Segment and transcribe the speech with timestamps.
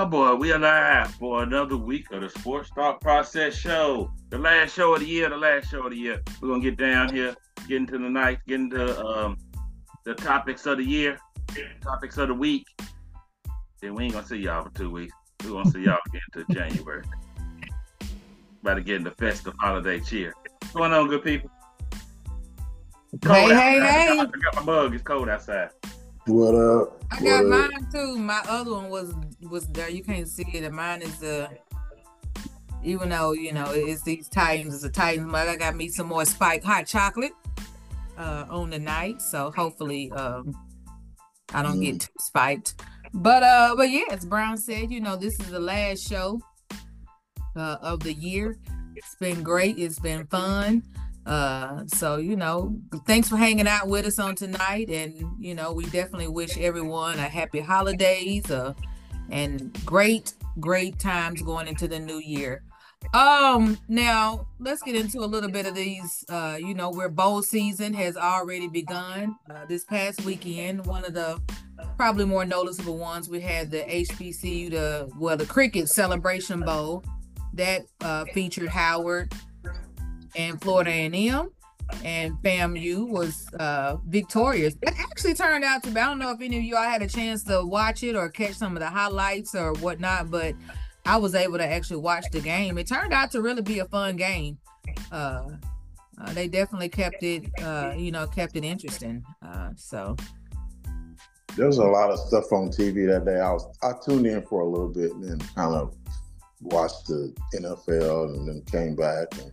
[0.00, 4.10] Oh boy, we are live for another week of the Sports Thought Process Show.
[4.30, 6.22] The last show of the year, the last show of the year.
[6.40, 7.34] We're gonna get down here,
[7.68, 9.36] get into the night, get into um,
[10.06, 11.18] the topics of the year,
[11.82, 12.64] topics of the week.
[13.82, 15.14] Then we ain't gonna see y'all for two weeks.
[15.44, 17.04] We're gonna see y'all get into January.
[18.62, 20.32] About to get in the festive holiday cheer.
[20.60, 21.50] What's going on, good people?
[23.20, 24.08] Cold hey, hey, hey.
[24.08, 24.94] I got, I got my bug.
[24.94, 25.68] It's cold outside.
[26.30, 27.04] What up?
[27.10, 28.16] I got mine too.
[28.16, 29.90] My other one was was there.
[29.90, 30.64] You can't see it.
[30.64, 31.46] And mine is the.
[31.46, 31.48] Uh,
[32.82, 36.06] even though you know it's these Titans, it's a Titans, but I got me some
[36.06, 37.32] more spiked hot chocolate
[38.16, 39.20] uh, on the night.
[39.20, 40.56] So hopefully, um,
[41.52, 41.84] I don't mm.
[41.84, 42.80] get too spiked.
[43.12, 46.40] But uh, but yeah, as Brown said, you know, this is the last show
[47.56, 48.56] uh, of the year.
[48.94, 49.78] It's been great.
[49.78, 50.84] It's been fun.
[51.30, 55.72] Uh, so you know, thanks for hanging out with us on tonight, and you know,
[55.72, 58.74] we definitely wish everyone a happy holidays, uh,
[59.30, 62.64] and great, great times going into the new year.
[63.14, 66.24] Um, now let's get into a little bit of these.
[66.28, 69.36] Uh, you know, where bowl season has already begun.
[69.48, 71.40] Uh, this past weekend, one of the
[71.96, 77.04] probably more noticeable ones, we had the HBCU, the well, the Cricket Celebration Bowl
[77.54, 79.32] that uh, featured Howard
[80.36, 81.50] and Florida A&M
[82.04, 84.74] and FAMU was uh, victorious.
[84.82, 87.02] It actually turned out to be, I don't know if any of you all had
[87.02, 90.54] a chance to watch it or catch some of the highlights or whatnot, but
[91.04, 92.78] I was able to actually watch the game.
[92.78, 94.58] It turned out to really be a fun game.
[95.10, 95.50] Uh,
[96.20, 99.24] uh, they definitely kept it, uh, you know, kept it interesting.
[99.42, 100.16] Uh, so
[101.56, 103.40] there was a lot of stuff on TV that day.
[103.40, 105.96] I was I tuned in for a little bit and then kind of
[106.60, 109.50] watched the NFL and then came back and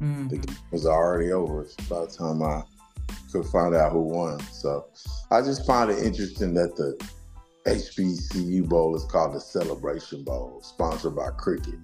[0.00, 0.28] Mm-hmm.
[0.28, 2.62] The game was already over by the time I
[3.32, 4.40] could find out who won.
[4.40, 4.86] So
[5.30, 6.96] I just find it interesting that the
[7.66, 11.74] HBCU Bowl is called the Celebration Bowl, sponsored by Cricket.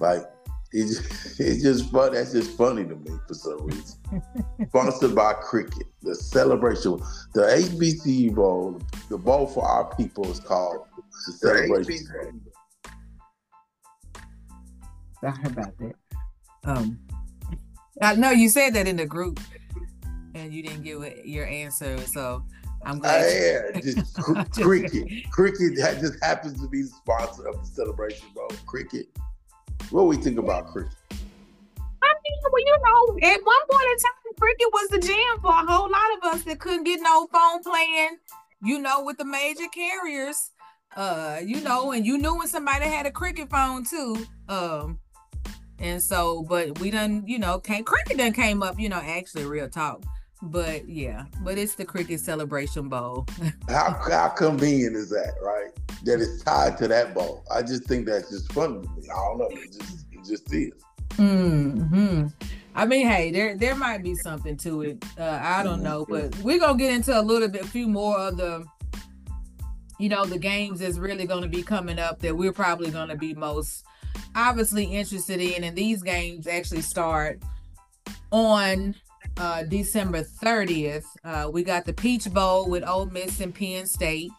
[0.00, 0.22] Like
[0.72, 2.12] it just, it's just fun.
[2.12, 3.98] That's just funny to me for some reason.
[4.68, 7.00] sponsored by Cricket, the celebration,
[7.32, 10.86] the HBCU Bowl, the bowl for our people is called
[11.26, 12.52] the Celebration Bowl.
[15.20, 15.94] Sorry about that.
[16.64, 16.98] Um,
[18.02, 19.40] I know you said that in the group,
[20.34, 21.98] and you didn't give your answer.
[21.98, 22.44] So
[22.84, 23.22] I'm glad.
[23.22, 25.30] Uh, yeah, just cr- cricket.
[25.30, 28.48] cricket that just happens to be the sponsor of the celebration, bro.
[28.66, 29.06] Cricket.
[29.90, 30.94] What we think about cricket?
[31.10, 35.50] I mean, well, you know, at one point in time, cricket was the jam for
[35.50, 38.18] a whole lot of us that couldn't get no phone playing.
[38.62, 40.50] You know, with the major carriers,
[40.96, 44.26] uh, you know, and you knew when somebody had a cricket phone too.
[44.48, 44.98] Um,
[45.78, 49.44] and so, but we done, you know, came cricket done came up, you know, actually
[49.44, 50.02] real talk.
[50.42, 53.26] But yeah, but it's the cricket celebration bowl.
[53.68, 55.70] how how convenient is that, right?
[56.04, 57.44] That it's tied to that bowl.
[57.50, 59.08] I just think that's just funny to me.
[59.10, 59.48] I don't know.
[59.50, 60.72] It just it just is.
[61.16, 62.26] Hmm.
[62.74, 65.04] I mean, hey, there there might be something to it.
[65.18, 68.18] Uh, I don't know, but we're gonna get into a little bit, a few more
[68.18, 68.66] of the,
[69.98, 73.32] you know, the games that's really gonna be coming up that we're probably gonna be
[73.32, 73.84] most
[74.34, 77.40] obviously interested in, and these games actually start
[78.30, 78.94] on
[79.36, 81.04] uh, December 30th.
[81.24, 84.30] Uh, we got the Peach Bowl with Ole Miss and Penn State.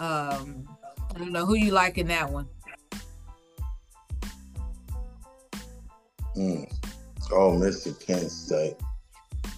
[0.00, 0.68] Um,
[1.14, 2.48] I don't know who you like in that one.
[6.36, 6.70] Mm.
[7.58, 8.76] Miss and Penn State.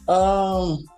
[0.08, 0.88] Um,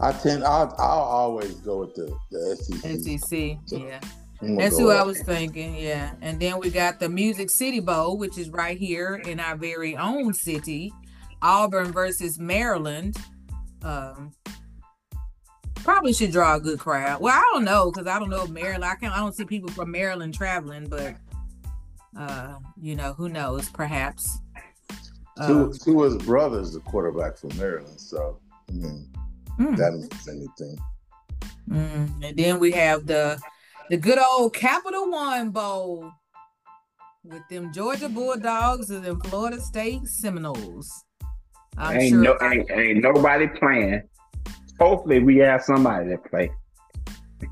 [0.00, 3.20] I tend I'll, I'll always go with the the SEC.
[3.20, 4.00] SEC, yeah.
[4.42, 6.14] That's who I was thinking, yeah.
[6.20, 9.96] And then we got the Music City Bowl, which is right here in our very
[9.96, 10.92] own city,
[11.40, 13.16] Auburn versus Maryland.
[13.82, 14.32] Um,
[15.76, 17.20] probably should draw a good crowd.
[17.20, 18.84] Well, I don't know because I don't know if Maryland.
[18.84, 19.14] I can't.
[19.14, 21.14] I don't see people from Maryland traveling, but
[22.18, 23.68] uh, you know, who knows?
[23.68, 24.38] Perhaps.
[25.46, 28.38] Two, two of his brothers, the quarterback from Maryland, so
[28.68, 29.08] I mean,
[29.58, 29.76] mm.
[29.76, 30.78] that means anything.
[31.68, 32.24] Mm.
[32.28, 33.40] And then we have the
[33.90, 36.10] the good old Capital One Bowl
[37.24, 41.04] with them Georgia Bulldogs and them Florida State Seminoles.
[41.76, 44.02] I'm ain't sure no, ain't, ain't nobody playing.
[44.78, 46.50] Hopefully, we have somebody to play.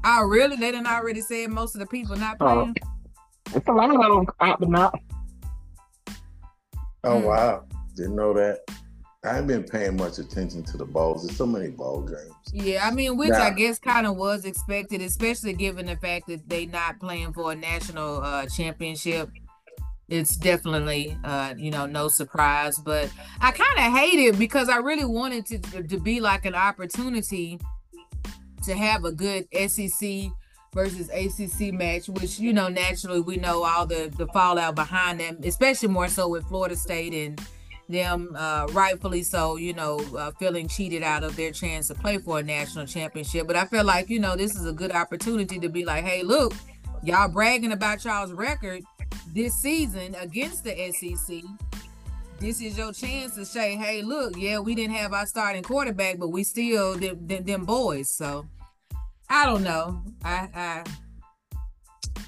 [0.05, 0.57] Oh, really?
[0.57, 2.55] They didn't already said most of the people not oh.
[2.55, 2.77] playing.
[2.83, 4.93] Uh, it's a lot of them out now.
[7.03, 7.25] Oh mm.
[7.25, 7.65] wow!
[7.97, 8.61] Didn't know that.
[9.23, 11.27] I haven't been paying much attention to the balls.
[11.27, 12.33] There's so many ball games.
[12.55, 16.27] Yeah, I mean, which now, I guess kind of was expected, especially given the fact
[16.29, 19.29] that they not playing for a national uh, championship.
[20.09, 22.79] It's definitely, uh, you know, no surprise.
[22.79, 23.13] But
[23.43, 27.61] I kind of hate it because I really wanted to to be like an opportunity
[28.65, 30.31] to have a good SEC
[30.73, 35.39] versus ACC match, which you know naturally we know all the the fallout behind them,
[35.45, 37.39] especially more so with Florida State and
[37.91, 42.19] them uh, rightfully so, you know, uh, feeling cheated out of their chance to play
[42.19, 43.47] for a national championship.
[43.47, 46.23] But I feel like you know this is a good opportunity to be like, hey,
[46.23, 46.55] look,
[47.03, 48.83] y'all bragging about y'all's record
[49.35, 51.43] this season against the SEC.
[52.39, 56.19] This is your chance to say, hey, look, yeah, we didn't have our starting quarterback,
[56.19, 58.09] but we still them, them, them boys.
[58.09, 58.47] So
[59.29, 60.03] I don't know.
[60.25, 60.85] I I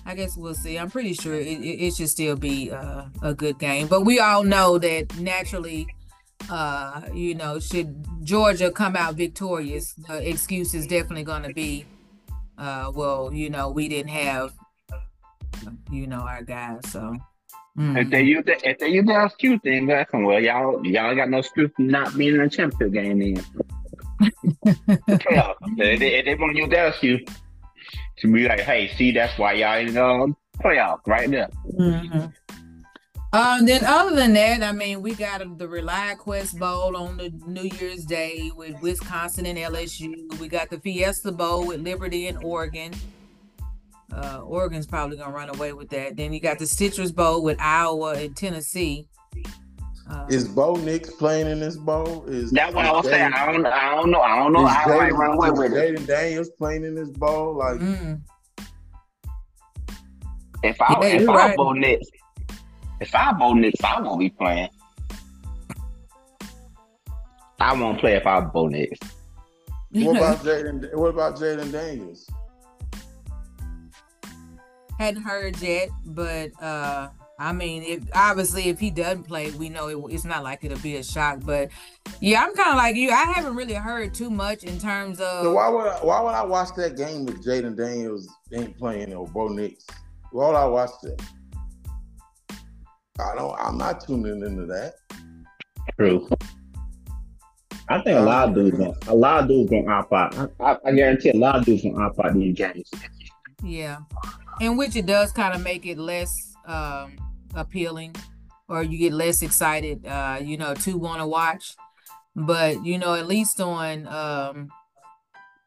[0.05, 0.79] I guess we'll see.
[0.79, 4.19] I'm pretty sure it, it, it should still be uh, a good game, but we
[4.19, 5.87] all know that naturally,
[6.51, 11.87] uh, you know, should Georgia come out victorious, the excuse is definitely going to be,
[12.59, 14.53] uh, well, you know, we didn't have,
[15.91, 17.17] you know, our guys, so.
[17.79, 18.03] Mm.
[18.03, 21.31] If they use the, if they use the excuse, then that's well, y'all y'all got
[21.31, 23.37] no excuse for not being in a championship game then
[25.09, 25.55] playoff.
[25.79, 27.23] If they, they want to use that excuse
[28.23, 31.51] to be like, hey, see, that's why y'all in the um, playoff right there.
[31.79, 32.27] Mm-hmm.
[33.35, 37.69] Um, then other than that, I mean, we got the ReliaQuest Bowl on the New
[37.81, 40.39] Year's Day with Wisconsin and LSU.
[40.39, 42.93] We got the Fiesta Bowl with Liberty and Oregon.
[44.15, 46.17] Uh, Oregon's probably gonna run away with that.
[46.17, 49.09] Then you got the Citrus Bowl with Iowa and Tennessee.
[50.13, 52.25] Uh, is Bo Nix playing in this bowl?
[52.27, 53.33] Is that what I was saying?
[53.33, 53.71] I don't, know.
[53.71, 54.21] I don't know.
[54.21, 56.07] I don't know how I run away with Jayden it.
[56.07, 57.81] Daniels playing in this bowl, like.
[57.81, 58.21] Mm.
[60.63, 61.57] If I yeah, if I right.
[61.57, 62.07] Bo Nix,
[63.01, 64.69] if I Bo Nix, I won't be playing.
[67.59, 68.99] I won't play if I Bo Nix.
[69.93, 70.95] What about Jayden?
[70.95, 72.29] What about Jayden Daniels?
[74.99, 77.09] Hadn't heard yet, but uh
[77.43, 80.79] I mean, if obviously if he doesn't play, we know it, it's not like it'll
[80.79, 81.41] be a shock.
[81.43, 81.71] But
[82.21, 83.11] yeah, I'm kind of like you.
[83.11, 85.43] I haven't really heard too much in terms of.
[85.43, 89.13] So why would I, why would I watch that game with Jayden Daniels ain't playing
[89.13, 89.85] or Bo Nix?
[90.31, 91.21] Why would I watch that?
[93.19, 93.59] I don't.
[93.59, 94.95] I'm not tuning into that.
[95.99, 96.29] True.
[97.89, 100.53] I think a lot of dudes, going a lot of dudes gonna opt out.
[100.61, 102.89] I, I, guarantee a lot of dudes gonna opt out these games.
[103.65, 103.99] Yeah,
[104.61, 107.17] in which it does kind of make it less um,
[107.55, 108.15] appealing
[108.69, 111.75] or you get less excited uh you know to want to watch.
[112.35, 114.71] But you know at least on um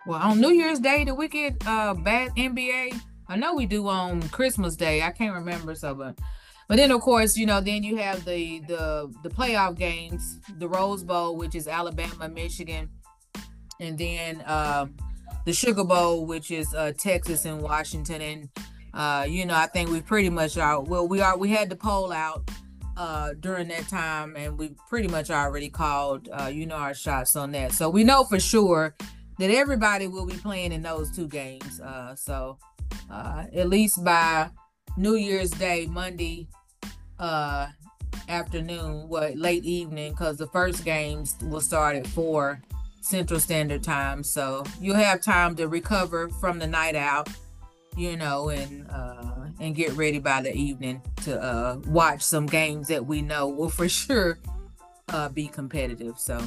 [0.05, 4.21] well on new year's day the wicked uh bad nba i know we do on
[4.29, 5.01] christmas day.
[5.01, 6.19] I can't remember so but
[6.67, 10.67] but then of course you know then you have the the the playoff games the
[10.67, 12.89] rose bowl which is alabama michigan
[13.79, 14.95] and then um
[15.45, 18.49] the sugar bowl which is uh texas and washington and
[18.95, 20.81] uh, you know, I think we pretty much are.
[20.81, 21.37] Well, we are.
[21.37, 22.49] We had the poll out
[22.95, 27.35] uh, during that time, and we pretty much already called, uh, you know, our shots
[27.35, 27.73] on that.
[27.73, 28.95] So we know for sure
[29.37, 31.81] that everybody will be playing in those two games.
[31.81, 32.57] Uh, so
[33.11, 34.49] uh, at least by
[34.95, 36.47] New Year's Day, Monday
[37.19, 37.67] uh,
[38.29, 42.61] afternoon, what late evening, because the first games will start at four
[43.01, 44.23] Central Standard Time.
[44.23, 47.27] So you'll have time to recover from the night out
[47.95, 52.87] you know, and uh, and get ready by the evening to uh, watch some games
[52.87, 54.37] that we know will for sure
[55.09, 56.17] uh, be competitive.
[56.17, 56.39] So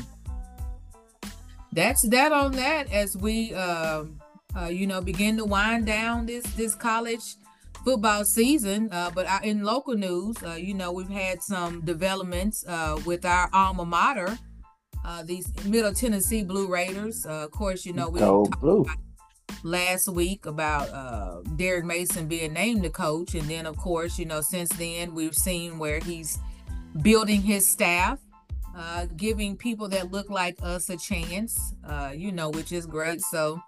[1.72, 4.20] that's that on that as we um,
[4.56, 7.36] uh, you know begin to wind down this this college
[7.84, 8.88] football season.
[8.92, 13.48] Uh, but in local news, uh, you know, we've had some developments uh, with our
[13.52, 14.38] alma mater,
[15.04, 17.24] uh, these Middle Tennessee Blue Raiders.
[17.26, 18.82] Uh, of course, you know we Go blue.
[18.82, 18.96] About
[19.62, 23.34] last week about uh, Derek Mason being named the coach.
[23.34, 26.38] And then, of course, you know, since then, we've seen where he's
[27.02, 28.18] building his staff,
[28.76, 33.20] uh, giving people that look like us a chance, uh, you know, which is great.
[33.20, 33.60] So,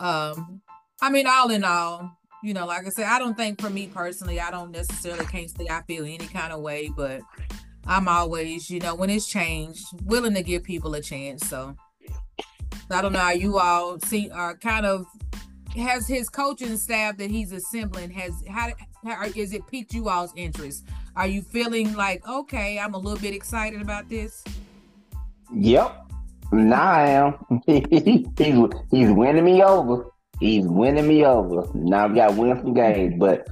[0.00, 0.62] um,
[1.00, 3.86] I mean, all in all, you know, like I said, I don't think for me
[3.86, 7.22] personally, I don't necessarily can't say I feel any kind of way, but
[7.86, 11.48] I'm always, you know, when it's changed, willing to give people a chance.
[11.48, 11.76] So,
[12.90, 15.06] I don't know how you all see are kind of
[15.76, 18.72] has his coaching staff that he's assembling has how,
[19.04, 20.86] how is it piqued you all's interest?
[21.16, 24.44] Are you feeling like okay, I'm a little bit excited about this?
[25.54, 26.06] Yep,
[26.52, 27.62] now I am.
[27.66, 28.26] he's
[28.90, 30.06] he's winning me over.
[30.40, 31.68] He's winning me over.
[31.72, 33.46] Now we got to win some games, but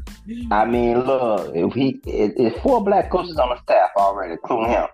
[0.51, 4.71] I mean, look, if he it, it's four black coaches on the staff already, including
[4.71, 4.89] him.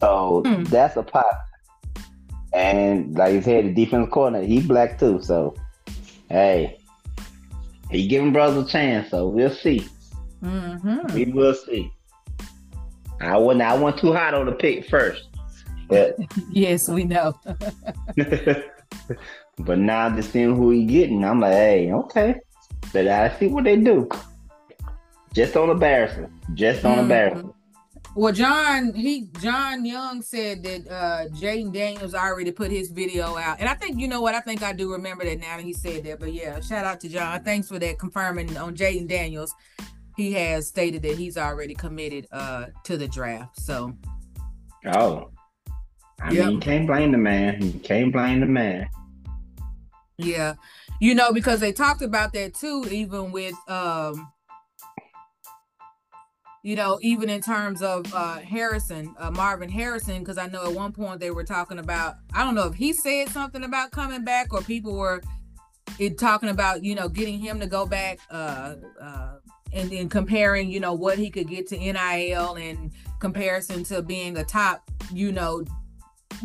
[0.00, 0.64] So hmm.
[0.64, 1.26] that's a pot.
[2.56, 5.20] And like you said, the defense corner, he black too.
[5.22, 5.54] So
[6.30, 6.78] hey,
[7.90, 9.86] he giving brothers a chance, so we'll see.
[10.42, 11.14] Mm-hmm.
[11.14, 11.92] We will see.
[13.20, 15.28] I wasn't I went too hot on the pick first.
[15.88, 16.16] But
[16.50, 17.38] yes, we know.
[19.58, 22.36] but now just seeing who he getting, I'm like, hey, okay.
[22.90, 24.08] But I see what they do.
[25.34, 26.32] Just on embarrassment.
[26.54, 27.00] Just on mm-hmm.
[27.02, 27.55] embarrassment.
[28.16, 33.60] Well, John, he John Young said that uh Jayden Daniels already put his video out.
[33.60, 35.74] And I think you know what, I think I do remember that now that he
[35.74, 36.18] said that.
[36.18, 37.44] But yeah, shout out to John.
[37.44, 39.54] Thanks for that confirming on Jayden Daniels.
[40.16, 43.60] He has stated that he's already committed uh to the draft.
[43.60, 43.94] So
[44.86, 45.30] Oh.
[46.22, 46.46] I yep.
[46.46, 47.60] mean you can't blame the man.
[47.60, 48.88] You can't blame the man.
[50.16, 50.54] Yeah.
[51.02, 54.32] You know, because they talked about that too, even with um
[56.66, 60.72] you know, even in terms of uh, Harrison, uh, Marvin Harrison, because I know at
[60.72, 64.24] one point they were talking about, I don't know if he said something about coming
[64.24, 65.22] back or people were
[66.00, 69.36] it, talking about, you know, getting him to go back uh, uh,
[69.72, 74.36] and then comparing, you know, what he could get to NIL in comparison to being
[74.36, 75.62] a top, you know,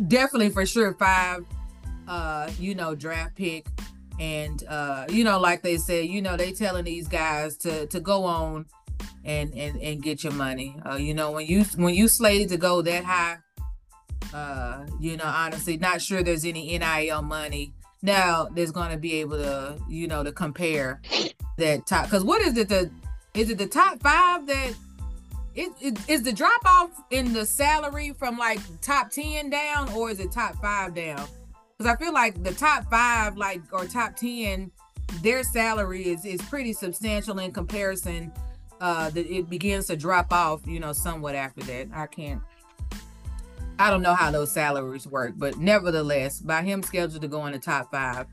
[0.06, 1.44] definitely for sure five,
[2.06, 3.66] uh, you know, draft pick.
[4.20, 7.98] And, uh, you know, like they said, you know, they telling these guys to to
[7.98, 8.66] go on
[9.24, 10.76] and and and get your money.
[10.84, 13.38] Uh, you know, when you when you slated to go that high,
[14.34, 17.72] uh, you know, honestly, not sure there's any NIL money.
[18.02, 21.00] Now there's gonna be able to, you know, to compare
[21.58, 22.90] that top because what is it the
[23.34, 24.74] is it the top five that
[25.54, 30.10] it, it, is the drop off in the salary from like top 10 down or
[30.10, 31.26] is it top five down?
[31.76, 34.70] Because I feel like the top five, like or top 10,
[35.22, 38.32] their salary is is pretty substantial in comparison
[38.82, 41.88] uh it begins to drop off you know somewhat after that.
[41.94, 42.42] I can't
[43.78, 47.52] i don't know how those salaries work but nevertheless by him scheduled to go in
[47.52, 48.26] the top five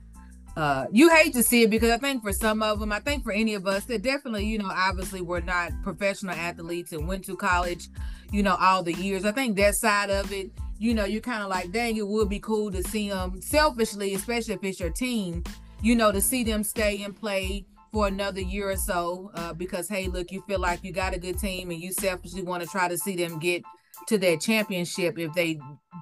[0.58, 3.24] uh you hate to see it because i think for some of them i think
[3.24, 7.24] for any of us that definitely you know obviously we're not professional athletes and went
[7.24, 7.88] to college
[8.32, 9.26] you know all the years.
[9.26, 12.30] I think that side of it you know you're kind of like dang it would
[12.30, 15.44] be cool to see them selfishly especially if it's your team
[15.82, 19.90] you know to see them stay and play for another year or so uh, because
[19.90, 22.70] hey look you feel like you got a good team and you selfishly want to
[22.70, 23.64] try to see them get
[24.08, 25.60] to that championship if they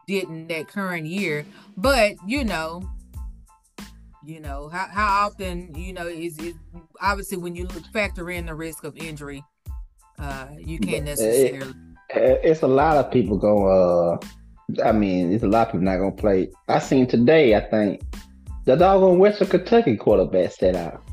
[0.08, 1.46] didn't that current year.
[1.76, 2.84] But you know
[4.28, 6.54] you know how, how often you know is it
[7.02, 9.44] obviously when you factor in the risk of injury
[10.20, 11.74] uh you can't necessarily
[12.10, 15.86] it, it's a lot of people going uh i mean it's a lot of people
[15.86, 16.50] not gonna play.
[16.68, 18.02] I seen today i think
[18.66, 21.07] the dog on western kentucky quarterback set out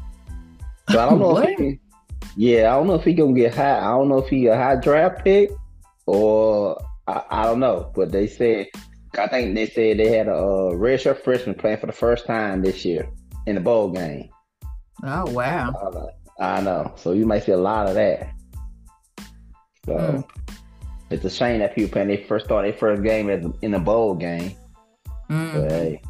[0.90, 1.80] so I don't know if he,
[2.36, 3.78] yeah, I don't know if he gonna get high.
[3.78, 5.50] I don't know if he a high draft pick
[6.06, 7.90] or I, I don't know.
[7.94, 8.66] But they said
[9.18, 12.62] I think they said they had a, a redshirt freshman playing for the first time
[12.62, 13.08] this year
[13.46, 14.28] in the bowl game.
[15.02, 16.10] Oh wow!
[16.40, 16.92] I know.
[16.96, 18.32] So you might see a lot of that.
[19.86, 20.24] So mm.
[21.10, 24.14] it's a shame that people playing their first start their first game in the bowl
[24.14, 24.56] game.
[25.30, 25.52] Mm.
[25.52, 26.02] But hey,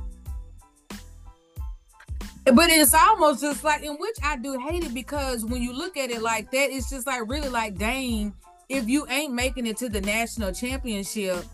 [2.44, 5.96] but it's almost just like in which I do hate it because when you look
[5.96, 8.34] at it like that, it's just like really like, dang,
[8.68, 11.44] if you ain't making it to the national championship,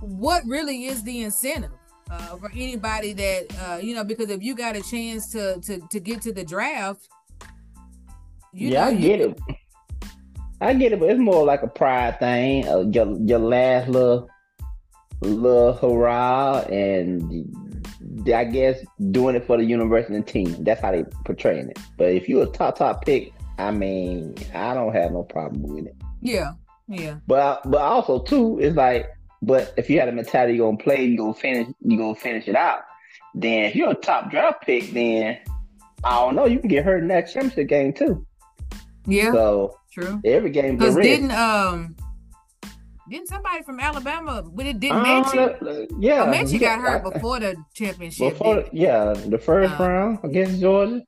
[0.00, 1.70] what really is the incentive
[2.10, 4.04] uh, for anybody that uh, you know?
[4.04, 7.08] Because if you got a chance to to to get to the draft,
[8.52, 9.40] yeah, I get it.
[10.60, 12.66] I get it, but it's more like a pride thing.
[12.66, 14.28] Uh, your your last little
[15.20, 17.67] little hurrah, and
[18.26, 20.64] I guess doing it for the university team.
[20.64, 21.78] That's how they portraying it.
[21.96, 25.86] But if you're a top top pick, I mean, I don't have no problem with
[25.86, 25.96] it.
[26.20, 26.52] Yeah,
[26.88, 27.18] yeah.
[27.26, 29.06] But but also too, it's like,
[29.42, 32.48] but if you had a mentality you're gonna play, you gonna finish, you gonna finish
[32.48, 32.80] it out.
[33.34, 35.38] Then if you're a top draft pick, then
[36.04, 38.26] I don't know, you can get hurt in that championship game too.
[39.06, 39.32] Yeah.
[39.32, 40.20] So true.
[40.24, 41.96] Every game because didn't um
[43.10, 44.42] didn't somebody from Alabama?
[44.42, 45.88] But it didn't uh, Metchie.
[45.98, 48.32] Yeah, oh, Metchie got hurt I, before the championship.
[48.32, 51.02] Before, yeah, the first uh, round against Georgia.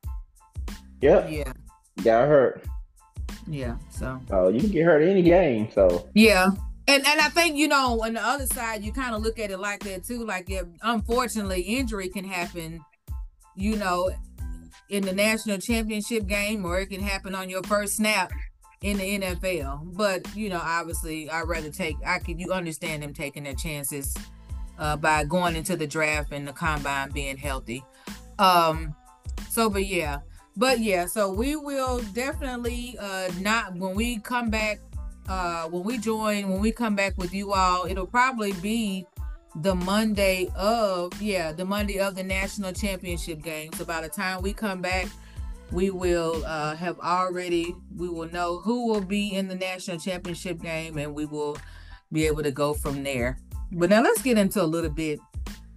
[1.00, 1.30] Yep.
[1.30, 1.52] Yeah.
[2.02, 2.64] Got hurt.
[3.46, 3.76] Yeah.
[3.90, 4.20] So.
[4.30, 5.70] Oh, you can get hurt any game.
[5.72, 6.08] So.
[6.14, 6.50] Yeah.
[6.88, 9.52] And, and I think you know on the other side you kind of look at
[9.52, 12.80] it like that too like if unfortunately injury can happen
[13.54, 14.10] you know
[14.88, 18.32] in the national championship game or it can happen on your first snap
[18.82, 19.96] in the NFL.
[19.96, 21.96] But you know, obviously, I'd rather take.
[22.04, 24.16] I could you understand them taking their chances
[24.78, 27.84] uh, by going into the draft and the combine being healthy.
[28.38, 28.94] Um,
[29.50, 30.18] so, but yeah,
[30.56, 34.80] but yeah, so we will definitely uh not when we come back.
[35.28, 39.06] Uh, when we join, when we come back with you all, it'll probably be
[39.56, 43.72] the Monday of yeah, the Monday of the national championship game.
[43.74, 45.06] So by the time we come back,
[45.72, 50.60] we will uh, have already we will know who will be in the national championship
[50.60, 51.56] game and we will
[52.12, 53.38] be able to go from there.
[53.72, 55.20] But now let's get into a little bit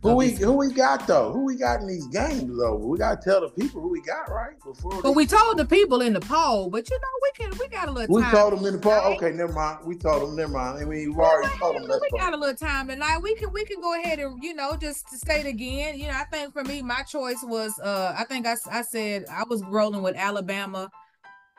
[0.04, 1.32] Who we who we got though?
[1.32, 2.76] Who we got in these games though?
[2.76, 5.02] We gotta tell the people who we got right before.
[5.02, 6.70] But we told the people in the poll.
[6.70, 8.14] But you know we can we got a little.
[8.14, 8.92] We time told them in the poll.
[8.92, 9.16] Right?
[9.16, 9.86] Okay, never mind.
[9.86, 10.80] We told them never mind.
[10.80, 11.84] I mean, we already told them.
[11.90, 13.20] We got a little time tonight.
[13.20, 15.98] We can we can go ahead and you know just to state again.
[15.98, 19.24] You know, I think for me my choice was uh I think I I said
[19.32, 20.92] I was rolling with Alabama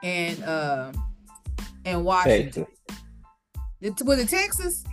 [0.02, 0.92] and uh
[1.86, 2.66] and Washington.
[3.80, 4.06] Texas.
[4.06, 4.84] was it Texas?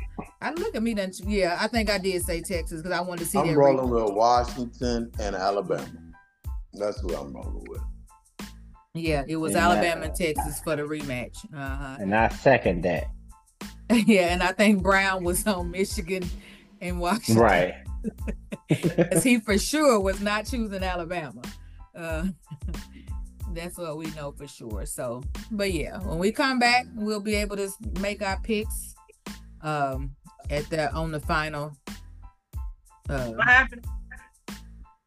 [0.41, 1.11] I look at me then.
[1.25, 3.39] Yeah, I think I did say Texas because I wanted to see.
[3.39, 5.87] I'm rolling with Washington and Alabama.
[6.73, 7.81] That's who I'm rolling with.
[8.93, 11.37] Yeah, it was and Alabama and Texas for the rematch.
[11.53, 11.97] Uh-huh.
[11.99, 13.05] And I second that.
[13.91, 16.23] yeah, and I think Brown was on Michigan
[16.81, 17.43] and Washington.
[17.43, 17.73] Right.
[18.69, 21.41] Because he for sure was not choosing Alabama.
[21.93, 22.27] Uh,
[23.53, 24.85] that's what we know for sure.
[24.85, 28.90] So, but yeah, when we come back, we'll be able to make our picks
[29.63, 30.15] um,
[30.49, 31.75] at the on the final.
[33.09, 33.85] Uh, what happened?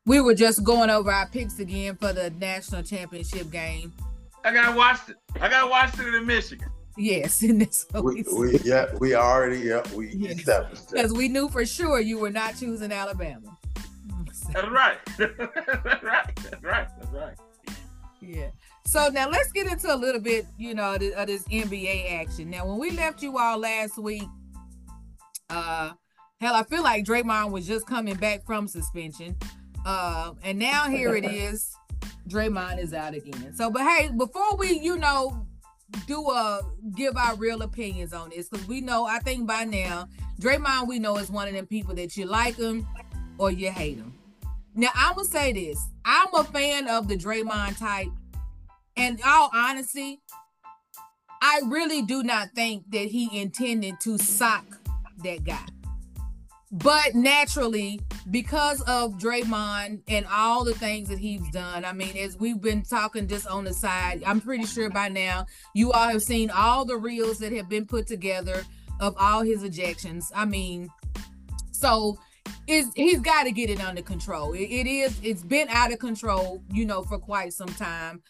[0.06, 3.92] We were just going over our picks again for the national championship game.
[4.44, 5.16] I gotta watch it.
[5.40, 6.68] I gotta watch it in Michigan.
[6.96, 10.38] Yes, and that's we, we, we, yeah we already yeah we yes.
[10.38, 13.56] established because we knew for sure you were not choosing Alabama.
[14.52, 14.99] That's right.
[15.18, 15.38] that's
[16.02, 16.37] right.
[16.37, 16.88] That's right.
[17.00, 17.34] That's right.
[18.20, 18.50] Yeah.
[18.84, 22.50] So now let's get into a little bit, you know, of this NBA action.
[22.50, 24.28] Now, when we left you all last week,
[25.50, 25.92] uh,
[26.40, 29.36] hell, I feel like Draymond was just coming back from suspension.
[29.84, 31.74] Uh, and now here it is.
[32.28, 33.54] Draymond is out again.
[33.54, 35.46] So, but hey, before we, you know,
[36.06, 36.60] do a
[36.96, 40.08] give our real opinions on this, because we know, I think by now,
[40.40, 42.86] Draymond, we know is one of them people that you like him
[43.38, 44.14] or you hate him.
[44.75, 48.08] Now, I'm gonna say this: I'm a fan of the Draymond type,
[48.97, 50.21] and all honesty,
[51.40, 54.64] I really do not think that he intended to sock
[55.22, 55.66] that guy.
[56.72, 58.00] But naturally,
[58.32, 62.82] because of Draymond and all the things that he's done, I mean, as we've been
[62.82, 66.84] talking just on the side, I'm pretty sure by now you all have seen all
[66.84, 68.64] the reels that have been put together
[68.98, 70.24] of all his ejections.
[70.34, 70.88] I mean,
[71.70, 72.18] so
[72.66, 74.52] is he's got to get it under control.
[74.52, 78.22] It, it is it's been out of control, you know, for quite some time.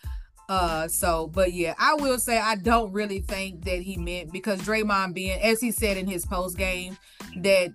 [0.48, 4.60] Uh, so, but yeah, I will say I don't really think that he meant because
[4.60, 6.98] Draymond being, as he said in his post game,
[7.38, 7.72] that,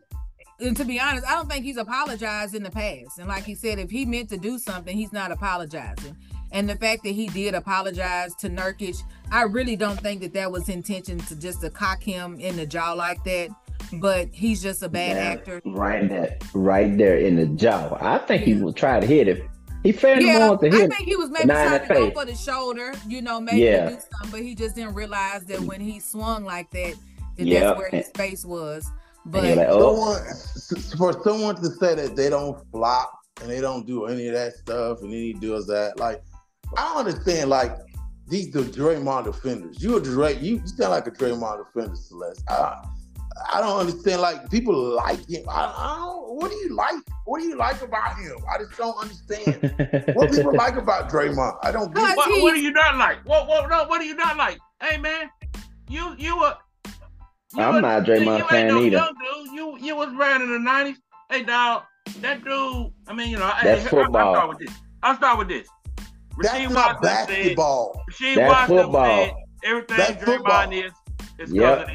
[0.60, 3.17] and to be honest, I don't think he's apologized in the past.
[3.17, 6.15] And like he said, if he meant to do something, he's not apologizing.
[6.51, 8.97] And the fact that he did apologize to Nurkic,
[9.32, 12.65] I really don't think that that was intention to just to cock him in the
[12.65, 13.49] jaw like that.
[13.93, 15.62] But he's just a bad yeah, actor.
[15.65, 17.97] Right there, right there in the jaw.
[17.99, 19.47] I think he will try to hit it
[19.83, 20.91] he fed yeah, him on to hit.
[20.91, 23.89] I think he was maybe trying to go for the shoulder, you know, maybe yeah.
[23.89, 26.95] do something, but he just didn't realize that when he swung like that,
[27.37, 27.63] that yep.
[27.63, 28.89] that's where his face was.
[29.25, 30.15] But like, oh.
[30.65, 33.11] someone, for someone to say that they don't flop
[33.41, 36.21] and they don't do any of that stuff, and then he does that, like
[36.77, 37.49] I don't understand.
[37.49, 37.77] Like
[38.27, 39.81] these the Draymond defenders.
[39.81, 42.43] You a Dray, you, you sound like a Draymond defender, Celeste.
[42.49, 42.83] I,
[43.52, 44.21] I don't understand.
[44.21, 45.43] Like people like him.
[45.49, 46.36] I, I, don't.
[46.36, 46.95] What do you like?
[47.25, 48.36] What do you like about him?
[48.49, 50.15] I just don't understand.
[50.15, 51.58] what people like about Draymond?
[51.63, 52.15] I don't get.
[52.15, 53.25] What, what do you not like?
[53.25, 53.86] What what no?
[53.86, 54.58] What do you not like?
[54.82, 55.30] Hey man,
[55.89, 56.56] you you were.
[57.56, 58.97] You I'm not Draymond you fan no either.
[58.97, 59.54] Dude.
[59.54, 60.97] You you was around in the nineties.
[61.30, 61.84] Hey dog,
[62.21, 62.91] that dude.
[63.08, 64.17] I mean, you know, that's hey, football.
[64.17, 64.78] I'll start with this.
[65.04, 65.67] I'll start with this.
[66.41, 68.02] That's not basketball.
[68.12, 69.25] Said, that's football.
[69.25, 70.71] Said, everything that's Draymond football.
[70.71, 70.91] is
[71.39, 71.89] is yep.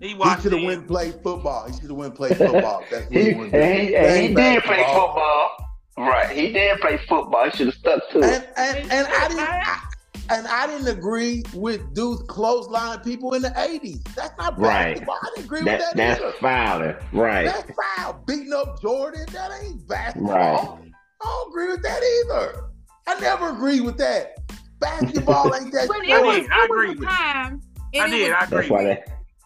[0.00, 1.66] He, he should have went play football.
[1.66, 2.82] He should have went play football.
[2.90, 5.56] That's what he, he, he, he, he did play football.
[5.98, 6.34] Right.
[6.34, 7.44] He did play football.
[7.50, 8.50] He should have stuck to and, it.
[8.56, 9.40] And, and I didn't.
[9.40, 9.86] I,
[10.30, 14.02] and I didn't agree with dudes clothesline people in the 80s.
[14.14, 15.16] That's not basketball.
[15.16, 15.24] Right.
[15.24, 16.32] I didn't agree that, with that That's either.
[16.40, 16.94] fouling.
[17.12, 17.46] Right.
[17.46, 18.22] That's foul.
[18.26, 19.26] Beating up Jordan.
[19.32, 20.32] That ain't basketball.
[20.32, 20.92] Right.
[21.20, 22.64] I don't agree with that either.
[23.08, 24.38] I never agree with that.
[24.78, 25.88] Basketball ain't that.
[25.88, 26.94] But it was, it I agree.
[26.94, 27.60] Time,
[27.98, 28.32] I did.
[28.32, 28.58] I agree.
[28.58, 29.04] That's why they,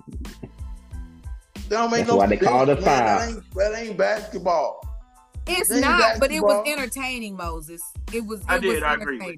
[0.09, 2.85] that don't make That's no why they call it five.
[2.85, 4.81] That ain't, that ain't basketball.
[5.47, 6.21] It's not, basketball.
[6.21, 7.83] but it was entertaining, Moses.
[8.13, 8.41] It was.
[8.41, 8.75] It I did.
[8.75, 9.37] Was I agree.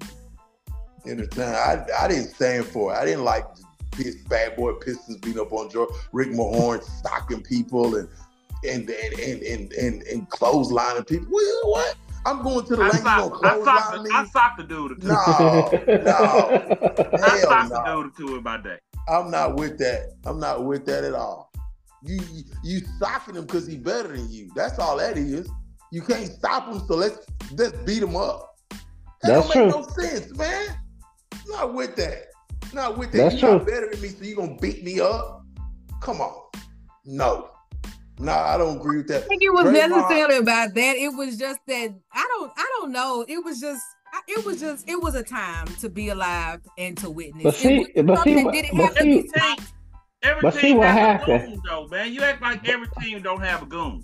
[1.05, 1.53] Entertaining.
[1.53, 2.97] I, I didn't stand for it.
[2.97, 3.45] I didn't like
[3.91, 8.07] piss, bad boy Pistons beating up on George, Rick Mahorn stocking people and
[8.67, 11.27] and and and and, and, and clotheslining people.
[11.31, 11.95] Well, What?
[12.25, 12.91] I'm going to the lane.
[12.91, 15.01] Sock, I socked, the, I socked the dude.
[15.01, 15.17] No, no.
[17.23, 18.03] I socked no.
[18.03, 18.77] the dude to in my day.
[19.07, 20.13] I'm not with that.
[20.25, 21.51] I'm not with that at all.
[22.03, 22.19] You
[22.63, 24.51] you socking him because he's better than you.
[24.55, 25.49] That's all that is.
[25.91, 27.19] You can't stop him, so let's
[27.53, 28.55] let's beat him up.
[28.69, 28.79] That
[29.23, 29.81] That's don't make true.
[29.81, 30.77] no sense, man.
[31.47, 32.25] Not with that.
[32.73, 33.17] Not with that.
[33.17, 33.57] That's You're true.
[33.59, 35.43] not better than me, so you're gonna beat me up?
[36.01, 36.35] Come on.
[37.05, 37.49] No.
[38.19, 39.23] No, I don't agree with that.
[39.23, 40.95] I think it was Draymond, necessarily about that.
[40.97, 43.25] It was just that I don't I don't know.
[43.27, 43.83] It was just
[44.27, 47.43] it was just it was a time to be alive and to witness.
[47.43, 49.29] But see, but see, what, but see,
[50.23, 51.59] every but team see what happened.
[51.65, 52.13] though, man.
[52.13, 54.03] You act like every team don't have a goon.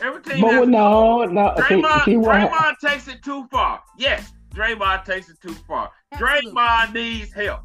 [0.00, 1.54] Every team but has no, no.
[1.56, 3.82] Draymond, see, see Draymond takes it too far.
[3.98, 5.90] Yes, Draymond takes it too far.
[6.12, 6.52] Absolutely.
[6.52, 7.60] Draymond needs help,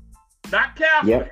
[0.52, 1.32] not counseling, yep.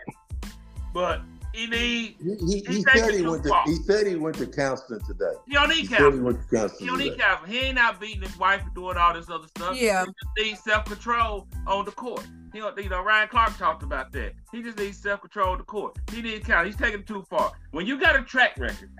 [0.93, 1.21] but
[1.57, 2.15] he needs.
[2.21, 3.61] He, he, he said he went to.
[3.65, 5.33] He said he went to counseling today.
[5.47, 6.13] He don't need he counseling.
[6.13, 6.79] he went to counseling.
[6.79, 7.51] He don't need counseling.
[7.51, 9.75] He ain't out beating his wife and doing all this other stuff.
[9.75, 10.05] Yeah.
[10.05, 12.27] He just needs self control on the court.
[12.53, 14.33] He don't, you know, Ryan Clark talked about that.
[14.51, 15.97] He just needs self control on the court.
[16.11, 16.67] He needs counseling.
[16.67, 17.51] He's taking it too far.
[17.71, 18.91] When you got a track record,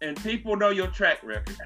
[0.00, 1.56] and people know your track record,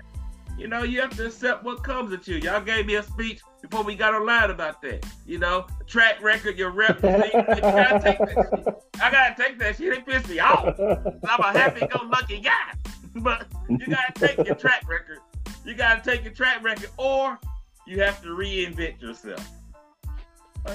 [0.59, 2.37] you know, you have to accept what comes at you.
[2.37, 5.07] Y'all gave me a speech before we got online about that.
[5.25, 6.97] You know, track record, your rep.
[6.97, 9.93] you gotta take that I gotta take that shit.
[9.93, 10.79] It pissed me off.
[10.79, 12.73] I'm a happy-go-lucky guy,
[13.17, 15.21] but you gotta take your track record.
[15.65, 17.39] You gotta take your track record, or
[17.87, 19.49] you have to reinvent yourself.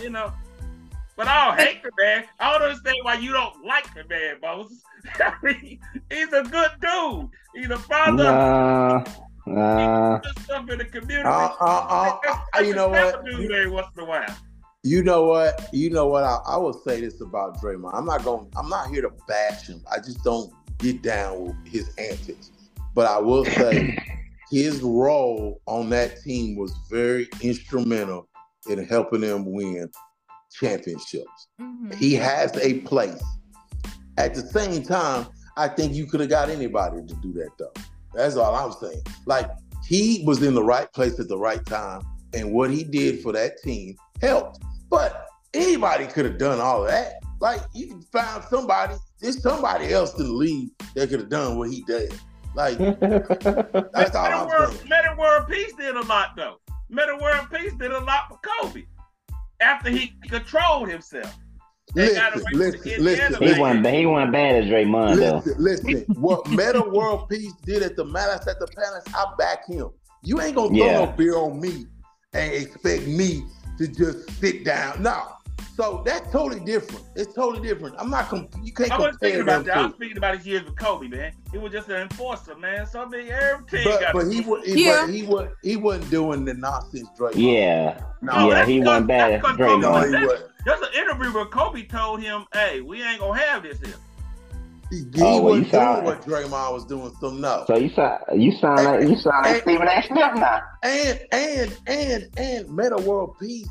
[0.01, 0.31] You know,
[1.17, 2.23] but I don't hate the man.
[2.39, 4.81] I don't understand why you don't like the man, Moses.
[5.19, 7.29] I mean, he's a good dude.
[7.53, 8.23] He's a father.
[8.23, 9.03] Nah.
[9.45, 11.27] Uh, stuff in the community.
[11.27, 12.17] Uh, uh,
[12.55, 13.25] uh, you know what?
[13.25, 14.37] Do every once in a while.
[14.83, 15.69] You know what?
[15.73, 16.23] You know what?
[16.23, 17.93] I, I will say this about Draymond.
[17.93, 18.49] I'm not going.
[18.55, 19.81] I'm not here to bash him.
[19.91, 22.51] I just don't get down with his antics.
[22.93, 23.97] But I will say,
[24.51, 28.27] his role on that team was very instrumental
[28.69, 29.89] in helping them win
[30.51, 31.47] championships.
[31.59, 31.91] Mm-hmm.
[31.97, 33.23] He has a place.
[34.17, 35.27] At the same time,
[35.57, 37.73] I think you could have got anybody to do that though.
[38.13, 39.03] That's all I'm saying.
[39.25, 39.49] Like
[39.87, 42.01] he was in the right place at the right time,
[42.33, 44.63] and what he did for that team helped.
[44.89, 47.15] But anybody could have done all of that.
[47.39, 51.57] Like you can find somebody, there's somebody else in the league that could have done
[51.57, 52.13] what he did.
[52.55, 54.89] Like that's all I'm World, saying.
[54.89, 56.59] Metta World Peace did a lot though.
[56.89, 58.83] Metta World Peace did a lot for Kobe
[59.59, 61.35] after he controlled himself.
[61.95, 63.43] Listen, listen, listen.
[63.43, 65.63] He wasn't, he wasn't bad as Draymond listen, though.
[65.63, 69.89] Listen, what Metta World Peace did at the Malice at the Palace, I back him.
[70.23, 71.05] You ain't gonna throw yeah.
[71.05, 71.85] no beer on me
[72.33, 73.43] and expect me
[73.77, 75.03] to just sit down.
[75.03, 75.21] No.
[75.75, 77.03] So that's totally different.
[77.15, 77.95] It's totally different.
[77.97, 78.27] I'm not.
[78.27, 78.91] Comp- you can't.
[78.91, 79.77] I wasn't thinking about that.
[79.77, 81.33] I was speaking about his years with Kobe, man.
[81.51, 82.85] He was just an enforcer, man.
[82.85, 84.13] So I mean, every team but, got.
[84.13, 84.63] But he was.
[84.67, 85.05] Yeah.
[85.05, 85.49] But he was.
[85.63, 87.35] He wasn't doing the nonsense, Drake.
[87.35, 88.03] Yeah.
[88.21, 88.49] No.
[88.49, 89.41] Yeah, he wasn't bad.
[89.41, 89.79] Drake.
[89.79, 90.52] No, he wasn't.
[90.65, 93.95] There's an interview where Kobe told him, "Hey, we ain't gonna have this here."
[94.89, 97.63] He, he oh, well, wasn't doing what Draymond was doing, so no.
[97.67, 100.03] So you sound you sound and, like you sound like Stephen A.
[100.03, 100.61] Smith now.
[100.83, 103.67] And and and and Metta World Peace,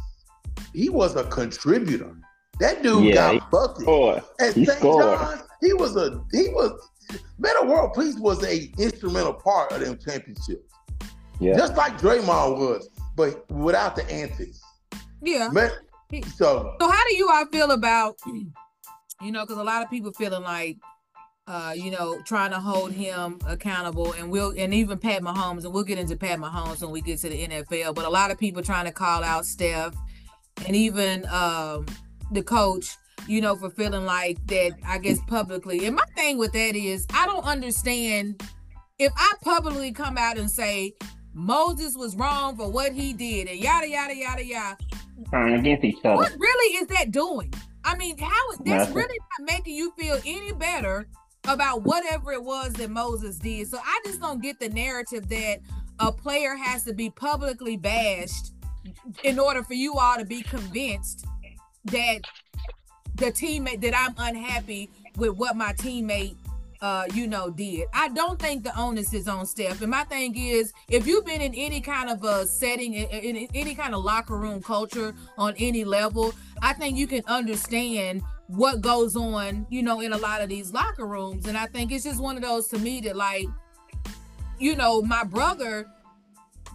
[0.75, 2.17] he was a contributor.
[2.59, 3.83] That dude yeah, got buckets.
[3.83, 4.23] Scored.
[4.41, 4.83] At St.
[4.83, 6.91] John's, he was a he was
[7.39, 10.73] Metta World Peace was a instrumental part of them championships.
[11.41, 11.57] Yeah.
[11.57, 14.61] Just like Draymond was, but without the antics.
[15.23, 15.49] Yeah.
[15.53, 15.73] Met,
[16.21, 18.19] so, so how do you all feel about,
[19.21, 20.77] you know, because a lot of people feeling like,
[21.47, 25.73] uh, you know, trying to hold him accountable, and we'll, and even Pat Mahomes, and
[25.73, 27.95] we'll get into Pat Mahomes when we get to the NFL.
[27.95, 29.95] But a lot of people trying to call out Steph,
[30.67, 31.87] and even um,
[32.31, 32.97] the coach,
[33.27, 34.73] you know, for feeling like that.
[34.87, 38.43] I guess publicly, and my thing with that is, I don't understand
[38.99, 40.95] if I publicly come out and say
[41.35, 44.77] Moses was wrong for what he did, and yada yada yada yada
[45.31, 46.17] turn against each other.
[46.17, 47.53] What really is that doing?
[47.85, 48.95] I mean, how that's Nothing.
[48.95, 51.07] really not making you feel any better
[51.49, 53.69] about whatever it was that Moses did.
[53.69, 55.59] So I just don't get the narrative that
[55.99, 58.53] a player has to be publicly bashed
[59.25, 61.27] in order for you all to be convinced
[61.87, 62.21] that
[63.17, 66.37] the teammate that I'm unhappy with what my teammate
[66.83, 67.87] uh, you know, did.
[67.95, 69.81] I don't think the onus is on Steph.
[69.81, 73.49] And my thing is, if you've been in any kind of a setting, in, in
[73.55, 78.81] any kind of locker room culture on any level, I think you can understand what
[78.81, 81.47] goes on, you know, in a lot of these locker rooms.
[81.47, 83.47] And I think it's just one of those to me that, like,
[84.59, 85.87] you know, my brother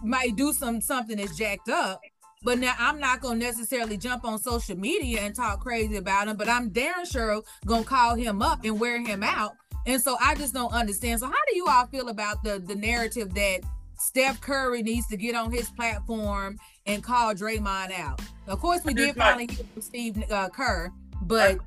[0.02, 2.00] might do some something that's jacked up,
[2.42, 6.36] but now I'm not gonna necessarily jump on social media and talk crazy about him,
[6.38, 9.52] but I'm darn sure gonna call him up and wear him out
[9.88, 11.18] and so I just don't understand.
[11.18, 13.60] So how do you all feel about the the narrative that
[13.98, 18.20] Steph Curry needs to get on his platform and call Draymond out?
[18.46, 21.58] Of course, we did finally like, hear from Steve uh, Kerr, but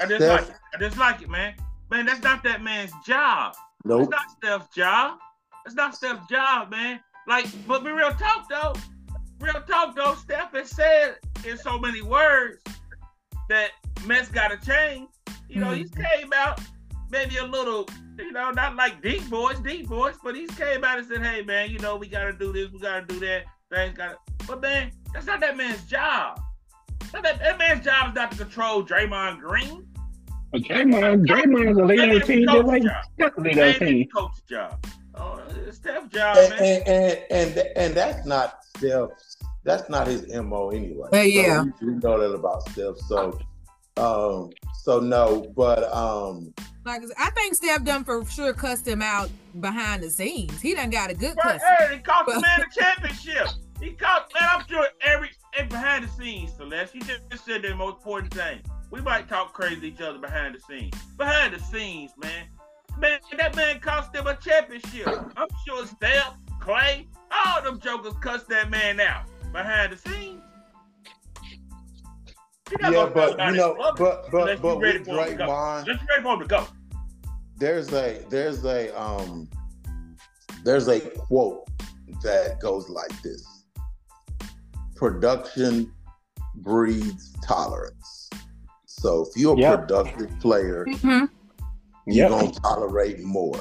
[0.00, 0.56] I, just Steph, like it.
[0.74, 1.54] I just like it, man.
[1.90, 3.54] Man, that's not that man's job.
[3.84, 4.02] Nope.
[4.02, 5.18] It's not Steph's job.
[5.66, 7.00] It's not Steph's job, man.
[7.26, 8.74] Like, but be real talk though.
[9.40, 10.14] Real talk though.
[10.14, 12.62] Steph has said in so many words
[13.48, 13.70] that
[14.06, 15.08] Mets got to change.
[15.48, 16.00] You know, mm-hmm.
[16.00, 16.60] he came out
[17.10, 20.98] maybe a little, you know, not like deep voice, deep voice, but he came out
[20.98, 23.20] and said, "Hey, man, you know, we got to do this, we got to do
[23.20, 23.44] that.
[23.70, 26.40] Things got." But man, that's not that man's job.
[27.12, 29.86] That, that man's job is not to control Draymond Green.
[30.52, 32.82] Well, Draymond, Draymond's a leader of the team, just like
[33.14, 34.08] Steph's a leader of the team.
[34.14, 34.86] Coach job.
[35.14, 36.82] Oh, it's Steph's job, and, man.
[36.86, 39.36] And, and, and and that's not Steph's.
[39.62, 41.08] That's not his mo anyway.
[41.12, 42.96] Uh, yeah, so we, we know that about Steph.
[42.96, 43.38] So,
[43.98, 44.50] um,
[44.82, 46.54] so no, but um,
[46.90, 50.60] like I think Steph done for sure cussed him out behind the scenes.
[50.60, 51.60] He done got a good cuss.
[51.78, 53.48] Hey, he cost the man the championship.
[53.80, 54.48] He cost man.
[54.52, 56.94] I'm sure every, every behind the scenes, Celeste.
[56.94, 57.00] You
[57.30, 58.60] just said the most important thing.
[58.90, 60.94] We might talk crazy to each other behind the scenes.
[61.16, 62.46] Behind the scenes, man.
[62.98, 65.06] Man, that man cost them a championship.
[65.36, 70.42] I'm sure Steph, Clay, all them jokers cussed that man out behind the scenes.
[72.78, 76.66] Yeah, but you know, but but but with Draymond, just ready for him to go.
[77.60, 79.48] There's a there's a um
[80.64, 81.68] there's a quote
[82.22, 83.46] that goes like this:
[84.96, 85.92] "Production
[86.54, 88.30] breeds tolerance."
[88.86, 89.80] So if you're a yep.
[89.80, 91.26] productive player, mm-hmm.
[92.06, 92.30] you're yep.
[92.30, 93.60] gonna tolerate more.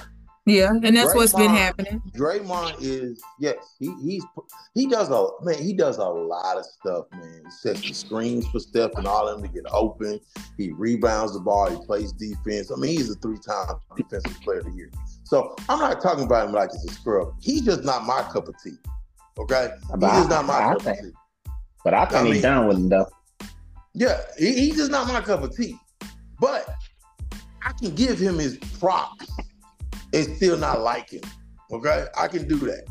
[0.50, 2.02] Yeah, and that's Draymond, what's been happening.
[2.16, 4.26] Draymond is yes, he he's
[4.74, 7.44] he does a man, he does a lot of stuff, man.
[7.46, 10.20] He sets the screens for Steph and all of them to get open.
[10.58, 12.72] He rebounds the ball, he plays defense.
[12.72, 14.92] I mean, he's a three-time defensive player of the year.
[15.24, 17.36] So I'm not talking about him like he's a scrub.
[17.40, 18.78] He's just not my cup of tea.
[19.38, 19.70] Okay?
[19.96, 21.12] But he's not my I cup think, of tea.
[21.84, 23.08] But I think I mean, he's done with him though.
[23.94, 25.78] Yeah, he, he's just not my cup of tea.
[26.40, 26.68] But
[27.64, 29.28] I can give him his props
[30.13, 31.22] and still not like him.
[31.72, 32.86] Okay, I can do that.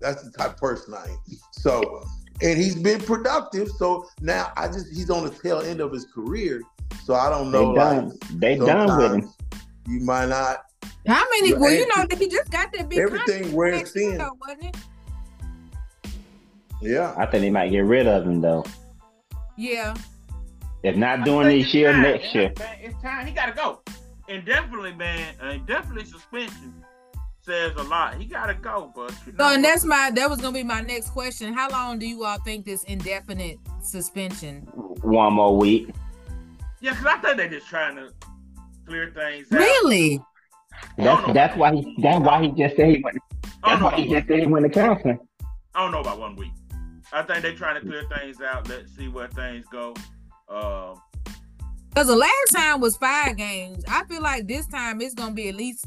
[0.00, 1.18] That's the type of person I am.
[1.52, 2.04] So,
[2.42, 3.68] and he's been productive.
[3.78, 6.62] So now I just he's on the tail end of his career.
[7.04, 7.72] So I don't know.
[7.72, 8.08] They done.
[8.08, 9.32] Like, they done with him.
[9.88, 10.64] You might not.
[11.06, 11.54] How many?
[11.54, 12.98] Well, you know he just got that big.
[12.98, 14.18] Everything wears thin.
[14.40, 14.76] wasn't it?
[16.80, 18.64] Yeah, I think they might get rid of him though.
[19.56, 19.94] Yeah.
[20.82, 22.02] If not doing this year, time.
[22.02, 22.52] next year.
[22.80, 23.26] It's time.
[23.26, 23.80] He got to go
[24.28, 26.84] and definitely, man, uh, definitely suspension
[27.44, 28.14] says a lot.
[28.14, 29.48] He gotta go, but you know.
[29.48, 31.52] So, and that's my that was gonna be my next question.
[31.52, 34.62] How long do you all think this indefinite suspension?
[35.02, 35.90] One more week.
[36.80, 38.12] Yeah, because I think they're just trying to
[38.86, 39.58] clear things out.
[39.58, 40.20] Really?
[40.96, 43.18] That's that's why he that's why he just said he went.
[43.64, 45.18] That's why he just said he went to counseling.
[45.74, 46.52] I don't know about one week.
[47.12, 48.68] I think they're trying to clear things out.
[48.68, 49.94] Let's see where things go.
[50.48, 51.00] Um,
[51.94, 53.84] because the last time was five games.
[53.88, 55.86] I feel like this time it's gonna be at least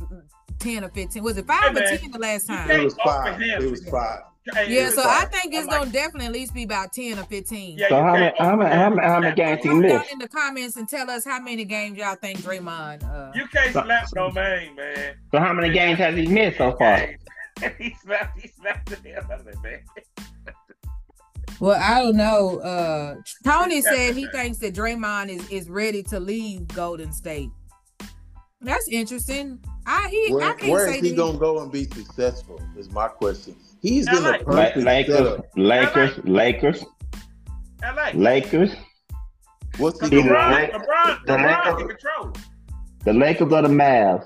[0.60, 1.24] ten or fifteen.
[1.24, 2.72] Was it five hey, or ten the last time?
[2.72, 3.42] It was five.
[3.42, 4.22] It was five.
[4.68, 7.78] Yeah, so I think it's gonna definitely at least be about ten or fifteen.
[7.78, 10.12] Yeah, so how many, how many, how many, how many games he missed?
[10.14, 13.04] in the comments and tell us how many games y'all think Draymond.
[13.04, 15.16] Uh, you can't slap no man, man.
[15.32, 17.10] So how many games has he missed so far?
[17.78, 19.80] he slapped, he slapped the hell out of it, man.
[21.60, 22.60] Well, I don't know.
[22.60, 27.50] Uh, Tony said he thinks that Draymond is, is ready to leave Golden State.
[28.62, 29.60] That's interesting.
[29.86, 32.62] I he, where, I can't where say is he gonna go and be successful?
[32.76, 33.56] Is my question.
[33.82, 35.46] He's in the perfect Lakers, setup.
[35.56, 36.86] Lakers, Lakers,
[37.84, 38.12] LA.
[38.14, 38.72] Lakers.
[39.78, 40.26] What's he doing?
[40.26, 42.34] LeBron, LeBron, the LeBron Lakers, control.
[43.06, 44.26] The Lakers or the Mavs?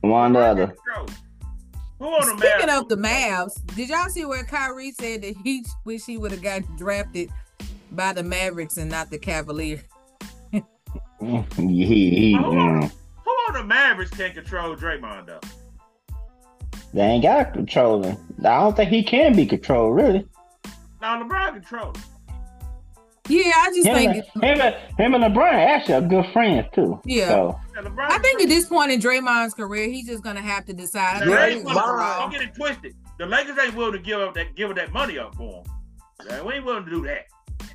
[0.00, 0.76] One or the other.
[1.98, 6.30] Speaking of the Mavs, did y'all see where Kyrie said that he wish he would
[6.30, 7.30] have gotten drafted
[7.90, 9.80] by the Mavericks and not the Cavaliers?
[10.52, 10.62] he,
[11.56, 12.82] he, who, on,
[13.24, 15.40] who on the Mavericks can control Draymond though?
[16.94, 18.16] They ain't got control him.
[18.40, 20.26] I don't think he can be controlled really.
[21.00, 21.94] Now LeBron control
[23.28, 26.66] yeah, I just him think and, him, and, him and LeBron actually are good friends
[26.74, 27.00] too.
[27.04, 27.28] Yeah.
[27.28, 27.60] So.
[27.76, 31.22] I think at this point in Draymond's career, he's just gonna have to decide.
[31.22, 32.94] Draymond, don't get it twisted.
[33.18, 36.46] The Lakers ain't willing to give up that give that money up for him.
[36.46, 37.26] We ain't willing to do that.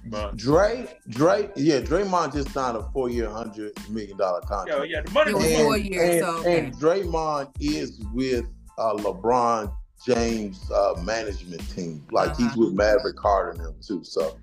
[0.05, 4.89] But Dre, Dre, yeah, Draymond just signed a four-year, hundred million dollar contract.
[4.89, 6.15] Yeah, yeah, the money was four years.
[6.15, 6.59] And, so, okay.
[6.59, 8.45] and Draymond is with
[8.77, 9.73] uh, LeBron
[10.05, 12.05] James uh, management team.
[12.11, 12.47] Like uh-huh.
[12.47, 14.03] he's with Maverick Carter and them too.
[14.03, 14.37] So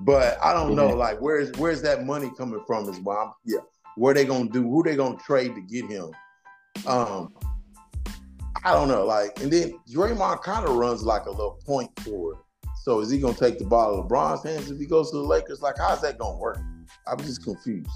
[0.00, 2.88] but I don't know, like where's where's that money coming from?
[2.88, 3.60] Is why I'm yeah.
[3.96, 4.62] Where they gonna do?
[4.62, 6.10] Who they gonna trade to get him?
[6.86, 7.32] Um,
[8.64, 9.06] I don't know.
[9.06, 12.36] Like, and then Draymond kind of runs like a little point forward.
[12.82, 15.22] So is he gonna take the ball of LeBron's hands if he goes to the
[15.22, 15.62] Lakers?
[15.62, 16.58] Like, how's that gonna work?
[17.06, 17.90] I'm just confused.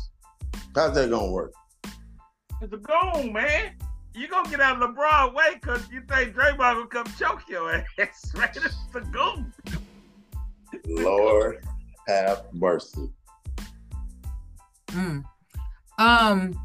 [0.74, 1.52] How's that gonna work?
[2.62, 3.74] It's a goal, man.
[4.14, 7.70] You gonna get out of LeBron way because you think Draymond gonna come choke your
[7.98, 8.56] ass, right?
[8.56, 9.44] It's the goal.
[10.86, 11.62] Lord
[12.10, 13.08] have mercy.
[14.88, 15.24] Mm.
[15.98, 16.60] Um.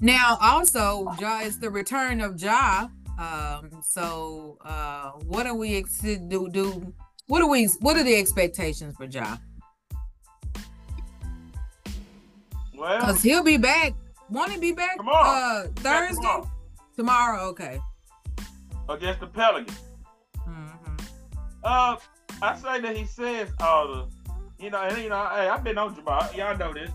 [0.00, 2.88] Now, also, Ja is the return of Ja.
[3.18, 3.70] Um.
[3.82, 6.92] So, uh, what are we ex- do do?
[7.26, 7.66] What are we?
[7.80, 9.36] What are the expectations for Ja?
[12.76, 13.92] Well, Cause he'll be back.
[14.28, 14.96] Won't he be back?
[14.96, 15.28] Tomorrow.
[15.28, 16.16] Uh, Thursday.
[16.16, 16.50] tomorrow.
[16.96, 17.40] Tomorrow.
[17.50, 17.80] Okay.
[18.88, 19.78] against the Pelicans.
[20.46, 21.00] Mhm.
[21.62, 21.96] Uh,
[22.40, 24.08] I say that he says all the,
[24.58, 26.28] you know, and you know, hey, I've been on Jamal.
[26.34, 26.90] Y'all know this.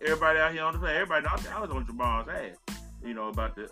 [0.00, 3.28] Everybody out here on the play, everybody knows I was on Jamal's ass, you know,
[3.28, 3.68] about the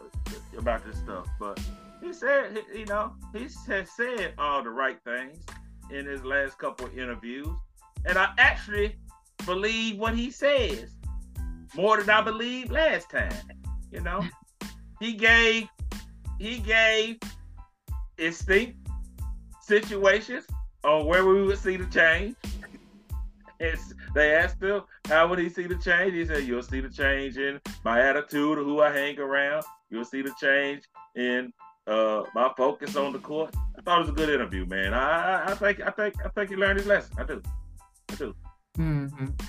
[0.58, 1.26] about this stuff.
[1.38, 1.60] But
[2.02, 5.38] he said, you know, he has said all the right things
[5.90, 7.48] in his last couple of interviews,
[8.04, 8.96] and I actually
[9.44, 10.96] believe what he says
[11.76, 13.32] more than I believed last time.
[13.92, 14.24] You know,
[15.00, 15.68] he gave
[16.38, 17.18] he gave
[18.18, 18.78] instinct
[19.60, 20.46] situations
[20.84, 22.36] on where we would see the change.
[23.58, 26.12] It's, they asked him how would he see the change.
[26.12, 29.64] He said, "You'll see the change in my attitude of who I hang around.
[29.90, 30.82] You'll see the change
[31.14, 31.52] in
[31.86, 34.92] uh, my focus on the court." I thought it was a good interview, man.
[34.92, 37.16] I, I, I think I think I think he learned his lesson.
[37.18, 37.42] I do.
[38.10, 38.34] I do.
[38.78, 39.40] Mhm.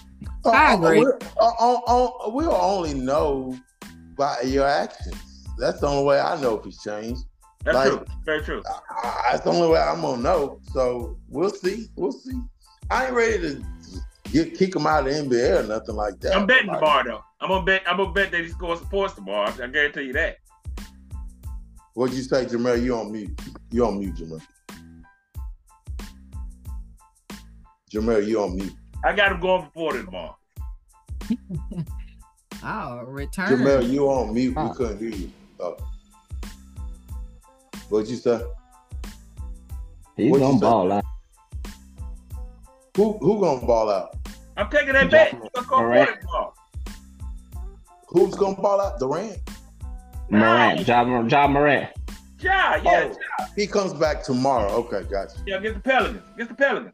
[0.45, 0.99] Uh, I agree.
[0.99, 3.57] We'll, uh, uh, uh, we'll only know
[4.17, 5.45] by your actions.
[5.57, 7.23] That's the only way I know if he's changed.
[7.67, 8.05] That's Like- true.
[8.23, 8.63] Very true.
[9.29, 10.61] That's the only way I'm gonna know.
[10.71, 11.89] So we'll see.
[11.97, 12.39] We'll see.
[12.89, 13.63] I ain't ready to
[14.31, 16.33] get kick him out of the NBA or nothing like that.
[16.37, 17.23] I'm betting Like, tomorrow though.
[17.41, 17.83] I'm gonna bet.
[17.85, 19.51] I'm gonna bet that he scores some points tomorrow.
[19.61, 20.37] I guarantee you that.
[21.93, 22.81] What'd you say, Jamel?
[22.81, 23.37] You on mute?
[23.69, 24.41] You on mute, Jamel?
[27.91, 28.73] Jamel, you on mute?
[29.03, 30.37] I got him going for 40 tomorrow.
[32.63, 33.49] Oh, return.
[33.59, 34.55] Jamel, you on mute?
[34.57, 34.69] Huh.
[34.71, 35.31] We couldn't hear you.
[35.59, 35.77] Oh.
[37.89, 38.41] What'd you say?
[40.15, 41.03] He's What you gonna ball out.
[42.95, 44.15] Who who gonna ball out?
[44.57, 45.33] I'm taking that bet.
[45.33, 46.09] Ja- He's gonna score Morant.
[46.23, 46.51] 40.
[48.09, 48.99] Who's gonna ball out?
[48.99, 49.37] Durant.
[50.29, 51.89] Morant, Ja, ja Morant.
[52.39, 54.69] Yeah, yeah, Oh, he comes back tomorrow.
[54.73, 55.35] Okay, gotcha.
[55.47, 55.57] yeah.
[55.59, 56.21] get the Pelicans.
[56.37, 56.93] Get the Pelicans.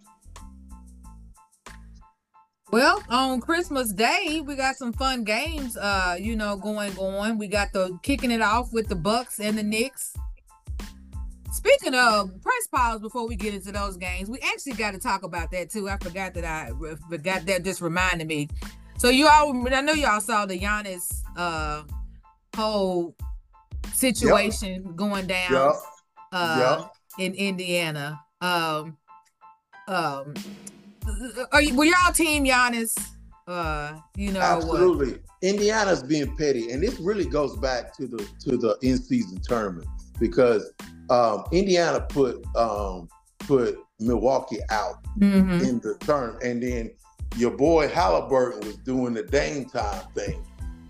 [2.71, 5.77] Well, on Christmas Day, we got some fun games.
[5.77, 7.37] Uh, you know, going on.
[7.37, 10.15] We got the kicking it off with the Bucks and the Knicks.
[11.65, 15.23] Speaking of press pause, before we get into those games, we actually got to talk
[15.23, 15.87] about that too.
[15.87, 16.71] I forgot that I
[17.09, 17.63] forgot that.
[17.63, 18.49] Just reminded me.
[18.97, 21.83] So you all, I know y'all saw the Giannis uh
[22.55, 23.15] whole
[23.93, 25.75] situation going down Yup.
[26.31, 28.19] uh in Indiana.
[28.41, 28.97] Um,
[29.87, 30.33] um,
[31.51, 32.93] are you, were y'all team Giannis?
[33.47, 34.63] Uh, you know what?
[34.63, 35.19] Absolutely.
[35.41, 39.87] Indiana's being petty, and this really goes back to the to the in season tournament
[40.19, 40.71] because
[41.13, 43.07] um, Indiana put um,
[43.39, 45.61] put Milwaukee out Mhm.
[45.67, 46.91] in the term, and then
[47.37, 50.43] your boy Halliburton was doing the Dame time thing.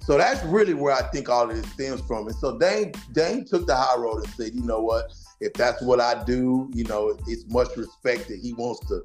[0.06, 2.28] So that's really where I think all of this stems from.
[2.28, 5.82] And so Dame Dame took the high road and said, you know what, if that's
[5.82, 9.04] what I do, you know, it's much respect that he wants to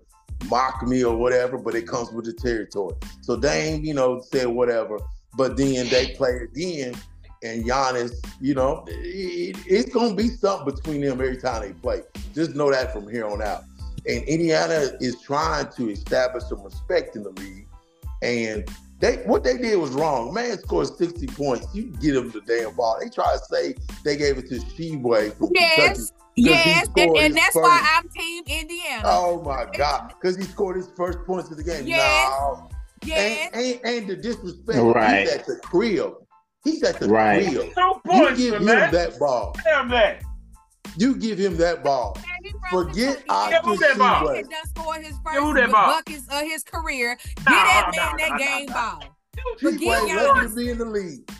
[0.48, 2.94] mock me or whatever, but it comes with the territory.
[3.22, 4.98] So Dame, you know, said whatever,
[5.36, 6.94] but then they played again,
[7.42, 12.02] and Giannis, you know, it- it's gonna be something between them every time they play.
[12.34, 13.64] Just know that from here on out.
[14.08, 17.66] And Indiana is trying to establish some respect in the league,
[18.22, 18.64] and
[19.00, 20.32] they what they did was wrong.
[20.32, 21.66] Man scored 60 points.
[21.74, 22.98] You get him the damn ball.
[23.00, 23.74] They try to say
[24.04, 25.54] they gave it to Tshiebwe from Kentucky.
[25.76, 29.02] Yes, yes, and, and that's first- why I'm team Indiana.
[29.04, 30.08] Oh my God!
[30.20, 31.86] Because he scored his first points of the game.
[31.86, 32.30] Yes.
[32.30, 32.68] No,
[33.04, 34.78] yes, and, and, and the disrespect.
[34.80, 35.20] Right.
[35.22, 36.14] He's at the crib.
[36.64, 37.46] He's at the Right.
[37.48, 37.72] crib.
[37.74, 38.92] Two You give him man.
[38.92, 39.54] that ball.
[39.64, 40.22] Damn that.
[40.96, 42.16] You give him that ball.
[42.16, 43.50] Man, he from Forget Kentucky.
[43.52, 44.28] Give who Oscar that ball?
[44.28, 44.36] Tshiebwe.
[44.36, 45.86] He done scored his Give who first that ball?
[45.86, 47.16] buckets of his career.
[47.16, 48.74] Get Nah, that nah, man that nah, nah, game nah.
[48.98, 49.04] ball.
[49.36, 51.30] Tshiebwe Forget lucky to be in the league.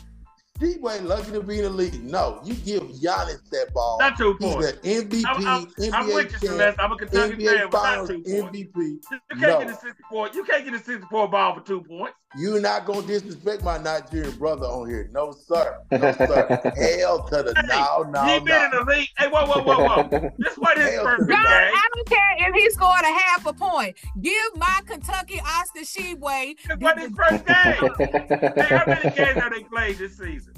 [0.59, 2.03] Tshiebwe lucky to be in the league.
[2.03, 3.97] No, you give Giannis that ball.
[3.99, 4.73] Not two points.
[4.83, 5.05] He's points.
[5.05, 6.79] an MVP, I'm, I'm, NBA I'm with you, Celeste.
[6.79, 8.57] I'm a Kentucky fan, NBA not Finals two points.
[8.57, 8.75] MVP.
[8.77, 8.99] You
[9.31, 9.59] can't No.
[9.59, 10.29] get a 64.
[10.33, 12.15] You can't get a 64 ball for two points.
[12.37, 15.09] You're not gonna disrespect my Nigerian brother on here.
[15.11, 15.79] No, sir.
[15.91, 16.71] No, sir.
[16.75, 19.09] Hell to the Hey, no, no, he been in the league.
[19.17, 20.31] Hey, whoa, whoa, whoa, whoa.
[20.37, 21.43] this was his Hell first to the game.
[21.43, 21.43] no.
[21.43, 23.95] God, I don't care if he scored a half a point.
[24.21, 26.55] Give my Kentucky Oscar Tshiebwe.
[26.67, 27.91] This was his first game.
[28.55, 30.53] hey, how many games have they played this season?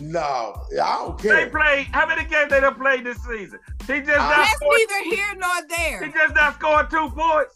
[0.00, 1.44] No, I don't care.
[1.44, 1.86] They played.
[1.92, 3.58] How many games they done played this season?
[3.86, 4.76] He just not That's scored.
[4.76, 6.04] neither here nor there.
[6.04, 7.54] He just not scored two points.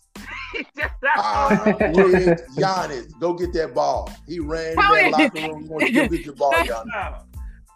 [0.53, 3.19] He just not I'm with Giannis.
[3.21, 4.11] Go get that ball.
[4.27, 5.11] He ran in Tony.
[5.11, 5.69] that locker room.
[5.69, 7.23] Go get your ball, Giannis.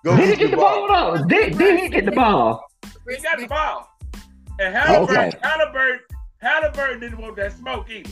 [0.05, 1.19] Go Did he get get the ball ball.
[1.19, 1.25] though?
[1.25, 2.65] Did, did he get the ball?
[3.09, 3.89] He got the ball.
[4.61, 5.39] And Halliburton, Okay.
[5.43, 6.01] Halliburton,
[6.39, 8.11] Halliburton didn't want that smoke either.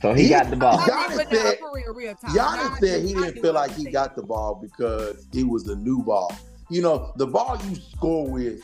[0.00, 0.78] So he, he got the ball.
[0.78, 5.26] Giannis said, real, real Giannis said he didn't feel like he got the ball because
[5.34, 6.34] it was a new ball.
[6.70, 8.60] You know, the ball you score with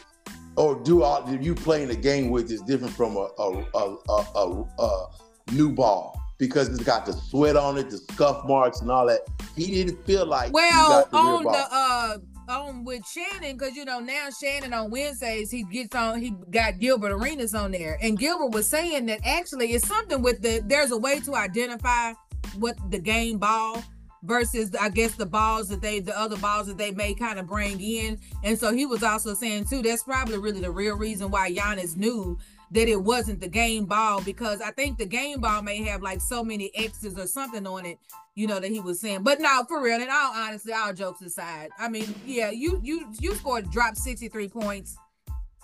[0.56, 4.64] or do all you playing the game with is different from a a, a, a,
[4.78, 5.06] a
[5.52, 9.20] new ball because it's got the sweat on it, the scuff marks, and all that.
[9.56, 14.00] He didn't feel like well the on the uh on with Shannon because you know
[14.00, 18.52] now Shannon on Wednesdays he gets on he got Gilbert Arenas on there and Gilbert
[18.52, 22.12] was saying that actually it's something with the there's a way to identify
[22.58, 23.82] what the game ball
[24.24, 27.46] versus I guess the balls that they the other balls that they may kind of
[27.46, 31.30] bring in and so he was also saying too that's probably really the real reason
[31.30, 32.38] why Giannis knew
[32.74, 36.20] that it wasn't the game ball because I think the game ball may have like
[36.20, 37.98] so many X's or something on it,
[38.34, 39.22] you know, that he was saying.
[39.22, 43.12] But now for real, and all honestly, all jokes aside, I mean, yeah, you you
[43.20, 44.96] you scored drop 63 points.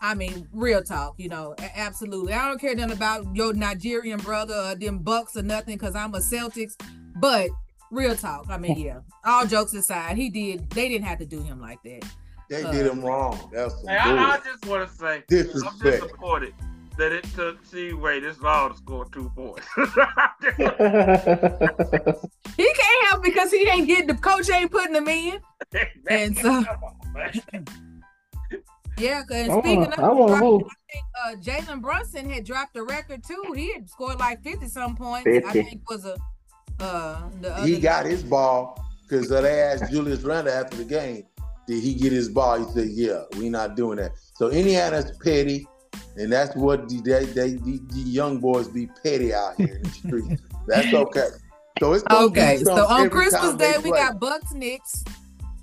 [0.00, 2.32] I mean, real talk, you know, absolutely.
[2.32, 6.14] I don't care nothing about your Nigerian brother or them Bucks or nothing because I'm
[6.14, 6.74] a Celtics.
[7.16, 7.50] But
[7.90, 10.70] real talk, I mean, yeah, all jokes aside, he did.
[10.70, 12.04] They didn't have to do him like that.
[12.48, 13.50] They uh, did him wrong.
[13.52, 15.74] That's hey, I, I, just want to say, Disrespect.
[15.82, 16.54] I'm disappointed
[16.98, 19.66] that it took Tshiebwe this long to score two points.
[19.76, 19.84] he
[22.74, 25.40] can't help because he ain't getting the coach ain't putting them in.
[26.08, 26.62] and so
[28.98, 30.66] Yeah, and speaking of, I, I think
[31.24, 33.42] uh, Jalen Brunson had dropped a record too.
[33.56, 35.24] He had scored like fifty some points.
[35.24, 35.48] 50.
[35.48, 36.18] I think was a.
[36.80, 37.28] Uh,
[37.64, 41.24] he got his ball because they asked Julius Randle after the game,
[41.66, 45.66] "Did he get his ball?" He said, "Yeah, we not doing that." So Indiana's petty
[46.16, 49.82] and that's what the, they, they the, the, young boys be petty out here in
[49.82, 50.40] the street.
[50.66, 51.28] that's okay.
[51.78, 52.58] So it's okay.
[52.58, 55.04] So on Christmas Day we got Bucks Knicks.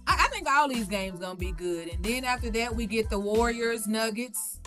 [0.08, 3.10] I, I, think all these games gonna be good, and then after that we get
[3.10, 4.60] the Warriors Nuggets.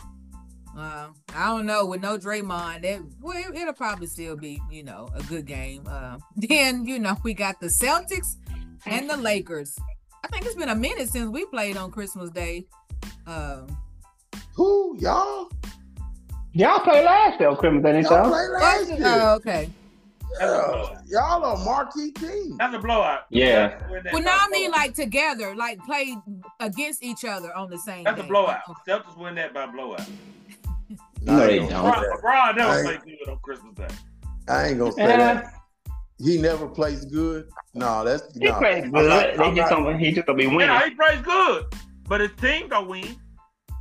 [0.77, 2.83] Uh, I don't know with no Draymond.
[2.83, 5.85] That well, it, will probably still be you know a good game.
[5.89, 8.37] Uh, then you know we got the Celtics
[8.87, 9.77] and the Lakers.
[10.25, 12.66] I think it's been a minute since we played on Christmas Day.
[13.27, 13.77] Um,
[14.55, 15.51] who y'all?
[16.53, 18.29] Y'all play last year, Christmas Day, y'all?
[18.29, 18.99] Play last year.
[19.03, 19.71] Oh, okay.
[20.39, 21.01] Yeah.
[21.09, 22.57] Y'all are marquee team.
[22.59, 23.23] That's a blowout.
[23.31, 23.79] Yeah.
[24.12, 26.16] Well, now I mean like together, like play
[26.61, 28.05] against each other on the same.
[28.05, 28.25] That's day.
[28.25, 28.61] a blowout.
[28.87, 30.09] Celtics win that by blowout.
[31.23, 31.71] No, they don't.
[31.71, 33.89] LeBron never plays good on Christmas Day.
[34.49, 35.16] I ain't gonna say yeah.
[35.16, 35.55] that.
[36.18, 37.49] He never plays good.
[37.75, 38.93] No, that's he plays good.
[38.93, 40.68] Not, they just not, don't, he just gonna be winning.
[40.68, 41.66] Yeah, he plays good,
[42.09, 43.16] but his team don't win.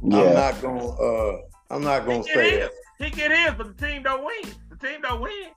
[0.02, 0.20] Yeah.
[0.20, 0.88] I'm not gonna.
[0.88, 2.70] Uh, I'm not gonna say his.
[3.00, 4.54] He get his, but the team don't win.
[4.70, 5.50] The team don't win.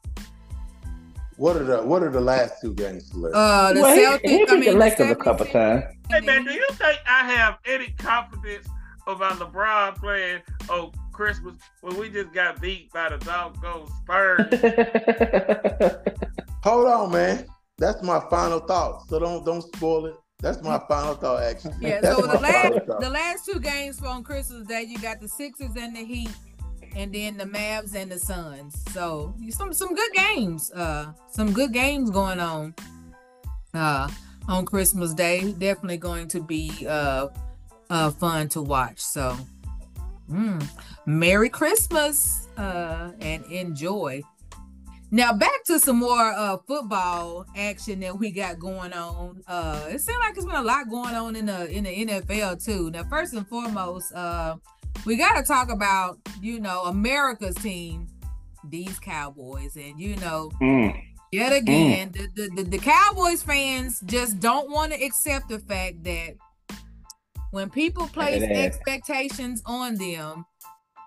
[1.36, 3.34] What are the What are the last two games left?
[3.34, 4.28] Uh, the well, Celtics.
[4.28, 5.84] He, he I mean, elected a couple times.
[6.10, 8.66] Hey man, do you think I have any confidence
[9.06, 14.40] about LeBron playing on Christmas when we just got beat by the doggone Spurs?
[16.64, 17.46] Hold on, man.
[17.78, 19.08] That's my final thought.
[19.08, 20.14] So don't don't spoil it.
[20.40, 21.76] That's my final thought, actually.
[21.80, 22.00] Yeah.
[22.00, 25.76] That's so the last the last two games from Christmas Day, you got the Sixers
[25.76, 26.30] and the Heat,
[26.96, 28.74] and then the Mavs and the Suns.
[28.90, 30.72] So some some good games.
[30.72, 32.74] Uh, some good games going on.
[33.72, 34.08] Uh,
[34.48, 37.28] on Christmas Day, definitely going to be uh,
[37.90, 39.00] uh fun to watch.
[39.00, 39.36] So,
[40.32, 40.68] mm,
[41.06, 44.22] Merry Christmas uh, and enjoy.
[45.14, 49.42] Now back to some more uh, football action that we got going on.
[49.46, 52.64] Uh, it seems like it's been a lot going on in the in the NFL
[52.64, 52.90] too.
[52.90, 54.56] Now, first and foremost, uh,
[55.04, 58.06] we got to talk about you know America's team,
[58.64, 60.50] these Cowboys, and you know.
[60.62, 60.98] Mm.
[61.30, 62.34] Yet again, mm.
[62.34, 66.36] the, the, the, the Cowboys fans just don't want to accept the fact that
[67.52, 70.44] when people place expectations on them,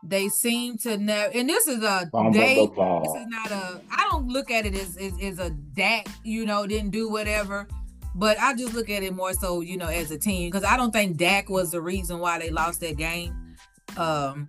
[0.04, 2.68] they seem to know, and this is a day.
[2.68, 3.82] This is not a.
[3.91, 6.08] I don't look at it as, as as a Dak.
[6.24, 7.68] You know, didn't do whatever,
[8.14, 10.78] but I just look at it more so, you know, as a team because I
[10.78, 13.36] don't think Dak was the reason why they lost that game.
[13.98, 14.48] Um,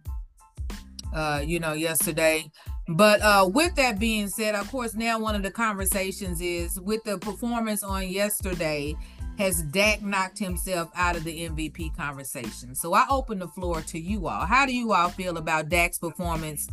[1.14, 2.50] uh, you know, yesterday.
[2.88, 7.02] But uh, with that being said, of course, now one of the conversations is with
[7.04, 8.94] the performance on yesterday
[9.38, 12.74] has Dak knocked himself out of the MVP conversation?
[12.74, 14.46] So I open the floor to you all.
[14.46, 16.68] How do you all feel about Dak's performance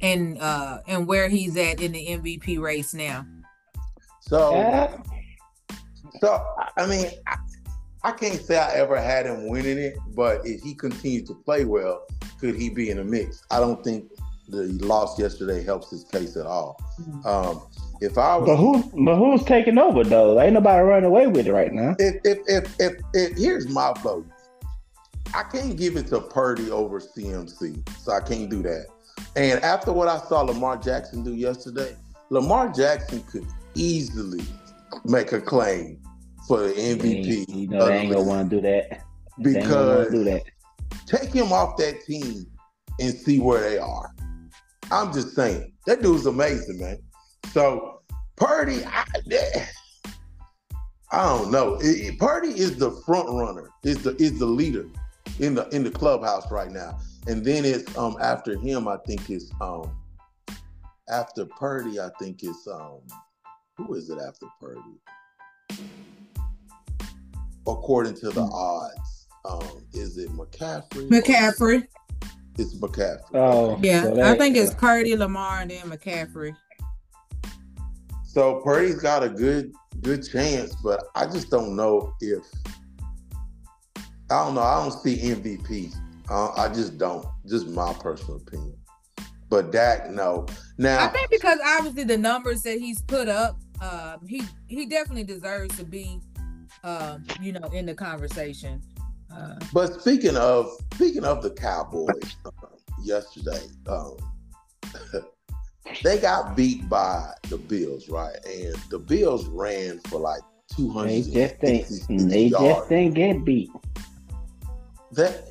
[0.00, 3.26] and uh and where he's at in the MVP race now?
[4.20, 5.02] So
[6.20, 6.44] so
[6.76, 7.36] I mean I,
[8.04, 11.64] I can't say I ever had him winning it, but if he continues to play
[11.64, 12.06] well,
[12.40, 13.42] could he be in a mix?
[13.50, 14.10] I don't think
[14.48, 16.80] the loss yesterday helps his case at all.
[17.00, 17.26] Mm-hmm.
[17.26, 17.62] Um,
[18.00, 20.40] if I was, but who, but who's taking over though?
[20.40, 21.96] Ain't nobody running away with it right now.
[21.98, 24.26] If if if if, if here's my vote,
[25.34, 28.86] I can't give it to Purdy over CMC, so I can't do that.
[29.34, 31.96] And after what I saw Lamar Jackson do yesterday,
[32.30, 34.44] Lamar Jackson could easily
[35.04, 36.00] make a claim
[36.46, 37.48] for the MVP.
[37.48, 39.02] You know, they ain't gonna want to do that
[39.42, 40.44] because do that.
[41.06, 42.46] Take him off that team
[43.00, 44.14] and see where they are.
[44.90, 46.98] I'm just saying that dude's amazing, man.
[47.52, 48.02] So
[48.36, 49.04] Purdy, I,
[51.10, 51.78] I don't know.
[51.80, 53.70] It, Purdy is the front runner.
[53.84, 54.86] Is the is the leader
[55.38, 56.98] in the in the clubhouse right now.
[57.26, 59.90] And then it's um after him, I think it's um
[61.08, 63.00] after Purdy, I think it's um
[63.76, 64.80] who is it after Purdy?
[67.66, 71.08] According to the odds, um, is it McCaffrey?
[71.08, 71.86] McCaffrey.
[72.58, 73.20] It's McCaffrey.
[73.34, 74.02] Oh, yeah.
[74.02, 76.56] So that, I think it's Purdy, Lamar, and then McCaffrey.
[78.24, 82.44] So Purdy's got a good good chance, but I just don't know if
[84.30, 84.60] I don't know.
[84.60, 85.94] I don't see MVP.
[86.28, 87.26] Uh, I just don't.
[87.46, 88.76] Just my personal opinion.
[89.48, 90.46] But Dak, no.
[90.76, 95.24] Now I think because obviously the numbers that he's put up, um, he he definitely
[95.24, 96.20] deserves to be,
[96.84, 98.82] uh, you know, in the conversation.
[99.72, 102.50] But speaking of speaking of the Cowboys, uh,
[103.02, 104.16] yesterday, um,
[106.02, 108.36] they got beat by the Bills, right?
[108.46, 110.40] And the Bills ran for like
[110.74, 111.10] two hundred.
[111.10, 111.60] They just
[112.08, 112.28] didn't.
[112.28, 112.78] They yards.
[112.78, 113.70] just didn't get beat.
[115.12, 115.44] That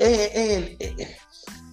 [0.00, 1.16] uh, and, and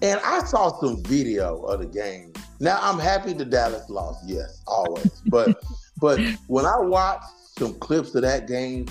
[0.01, 2.34] and I saw some video of the game.
[2.59, 5.21] Now I'm happy the Dallas lost, yes, always.
[5.28, 5.61] But
[5.99, 7.26] but when I watched
[7.57, 8.88] some clips of that game,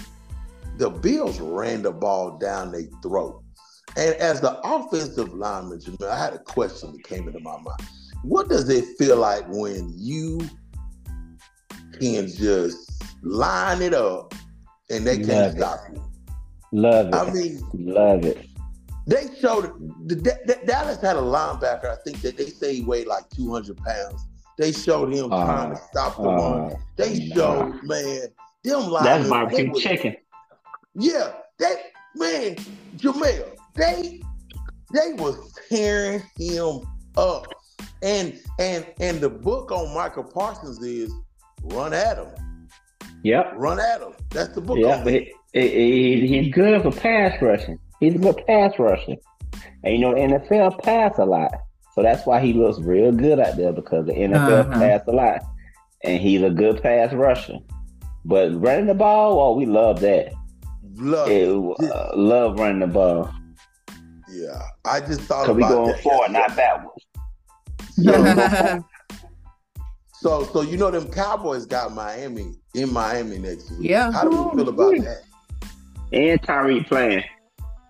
[0.78, 3.42] the Bills ran the ball down their throat.
[3.96, 7.80] And as the offensive lineman, Jamil, I had a question that came into my mind.
[8.22, 10.40] What does it feel like when you
[12.00, 14.34] can just line it up
[14.90, 16.02] and they can't stop you?
[16.72, 17.14] Love it.
[17.14, 18.46] I mean, love it.
[19.06, 19.64] They showed
[20.08, 21.86] the, the, Dallas had a linebacker.
[21.86, 24.26] I think that they say he weighed like 200 pounds.
[24.58, 26.76] They showed him uh, trying to stop the uh, run.
[26.96, 28.28] They showed man
[28.64, 29.04] them linemen.
[29.04, 30.16] That's barbecue chicken.
[30.96, 31.76] Yeah, that
[32.14, 32.56] man,
[32.96, 34.20] Jamel, they
[34.92, 36.80] they was tearing him
[37.16, 37.46] up.
[38.02, 41.12] And and and the book on Michael Parsons is
[41.64, 42.28] run at him.
[43.22, 43.54] Yep.
[43.56, 44.12] Run at him.
[44.30, 44.78] That's the book.
[44.78, 47.78] Yeah, but he, he, he's good for pass rushing.
[48.00, 49.16] He's a good pass rusher.
[49.82, 51.52] And you know, the NFL pass a lot.
[51.94, 54.78] So that's why he looks real good out there because the NFL uh-huh.
[54.78, 55.42] pass a lot.
[56.02, 57.58] And he's a good pass rusher.
[58.26, 60.32] But running the ball, oh, we love that.
[60.96, 63.32] Love, it, uh, love running the ball.
[64.30, 66.02] Yeah, I just thought about we going that.
[66.02, 67.04] forward, not backwards.
[67.90, 68.84] So,
[70.12, 73.90] so, so you know them Cowboys got Miami in Miami next week.
[73.90, 74.12] Yeah.
[74.12, 75.22] How do we feel about that?
[76.12, 77.24] And Tyree playing.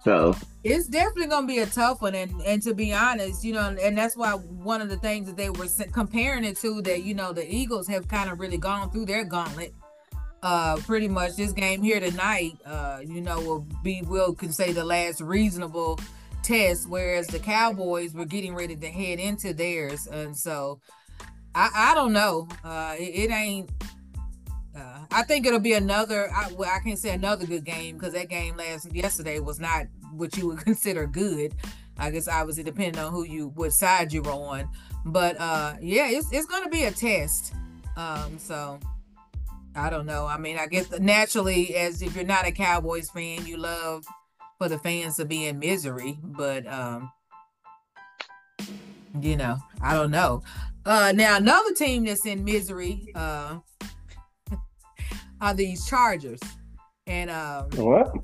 [0.03, 3.75] So it's definitely gonna be a tough one, and and to be honest, you know,
[3.81, 7.15] and that's why one of the things that they were comparing it to that you
[7.15, 9.73] know the Eagles have kind of really gone through their gauntlet.
[10.45, 14.73] Uh, pretty much this game here tonight, uh, you know, will be will can say
[14.73, 15.99] the last reasonable
[16.43, 20.81] test, whereas the Cowboys were getting ready to head into theirs, and so
[21.55, 23.71] I I don't know, uh, it, it ain't
[24.77, 26.31] uh, I think it'll be another.
[26.31, 29.87] I, well, I can't say another good game because that game last yesterday was not
[30.13, 31.55] what you would consider good.
[31.97, 34.69] I guess obviously depending on who you, what side you were on.
[35.07, 37.55] But uh, yeah, it's it's to be a test.
[37.97, 38.81] Um, so
[39.77, 40.27] I don't know.
[40.27, 44.05] I mean, I guess naturally, as if you're not a Cowboys fan, you love
[44.59, 46.19] for the fans to be in misery.
[46.23, 47.11] But um,
[49.21, 50.43] you know, I don't know.
[50.87, 53.09] Uh, now another team that's in misery.
[53.15, 53.59] Uh,
[55.41, 56.41] are these Chargers.
[57.07, 58.15] And um what?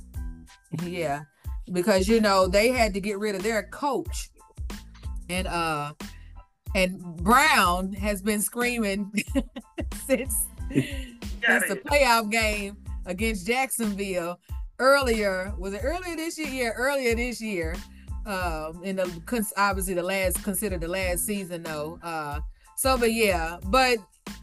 [0.84, 1.22] Yeah,
[1.70, 4.30] because you know they had to get rid of their coach,
[5.28, 5.92] and uh,
[6.74, 9.12] and Brown has been screaming
[10.06, 14.38] since since the playoff game against Jacksonville
[14.78, 15.52] earlier.
[15.58, 16.48] Was it earlier this year?
[16.48, 17.74] Yeah, earlier this year.
[18.26, 21.98] Um, in the obviously the last considered the last season though.
[22.02, 22.40] Uh,
[22.76, 23.98] so but yeah, but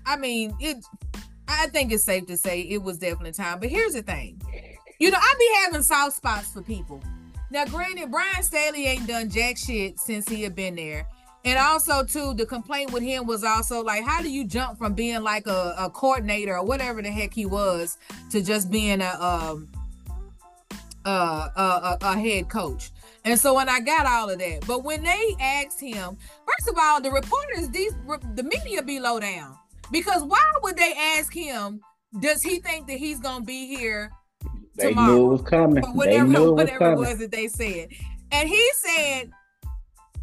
[0.06, 0.78] I mean it
[1.48, 3.60] I think it's safe to say it was definitely time.
[3.60, 4.42] But here's the thing.
[5.00, 7.02] You know, I be having soft spots for people.
[7.50, 11.08] Now, granted, Brian Staley ain't done jack shit since he had been there.
[11.46, 14.94] And also, too, the complaint with him was also like, how do you jump from
[14.94, 17.98] being like a, a coordinator or whatever the heck he was
[18.32, 19.70] to just being a um
[21.06, 22.92] uh, a, a head coach?
[23.24, 26.76] And so when I got all of that, but when they asked him, first of
[26.80, 27.94] all, the reporters, these
[28.36, 29.58] the media be low down.
[29.92, 31.82] Because why would they ask him?
[32.20, 34.12] Does he think that he's gonna be here
[34.76, 35.14] they tomorrow?
[35.14, 35.84] Knew it was coming.
[35.94, 37.90] whatever, they knew whatever it was, was that they said.
[38.32, 39.32] And he said,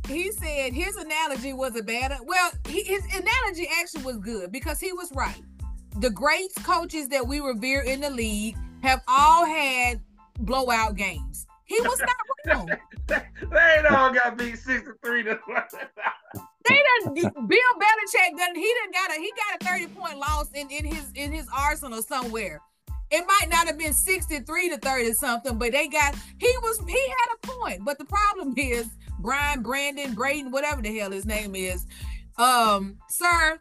[0.06, 2.16] he said his analogy was a bad.
[2.24, 5.42] Well, he, his analogy actually was good because he was right.
[5.98, 10.00] The great coaches that we revere in the league have all had
[10.40, 11.46] blowout games.
[11.64, 12.70] He was not wrong.
[13.06, 15.38] they ain't all got beat six to three to
[16.68, 20.50] They done Bill Belichick done he done got a he got a 30 point loss
[20.52, 22.60] in, in his in his arsenal somewhere.
[23.10, 27.08] It might not have been 63 to 30 something, but they got he was he
[27.08, 27.84] had a point.
[27.84, 28.88] But the problem is
[29.18, 31.86] Brian, Brandon, Braden, whatever the hell his name is.
[32.36, 33.58] Um, sir,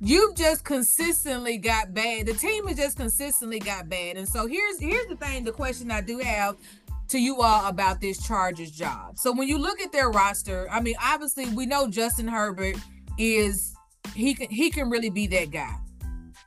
[0.00, 2.26] you've just consistently got bad.
[2.26, 4.16] The team has just consistently got bad.
[4.16, 6.56] And so here's here's the thing, the question I do have
[7.08, 9.18] to you all about this Chargers job.
[9.18, 12.76] So when you look at their roster, I mean, obviously we know Justin Herbert
[13.18, 13.74] is
[14.14, 15.76] he can he can really be that guy.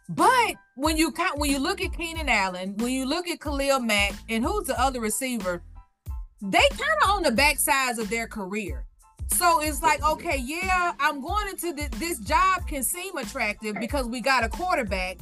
[0.10, 4.14] But when you when you look at Keenan Allen, when you look at Khalil Mack,
[4.30, 5.62] and who's the other receiver,
[6.42, 8.86] they kind of on the backsides of their career.
[9.28, 14.08] So it's like, okay, yeah, I'm going into the, this job can seem attractive because
[14.08, 15.18] we got a quarterback,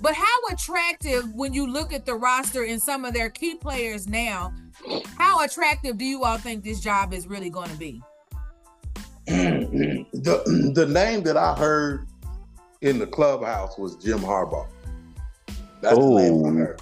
[0.00, 4.08] but how attractive when you look at the roster and some of their key players
[4.08, 4.52] now?
[5.16, 8.02] How attractive do you all think this job is really going to be?
[9.26, 12.08] the the name that I heard
[12.80, 14.66] in the clubhouse was Jim Harbaugh.
[15.82, 16.14] That's Ooh.
[16.14, 16.80] the name I heard.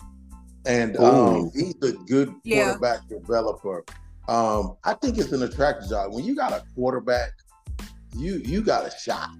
[0.69, 2.64] And um, he's a good yeah.
[2.64, 3.85] quarterback developer.
[4.29, 6.12] Um, I think it's an attractive job.
[6.12, 7.31] When you got a quarterback,
[8.14, 9.31] you you got a shot.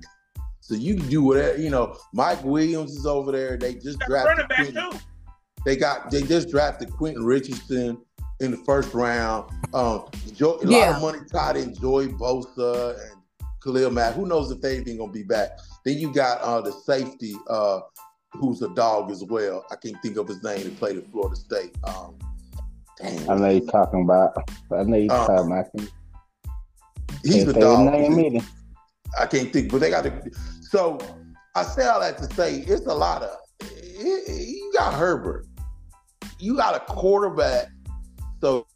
[0.61, 1.97] So you can do whatever, you know.
[2.13, 3.57] Mike Williams is over there.
[3.57, 4.49] They just drafted.
[4.49, 5.01] Quentin,
[5.65, 7.99] they got they just drafted Quentin Richardson
[8.41, 9.51] in the first round.
[9.75, 10.91] Um, a yeah.
[10.91, 13.21] lot of money tied in Joey Bosa and
[13.63, 14.15] Khalil Mack.
[14.15, 15.59] Who knows if they even gonna be back?
[15.85, 17.81] Then you got uh, the safety, uh,
[18.33, 19.65] who's a dog as well.
[19.71, 20.61] I can't think of his name.
[20.61, 21.77] He played at Florida State.
[21.85, 22.17] Um,
[22.99, 23.31] damn.
[23.31, 24.37] I know you're talking about.
[24.73, 25.67] I know you're uh, talking about.
[27.25, 27.89] He's the dog.
[29.19, 30.31] I can't think, but they got to.
[30.61, 30.99] So
[31.55, 33.37] I say all that to say it's a lot of.
[34.01, 35.47] You got Herbert.
[36.39, 37.69] You got a quarterback.
[38.41, 38.67] So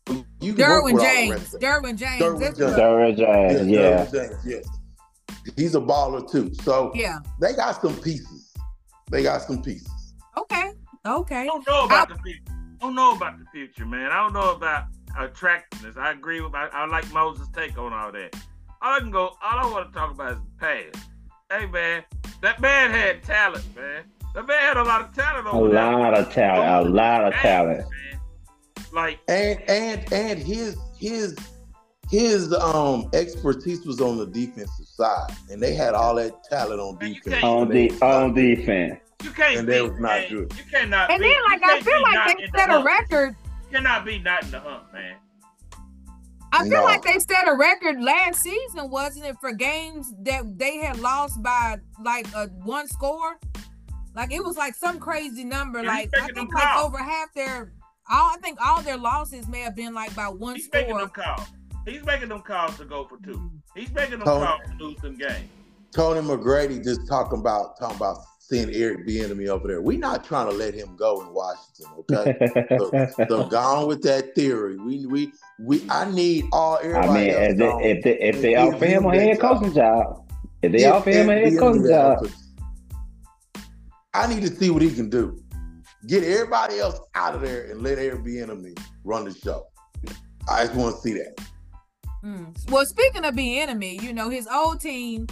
[0.41, 1.55] you Derwin James.
[1.61, 2.23] Derwin James.
[2.23, 2.77] Derwin James.
[2.77, 3.69] Derwin James.
[3.69, 4.07] Yeah.
[4.07, 4.67] Derwin James, yes.
[5.57, 6.53] He's a baller too.
[6.63, 8.42] So yeah, they got some pieces.
[9.11, 10.15] They got some pieces.
[10.37, 10.73] Okay.
[11.05, 11.43] Okay.
[11.43, 12.43] I don't know about I, the future.
[12.49, 14.11] I don't know about the future, man.
[14.11, 14.87] I don't know about
[15.19, 15.97] attractiveness.
[15.97, 16.55] I agree with.
[16.55, 18.35] I, I like Moses' take on all that.
[18.81, 19.27] All I can go.
[19.27, 21.09] All I want to talk about is the past.
[21.51, 22.03] Hey man,
[22.41, 24.05] that man had talent, man.
[24.35, 25.47] That man had a lot of talent.
[25.47, 26.87] a lot of talent.
[26.87, 27.81] A lot of talent.
[27.81, 28.21] Man.
[28.93, 31.37] Like and and and his his
[32.13, 36.99] his um expertise was on the defensive side, and they had all that talent on
[36.99, 37.43] defense.
[37.43, 39.01] On the on defense.
[39.23, 39.61] You can't.
[39.61, 40.29] And that was not man.
[40.29, 40.53] good.
[40.59, 41.11] You cannot.
[41.11, 43.35] And be, then, like I feel like they set the a record.
[43.65, 45.17] You cannot be not in the hunt, man.
[46.53, 46.85] I feel no.
[46.85, 51.43] like they set a record last season, wasn't it, for games that they had lost
[51.43, 53.39] by like a one score?
[54.15, 55.83] Like it was like some crazy number.
[55.83, 57.73] like I think like over half their
[58.11, 61.11] all I think all their losses may have been like by one He's score.
[61.85, 62.07] Making them calls.
[62.07, 63.51] He's making them calls to go for two.
[63.75, 65.49] He's making them Tony, calls to lose them games.
[65.93, 69.83] Tony McGrady just talking about talking about seeing Eric Bieniemy over there.
[69.83, 72.67] We're not trying to let him go in Washington, okay?
[72.79, 74.77] so, so gone with that theory.
[74.77, 75.85] We we we.
[75.91, 77.35] I need all everybody.
[77.35, 80.31] I mean, if they, if they if they offer him a head coaching job,
[80.63, 82.27] if they offer him a head coaching job,
[84.15, 85.43] I need to see what he can do.
[86.07, 89.67] Get everybody else out of there and let Eric Bieniemy run the show.
[90.51, 91.52] I just want to see that.
[92.25, 92.71] Mm.
[92.71, 95.27] Well, speaking of Bieniemy, you know his old team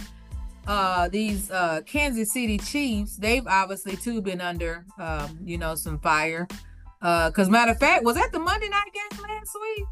[0.67, 5.99] uh these uh Kansas City Chiefs, they've obviously too been under um, you know, some
[5.99, 6.47] fire.
[7.01, 9.85] Uh because matter of fact, was that the Monday night game last week?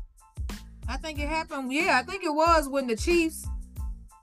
[0.88, 1.72] I think it happened.
[1.72, 3.48] Yeah, I think it was when the Chiefs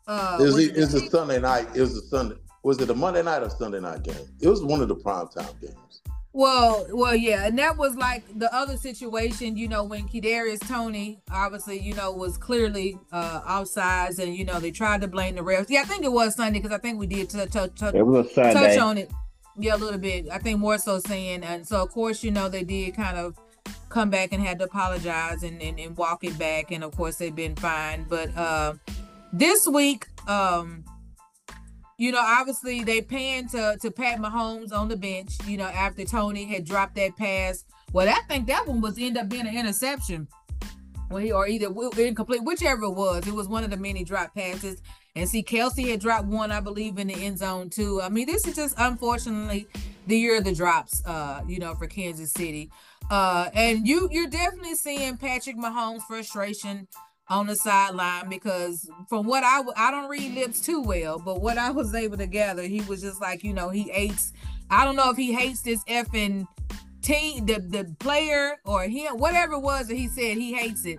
[0.07, 1.69] uh it was, it, it was a Sunday night.
[1.75, 2.37] It was a Sunday.
[2.63, 4.27] Was it a Monday night or Sunday night game?
[4.41, 6.03] It was one of the prime time games.
[6.37, 11.23] Well, well, yeah, and that was like the other situation, you know, when Kadarius Toney
[11.31, 15.41] obviously, you know, was clearly uh offsides, and you know they tried to blame the
[15.41, 15.71] refs.
[15.71, 18.99] Yeah, I think it was Sunday because I think we did touch touch touch on
[18.99, 19.11] it.
[19.59, 20.29] Yeah, a little bit.
[20.31, 23.39] I think more so saying, and so of course, you know, they did kind of
[23.89, 27.17] come back and had to apologize and and, and walk it back, and of course
[27.17, 28.05] they've been fine.
[28.11, 28.75] But uh,
[29.33, 30.85] this week, um,
[31.99, 36.05] you know, obviously they panned to to Pat Mahomes on the bench, you know, after
[36.05, 37.65] Toney had dropped that pass.
[37.93, 40.29] Well, I think that one was end up being an interception.
[41.09, 43.27] Well, he or either incomplete, whichever it was.
[43.27, 44.83] It was one of the many drop passes.
[45.15, 48.03] And see, Kelsey had dropped one, I believe, in the end zone too.
[48.03, 49.67] I mean, this is just unfortunately
[50.07, 52.71] the year of the drops, uh, you know, for Kansas City.
[53.09, 56.89] Uh, and you you're definitely seeing Patrick Mahomes' frustration
[57.29, 61.59] on the sideline because from what I I don't read lips too well, but what
[61.59, 64.33] I was able to gather, he was just like you know he hates.
[64.71, 66.47] I don't know if he hates this effing
[67.03, 70.99] team, the the player or him, whatever it was that he said he hates it.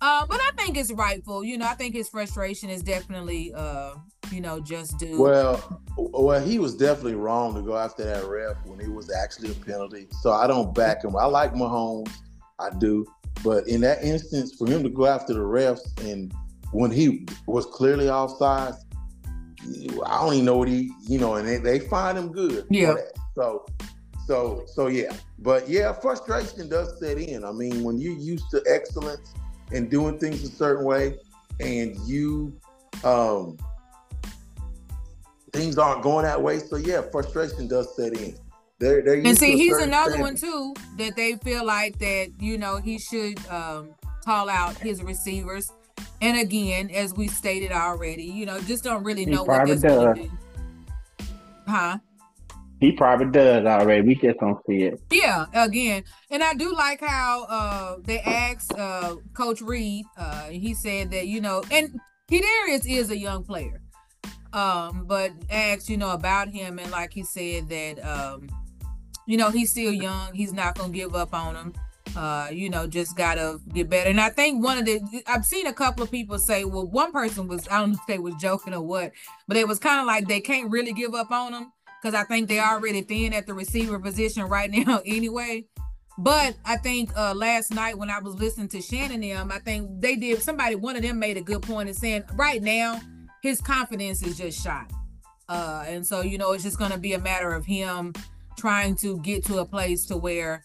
[0.00, 1.42] Uh, but I think it's rightful.
[1.42, 3.94] You know, I think his frustration is definitely, uh,
[4.30, 5.20] you know, just due.
[5.20, 9.52] Well, well, he was definitely wrong to go after that ref when it was actually
[9.52, 10.06] a penalty.
[10.20, 11.16] So I don't back him.
[11.16, 12.12] I like Mahomes,
[12.58, 13.06] I do,
[13.44, 16.32] but in that instance, for him to go after the refs and
[16.72, 18.74] when he was clearly offside,
[20.06, 22.66] I don't even know what he, you know, and they, they find him good.
[22.70, 22.94] Yeah.
[23.34, 23.66] So,
[24.26, 25.12] so, so yeah.
[25.38, 27.44] But yeah, frustration does set in.
[27.44, 29.34] I mean, when you're used to excellence
[29.72, 31.18] and doing things a certain way,
[31.60, 32.54] and you
[33.02, 33.56] um
[35.52, 36.58] things aren't going that way.
[36.58, 38.36] So yeah, frustration does set in.
[38.78, 40.22] They're, they're and see, he's another standard.
[40.22, 45.02] one too that they feel like that you know he should um, call out his
[45.02, 45.72] receivers.
[46.20, 50.14] And again, as we stated already, you know, just don't really know he what they're
[50.14, 50.30] do.
[51.66, 51.98] Huh?
[52.80, 54.06] He probably does already.
[54.06, 55.00] We just don't see it.
[55.10, 60.04] Yeah, again, and I do like how uh, they asked uh, Coach Reid.
[60.16, 61.98] Uh, he said that you know, and
[62.28, 63.80] Darius is a young player,
[64.52, 68.46] um, but asked you know about him, and like he said that um,
[69.26, 70.34] you know he's still young.
[70.34, 71.74] He's not gonna give up on him.
[72.16, 74.08] Uh, you know, just gotta get better.
[74.08, 77.12] And I think one of the I've seen a couple of people say, well, one
[77.12, 79.12] person was I don't know if they was joking or what,
[79.46, 82.24] but it was kind of like they can't really give up on him because I
[82.24, 85.66] think they're already thin at the receiver position right now anyway.
[86.18, 90.00] But I think uh, last night when I was listening to Shannon them, I think
[90.00, 93.00] they did somebody one of them made a good point in saying right now
[93.42, 94.90] his confidence is just shot.
[95.48, 98.14] Uh, and so you know it's just gonna be a matter of him
[98.56, 100.64] trying to get to a place to where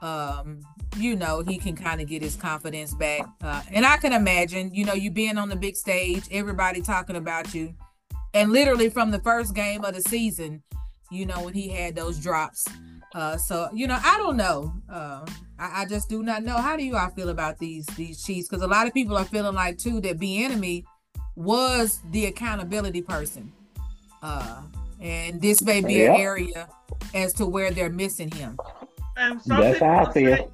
[0.00, 0.60] um,
[0.96, 3.22] you know he can kind of get his confidence back.
[3.42, 7.16] Uh, and I can imagine, you know, you being on the big stage, everybody talking
[7.16, 7.74] about you
[8.34, 10.62] and literally from the first game of the season,
[11.10, 12.66] you know, when he had those drops.
[13.14, 14.72] Uh, so you know, I don't know.
[14.90, 15.26] Uh,
[15.58, 16.56] I, I, just do not know.
[16.56, 18.48] How do you all feel about these these Chiefs?
[18.48, 20.84] Because a lot of people are feeling like too that Bieniemy
[21.36, 23.52] was the accountability person,
[24.22, 24.62] uh,
[25.02, 26.68] and this may be an area
[27.14, 28.56] as to where they're missing him.
[29.16, 30.48] And some that's people would say,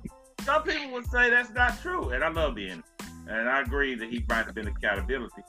[0.44, 2.82] some people would say that's not true, and I love Bieniemy,
[3.28, 5.42] and I agree that he might have been accountability.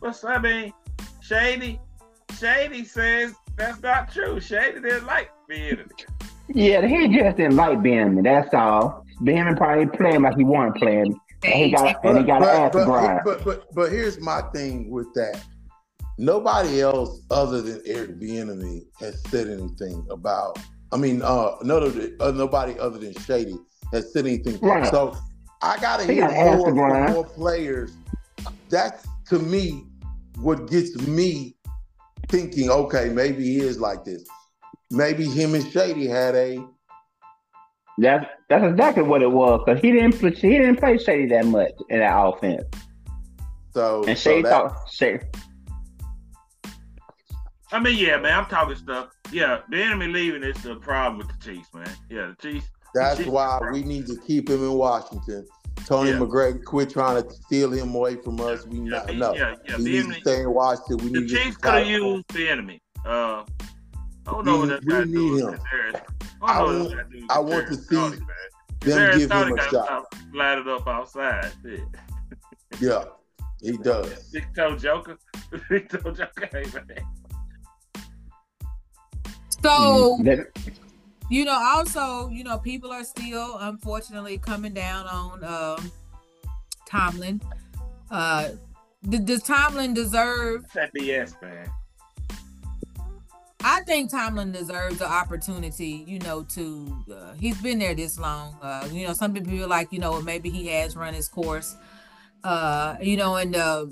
[0.00, 0.72] But I mean,
[1.20, 1.78] Shady,
[2.38, 4.40] Shady says that's not true.
[4.40, 5.78] Shady didn't like being
[6.48, 9.04] Yeah, he just didn't like being That's all.
[9.20, 11.00] Benjamin probably playing like he wanted to play.
[11.02, 13.20] And he got and he got to ask Brian.
[13.24, 15.42] But, but but here's my thing with that.
[16.18, 20.58] Nobody else other than Eric Bieniemy has said anything about.
[20.92, 21.78] I mean, uh, no,
[22.20, 23.56] uh, nobody other than Shady
[23.92, 24.58] has said anything.
[24.60, 24.90] Right.
[24.90, 25.16] So
[25.62, 27.94] I gotta hear more, more players.
[28.70, 29.86] That's to me
[30.38, 31.56] what gets me
[32.28, 34.24] thinking, okay, maybe he is like this.
[34.90, 36.64] Maybe him and Shady had a.
[37.98, 41.46] That's that's exactly what it was because he didn't play, he didn't play Shady that
[41.46, 42.64] much in that offense.
[43.72, 45.24] So and Shady so that, thought Shady.
[47.72, 49.10] I mean, yeah, man, I'm talking stuff.
[49.32, 51.90] Yeah, the enemy leaving is the problem with the Chiefs, man.
[52.08, 52.68] Yeah, the Chiefs.
[52.94, 55.46] That's the Chiefs why we need to keep him in Washington
[55.86, 56.18] Tony yeah.
[56.18, 58.66] McGregor quit trying to steal him away from us.
[58.66, 59.34] We yeah, not no.
[59.34, 59.76] Yeah, yeah.
[59.76, 60.96] He needs to stay in Washington.
[60.98, 62.80] We the need Chiefs could have used Bieniemy.
[63.04, 63.44] Uh, I
[64.26, 65.60] don't know we, what that need him.
[66.42, 66.94] I, want,
[67.30, 68.16] I want to see Tony,
[68.80, 70.06] them give him a shot.
[70.38, 71.52] Up outside.
[72.80, 73.04] yeah,
[73.60, 74.30] he does.
[74.32, 75.18] Big toe Joker.
[75.70, 76.48] Big toe Joker.
[76.52, 77.06] Hey, man.
[79.66, 80.16] So
[81.28, 85.92] you know, also, you know, people are still unfortunately coming down on um,
[86.88, 87.40] Tomlin.
[88.10, 88.50] Uh,
[89.08, 91.68] does Tomlin deserve that BS, man?
[93.60, 98.56] I think Tomlin deserves the opportunity, you know, to uh, he's been there this long.
[98.62, 101.74] Uh, you know, some people feel like, you know, maybe he has run his course.
[102.44, 103.86] Uh, you know, and uh,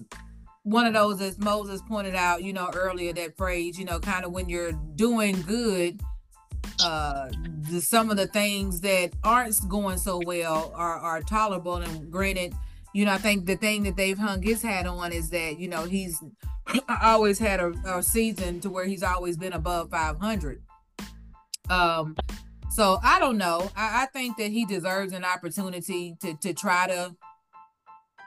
[0.65, 4.25] one of those, as Moses pointed out, you know, earlier, that phrase, you know, kind
[4.25, 6.01] of when you're doing good,
[6.83, 7.29] uh
[7.71, 11.77] the, some of the things that aren't going so well are are tolerable.
[11.77, 12.55] And granted
[12.95, 15.69] you know i think the thing that they've hung his hat on is that you
[15.69, 16.23] know he's
[17.03, 20.63] always had a, a season to where he's always been above 500
[21.69, 22.17] um
[22.71, 23.71] so i don't know.
[23.77, 27.15] I, I think that he deserves an opportunity to to try to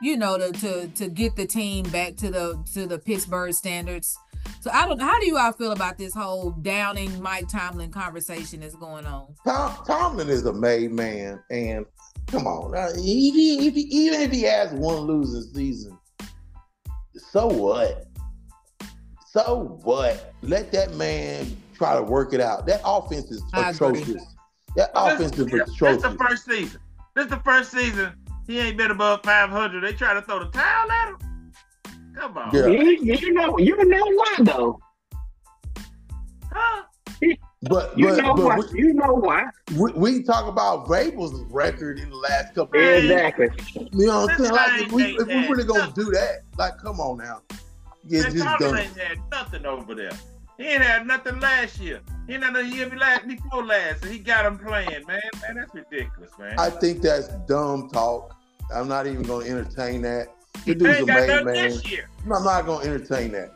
[0.01, 4.17] you know to to to get the team back to the to the pittsburgh standards
[4.61, 4.99] So I don't.
[4.99, 9.33] How do you all feel about this whole downing Mike Tomlin conversation that's going on?
[9.45, 11.85] Tom, Tomlin is a made man, and
[12.27, 15.97] come on, uh, he, he, even if he has one losing season,
[17.15, 18.05] so what?
[19.31, 20.33] So what?
[20.41, 22.65] Let that man try to work it out.
[22.65, 24.09] That offense is atrocious.
[24.09, 24.21] Agree.
[24.75, 26.01] That well, offense this, is atrocious.
[26.01, 26.81] This the first season.
[27.15, 28.13] This is the first season.
[28.47, 29.81] He ain't been above 500.
[29.83, 31.17] They try to throw the towel at him.
[32.15, 32.55] Come on.
[32.55, 32.67] Yeah.
[32.67, 34.79] You, you know, you know why though.
[36.51, 36.83] Huh?
[37.63, 38.59] But you but, know but why?
[38.71, 39.45] We, you know why?
[39.75, 42.79] We, we talk about Vrabel's record in the last couple.
[42.79, 43.03] of years.
[43.05, 43.49] Exactly.
[43.93, 44.51] You know what I'm saying?
[44.51, 47.41] Like if we, if we really gonna do that, like come on now.
[48.05, 48.77] Yeah, just done.
[48.77, 50.11] ain't had nothing over there.
[50.57, 52.01] He ain't had nothing last year.
[52.27, 55.21] He ain't had a year last before last, and he got him playing, man.
[55.41, 56.57] Man, that's ridiculous, man.
[56.57, 58.36] I think that's dumb talk.
[58.73, 60.27] I'm not even gonna entertain that.
[60.65, 61.79] The dude's a made man.
[62.23, 63.51] I'm not gonna entertain that.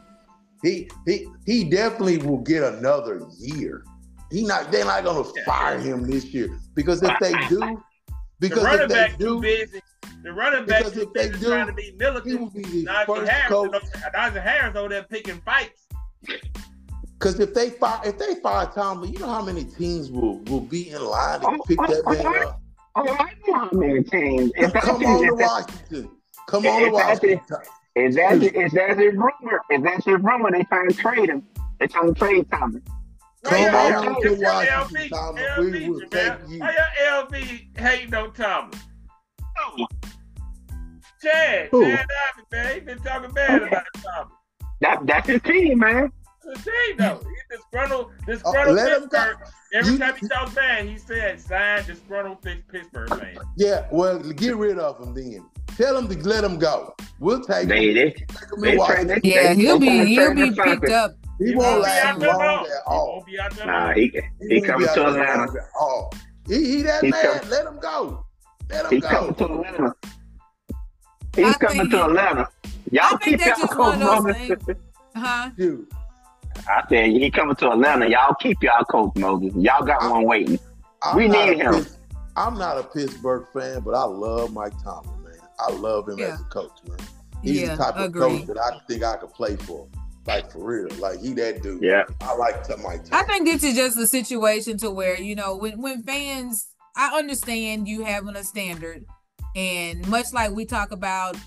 [0.64, 3.84] He he he definitely will get another year.
[4.32, 7.82] He not they're not gonna fire him this year because if they do,
[8.40, 9.82] because the if they do, busy.
[10.24, 12.32] The running back because if they do, trying to be militant.
[12.32, 13.72] He will be the Najee first Harris, coach.
[13.72, 15.88] Najee Harris over there picking fights.
[17.14, 20.62] Because if they fire if they fire Tomlin, you know how many teams will will
[20.62, 22.61] be in line to pick that man up.
[22.96, 24.52] Oh, I know how many teams.
[24.56, 26.10] If come on to Washington.
[26.48, 27.40] Come on to Washington.
[27.96, 29.62] Is that is that a rumor?
[29.70, 30.52] Is that a rumor?
[30.52, 31.44] They trying to trade him.
[31.80, 32.84] They trying to trade Tomlin.
[33.44, 35.72] Come on to Washington, Tomlin.
[35.72, 36.60] We will take you.
[36.60, 38.80] Why your LB hating on Tomlin?
[39.58, 39.88] Oh.
[41.22, 41.84] Chad, Who?
[41.84, 44.38] Chad Ivey, man, he been talking bad about Tomlin.
[44.82, 46.12] That that's his team, man.
[46.44, 47.20] The team though.
[47.20, 49.38] He's disgruntled, disgruntled uh, Pittsburgh.
[49.74, 53.38] Every you, time he talks bad, he said sign disgruntled Pittsburgh man.
[53.58, 55.46] Yeah, well, get rid of him then.
[55.78, 56.96] Tell him to let him go.
[57.20, 58.14] We'll take they, him.
[58.60, 61.12] They, they, they, yeah, he'll be he'll be picked up.
[61.40, 63.26] He, he won't last long at all.
[63.66, 64.12] Nah, he
[64.42, 65.54] he, he coming to Atlanta.
[65.80, 66.10] Oh,
[66.48, 67.40] he he that he man.
[67.40, 68.26] Come, let him go.
[68.70, 69.08] Let him he go.
[69.08, 69.96] coming to Atlanta.
[71.36, 72.48] He's I coming to Atlanta.
[72.92, 74.78] Y'all keep y'all coach
[75.16, 75.50] Huh?
[75.58, 75.88] Dude.
[76.68, 78.08] I said he coming to Atlanta.
[78.08, 79.54] Y'all keep y'all coach Moses.
[79.56, 80.60] Y'all got I'm, one waiting.
[81.04, 81.76] I'm we need him.
[81.76, 81.98] Piss,
[82.36, 85.40] I'm not a Pittsburgh fan, but I love Mike Tomlin, man.
[85.60, 86.34] I love him yeah.
[86.34, 86.98] as a coach, man.
[87.44, 89.88] He's yeah, the type of coach that I think I could play for.
[90.28, 91.82] Like for real, like he that dude.
[91.82, 93.06] Yeah, I like to Mike.
[93.06, 93.14] Tomlin.
[93.14, 97.18] I think this is just a situation to where you know when when fans, I
[97.18, 99.04] understand you having a standard,
[99.56, 101.38] and much like we talk about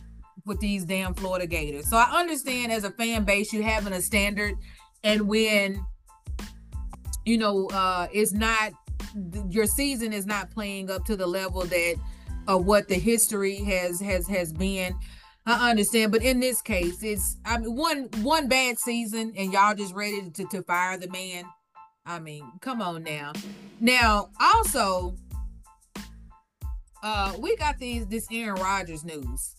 [0.45, 4.03] with these damn Florida Gators, so I understand as a fan base you having a
[4.03, 4.57] standard
[5.05, 5.85] and when
[7.25, 8.73] you know uh it's not
[9.49, 11.95] your season is not playing up to the level that
[12.49, 14.95] of what the history has has has been
[15.47, 19.75] I understand, but in this case, it's I mean one one bad season and y'all
[19.75, 21.45] just ready to, to fire the man.
[22.07, 23.33] I mean, come on now.
[23.81, 25.17] Now, also,
[27.03, 29.55] uh, we got these this Aaron Rodgers news.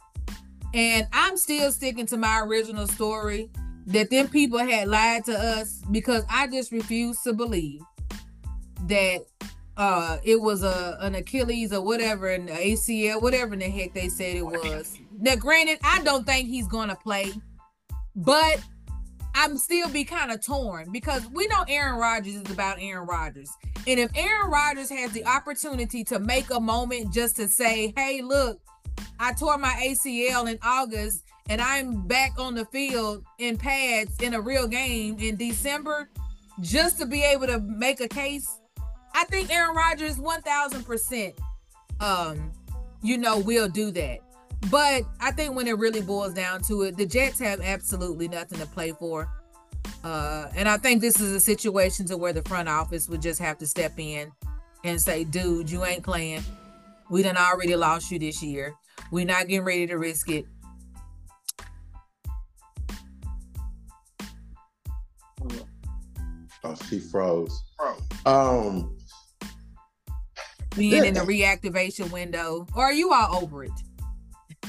[0.73, 3.49] And I'm still sticking to my original story
[3.87, 7.81] that them people had lied to us because I just refuse to believe
[8.87, 9.21] that
[9.77, 14.09] uh it was a an Achilles or whatever an ACL whatever in the heck they
[14.09, 14.97] said it was.
[15.19, 17.33] Now granted I don't think he's going to play
[18.15, 18.61] but
[19.37, 23.51] I'm still be kind of torn because we know Aaron Rodgers is about Aaron Rodgers.
[23.85, 28.21] And if Aaron Rodgers has the opportunity to make a moment just to say, "Hey,
[28.21, 28.61] look,
[29.19, 34.33] I tore my ACL in August and I'm back on the field in pads in
[34.33, 36.09] a real game in December
[36.61, 38.59] just to be able to make a case,
[39.13, 41.33] I think Aaron Rodgers 1000%
[42.01, 42.51] um
[43.01, 44.19] you know will do that.
[44.71, 48.59] But I think when it really boils down to it, the Jets have absolutely nothing
[48.59, 49.29] to play for.
[50.03, 53.39] Uh, and I think this is a situation to where the front office would just
[53.39, 54.31] have to step in
[54.83, 56.43] and say, dude, you ain't playing.
[57.09, 58.73] We done already lost you this year.
[59.11, 60.45] We're not getting ready to risk it.
[66.63, 67.63] Oh, she froze.
[68.25, 68.97] Um,
[70.75, 71.03] being yeah.
[71.03, 73.71] in the reactivation window, or are you all over it?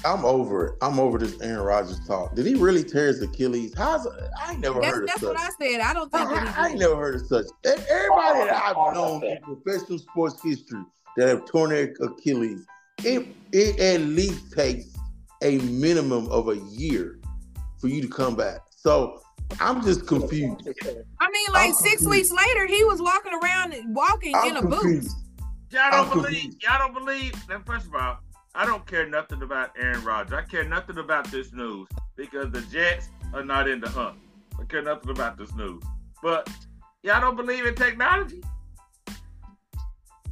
[0.05, 0.75] I'm over it.
[0.83, 2.35] I'm over this Aaron Rodgers talk.
[2.35, 3.73] Did he really tear his Achilles?
[3.77, 5.37] How's I ain't never that's, heard of that's such.
[5.37, 5.81] That's what I said.
[5.81, 7.47] I don't think I, I, I ain't never heard of such.
[7.65, 10.83] Everybody that I've known in professional sports history
[11.17, 12.67] that have torn their Achilles,
[13.05, 14.95] it it at least takes
[15.43, 17.19] a minimum of a year
[17.81, 18.61] for you to come back.
[18.71, 19.23] So
[19.61, 20.69] I'm just confused.
[21.21, 22.11] I mean, like I'm six confused.
[22.11, 25.11] weeks later, he was walking around walking I'm in a confused.
[25.11, 25.47] boot.
[25.71, 26.33] Y'all don't I'm believe.
[26.43, 26.63] Confused.
[26.63, 27.35] Y'all don't believe.
[27.51, 28.19] And first of all,
[28.55, 30.33] I don't care nothing about Aaron Rodgers.
[30.33, 34.19] I care nothing about this news because the Jets are not in the hunt.
[34.61, 35.83] I care nothing about this news.
[36.23, 36.49] But
[37.03, 38.43] y'all don't believe in technology.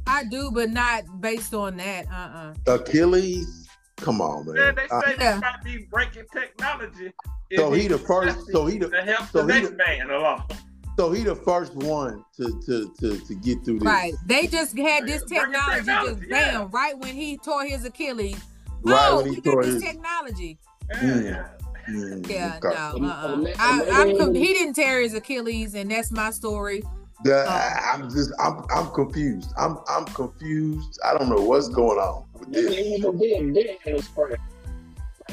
[0.07, 2.05] I do, but not based on that.
[2.11, 3.64] Uh uh Achilles,
[3.97, 4.55] come on, man.
[4.55, 5.39] Yeah, they say uh, yeah.
[5.39, 7.13] might be breaking technology.
[7.55, 8.51] So he the first.
[8.51, 10.49] So he the to help so the he next the- man along.
[10.97, 13.85] so he the first one to to to to get through this.
[13.85, 14.13] Right.
[14.25, 16.51] They just had this technology, technology, just yeah.
[16.57, 18.37] bam, right when he tore his Achilles.
[18.83, 20.59] Right oh, when he we tore got this his- technology.
[20.89, 21.23] Yeah, Mm.
[21.25, 21.47] yeah.
[21.89, 22.99] Mm, Yeah, okay.
[22.99, 23.07] no.
[23.07, 23.45] Uh-uh.
[23.59, 26.81] I, I'm he didn't tear his Achilles, and that's my story.
[27.23, 27.51] Yeah, Oh.
[27.51, 29.51] I- I'm just I'm I'm confused.
[29.57, 30.99] I'm I'm confused.
[31.05, 33.81] I don't know what's going on with this.
[33.85, 34.35] The spray.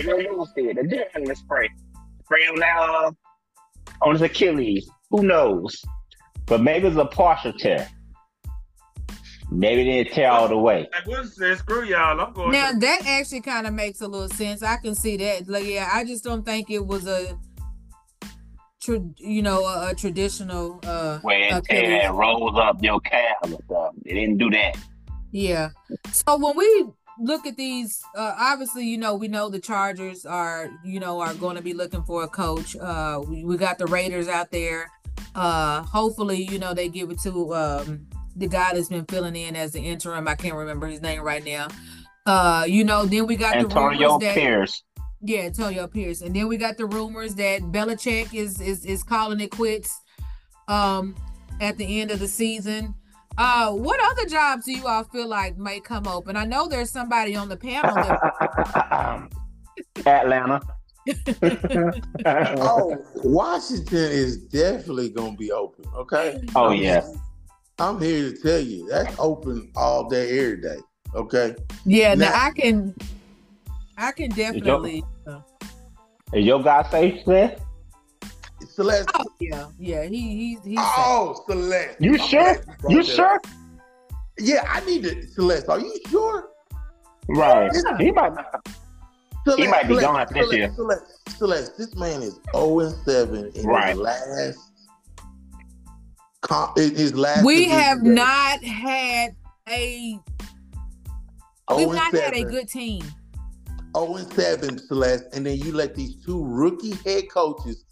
[0.04, 0.76] Your nose did.
[0.76, 1.68] The deer spray.
[2.24, 3.14] Spray him now
[4.00, 4.88] on his Achilles.
[5.10, 5.82] Who knows?
[6.46, 7.88] But maybe it's a partial tear.
[9.50, 10.88] Maybe they didn't tear all the way.
[10.94, 12.18] Like Wilson said, screw y'all.
[12.18, 12.52] I'm going.
[12.52, 14.62] Now to, that actually kind of makes a little sense.
[14.62, 15.46] I can see that.
[15.46, 17.38] Like, yeah, I just don't think it was a,
[18.80, 20.80] tra- you know, a, a traditional.
[20.84, 21.80] uh Where it Achilles.
[21.82, 23.94] tear rolls up your calf or stuff.
[24.06, 24.78] They didn't do that.
[25.32, 25.68] Yeah.
[26.12, 26.86] So when we
[27.18, 31.34] look at these, uh, obviously, you know, we know the Chargers are, you know, are
[31.34, 32.76] going to be looking for a coach.
[32.76, 34.90] Uh, we, we got the Raiders out there.
[35.34, 38.06] Uh, hopefully, you know, they give it to um,
[38.36, 40.26] the guy that's been filling in as the interim.
[40.28, 41.68] I can't remember his name right now.
[42.26, 44.82] Uh, you know, then we got the Antonio rumors that Pierce.
[45.22, 49.40] yeah, Antonio Pierce, and then we got the rumors that Belichick is is is calling
[49.40, 50.00] it quits
[50.68, 51.16] um
[51.60, 52.94] at the end of the season.
[53.38, 56.36] Uh, what other jobs do you all feel like may come open?
[56.36, 59.28] I know there's somebody on the panel that
[60.06, 60.60] Atlanta.
[62.24, 65.84] Oh, Washington is definitely gonna be open.
[65.96, 66.40] Okay.
[66.54, 67.04] Oh, I'm- yeah.
[67.78, 70.76] I'm here to tell you that's open all day, every day.
[71.14, 71.56] Okay.
[71.84, 72.14] yeah.
[72.14, 72.94] Now Now- I can,
[73.98, 75.02] I can definitely.
[75.26, 75.40] uh,
[76.32, 77.60] Is your guy safe, Seth?
[78.74, 79.10] Celeste.
[79.14, 80.04] oh yeah, yeah.
[80.04, 80.78] He he's he's.
[80.80, 82.00] Oh, Celeste.
[82.00, 82.56] You I'm sure?
[82.88, 83.40] You that sure?
[84.38, 85.26] Yeah, I need to.
[85.28, 86.48] Celeste, are you sure?
[87.28, 87.70] Right.
[87.74, 87.98] Yeah.
[87.98, 88.32] He might
[89.44, 90.72] Celeste, might be Celeste, gone after this Celeste, year.
[90.74, 93.90] Celeste, Celeste, this man is 0 and 7 in Right.
[93.90, 94.58] his last.
[96.42, 97.44] Com- his last.
[97.44, 98.14] we have game.
[98.14, 99.34] not had
[99.68, 100.18] a.
[101.76, 103.02] We've and not had a oh good team.
[103.96, 107.84] 0 and 7, Celeste, and then you let these two rookie head coaches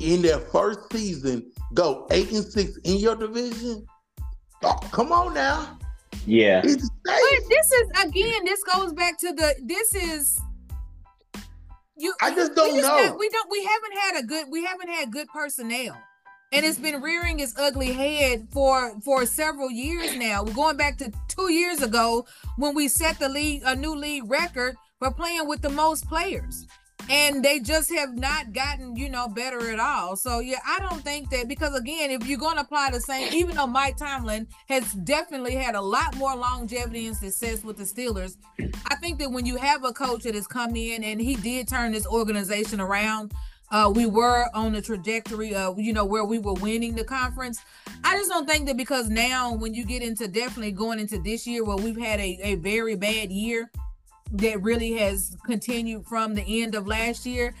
[0.00, 3.86] in their first season go 8 and 6 in your division.
[4.62, 5.78] Oh, come on now.
[6.26, 6.60] Yeah.
[6.62, 6.78] But
[7.48, 8.44] this is again.
[8.44, 9.54] This goes back to the.
[9.62, 10.38] This is.
[11.96, 12.14] You.
[12.22, 12.82] I just don't know.
[12.82, 13.50] got- we don't.
[13.50, 14.46] We haven't had a good.
[14.50, 15.96] We haven't had good personnel,
[16.52, 20.42] and it's been rearing its ugly head for for several years now.
[20.42, 24.30] We're going back to two years ago when we set the league a new league
[24.30, 26.66] record for playing with the most players.
[27.08, 30.16] And they just have not gotten, you know, better at all.
[30.16, 33.32] So yeah, I don't think that because again, if you're going to apply the same,
[33.32, 37.84] even though Mike Tomlin has definitely had a lot more longevity and success with the
[37.84, 38.36] Steelers,
[38.86, 41.68] I think that when you have a coach that has come in and he did
[41.68, 43.32] turn this organization around,
[43.70, 47.60] uh, we were on the trajectory of you know where we were winning the conference.
[48.02, 51.46] I just don't think that because now when you get into definitely going into this
[51.46, 53.70] year where we've had a, a very bad year
[54.32, 57.54] that really has continued from the end of last year.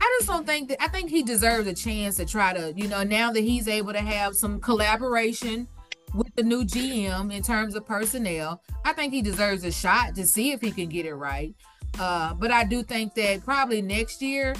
[0.00, 2.88] I just don't think that I think he deserves a chance to try to, you
[2.88, 5.68] know, now that he's able to have some collaboration
[6.14, 10.26] with the new GM in terms of personnel, I think he deserves a shot to
[10.26, 11.54] see if he can get it right.
[11.98, 14.54] Uh, but I do think that probably next year,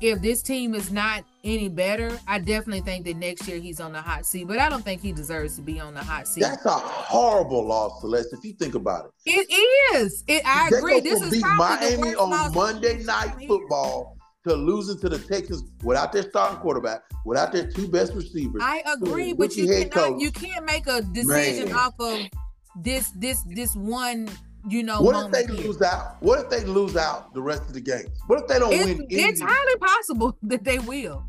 [0.00, 3.92] if this team is not any better, I definitely think that next year he's on
[3.92, 4.48] the hot seat.
[4.48, 6.40] But I don't think he deserves to be on the hot seat.
[6.42, 9.30] That's a horrible loss, Celeste, if you think about it.
[9.30, 10.24] It is.
[10.26, 11.00] It, I They agree.
[11.00, 14.16] This is beat Miami on Monday night football
[14.46, 18.60] to losing to the Texans without their starting quarterback, without their two best receivers.
[18.64, 19.90] I agree, but you cannot.
[19.90, 20.20] coach.
[20.22, 21.74] You can't make a decision Man.
[21.76, 22.20] off of
[22.76, 24.28] this, this, this one.
[24.66, 25.66] You know, what if they here.
[25.66, 26.16] lose out?
[26.22, 28.08] What if they lose out the rest of the games?
[28.28, 29.06] What if they don't It's, win?
[29.10, 31.22] any- it's highly possible that they will,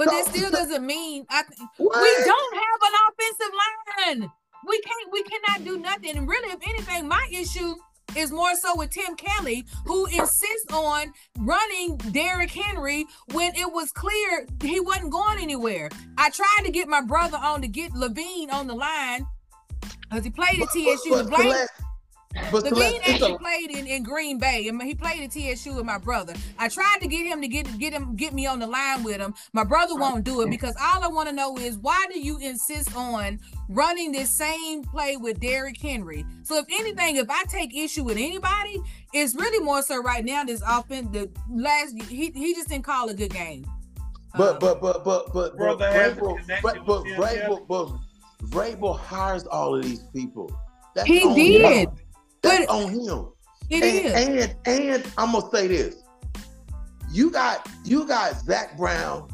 [0.00, 1.42] but So- that still doesn't mean I,
[1.78, 4.30] we don't have an offensive line.
[4.66, 5.12] We can't.
[5.12, 6.16] We cannot do nothing.
[6.16, 7.74] And really, if anything, my issue
[8.16, 13.92] is more so with Tim Kelly, who insists on running Derrick Henry when it was
[13.92, 15.88] clear he wasn't going anywhere.
[16.18, 19.26] I tried to get my brother on to get Levine on the line
[20.08, 21.10] because he played at But- TSU.
[21.10, 21.72] but Celeste-
[22.32, 24.68] But Levine Celeste, it's actually a, played in, in Green Bay.
[24.68, 26.32] I mean, he played at TSU with my brother.
[26.58, 29.20] I tried to get him to get get him get me on the line with
[29.20, 29.34] him.
[29.52, 32.38] My brother won't do it because all I want to know is why do you
[32.38, 36.24] insist on running this same play with Derrick Henry?
[36.44, 38.80] So if anything, if I take issue with anybody,
[39.12, 41.08] it's really more so right now this offense.
[41.10, 43.66] The last he he just didn't call a good game.
[44.36, 47.88] But um, but but but but Brother Vrabel, but but Vrabel, but
[48.50, 50.48] Vrabel hires all of these people.
[50.94, 51.88] That's he did.
[51.88, 51.98] Him.
[52.42, 53.26] That's but on him.
[53.68, 53.82] It
[54.14, 54.48] and, is.
[54.48, 55.96] and and I'm gonna say this.
[57.12, 59.28] You got you got Zach Brown,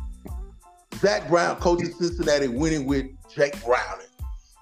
[0.96, 4.06] Zach Brown coaching Cincinnati, winning with Jake Browning.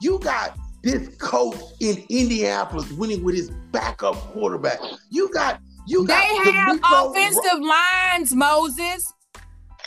[0.00, 4.78] You got this coach in Indianapolis winning with his backup quarterback.
[5.10, 9.12] You got you got they have offensive lines, Moses.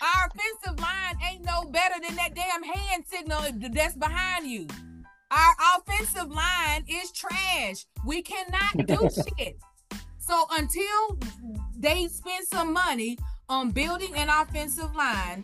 [0.02, 3.42] Our offensive line ain't no better than that damn hand signal
[3.72, 4.68] that's behind you.
[5.30, 7.86] Our offensive line is trash.
[8.06, 9.58] We cannot do shit.
[10.20, 11.20] So until
[11.78, 13.18] they spend some money
[13.50, 15.44] on building an offensive line.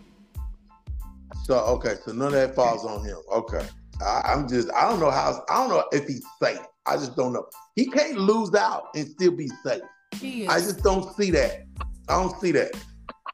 [1.44, 3.18] So okay, so none of that falls on him.
[3.32, 3.66] Okay.
[4.02, 6.60] I, am just I don't know how I don't know if he's safe.
[6.86, 7.46] I just don't know.
[7.76, 9.82] He can't lose out and still be safe.
[10.22, 11.66] I just don't see that.
[12.10, 12.72] I don't see that.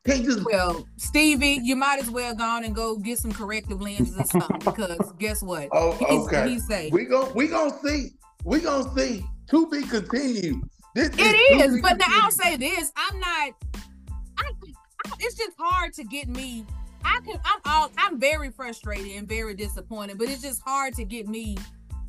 [0.10, 3.80] Can't just well, Stevie, you might as well go on and go get some corrective
[3.80, 5.70] lenses or something because guess what?
[5.80, 6.50] Oh, he's, okay.
[6.50, 6.92] He's safe.
[6.92, 8.14] We go we gonna see.
[8.44, 9.24] We gonna see.
[9.52, 10.64] To be continued.
[10.96, 13.54] This it is, is but now I'll say this: I'm not.
[14.38, 14.52] I,
[15.20, 16.66] it's just hard to get me.
[17.06, 17.40] I can.
[17.46, 17.92] I'm all.
[17.98, 21.56] I'm very frustrated and very disappointed, but it's just hard to get me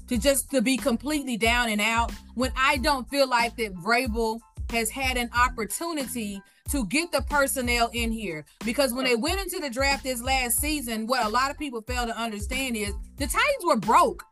[0.09, 4.40] to just to be completely down and out when I don't feel like that Vrabel
[4.70, 6.40] has had an opportunity
[6.70, 10.60] to get the personnel in here because when they went into the draft this last
[10.60, 14.24] season, what a lot of people fail to understand is the Titans were broke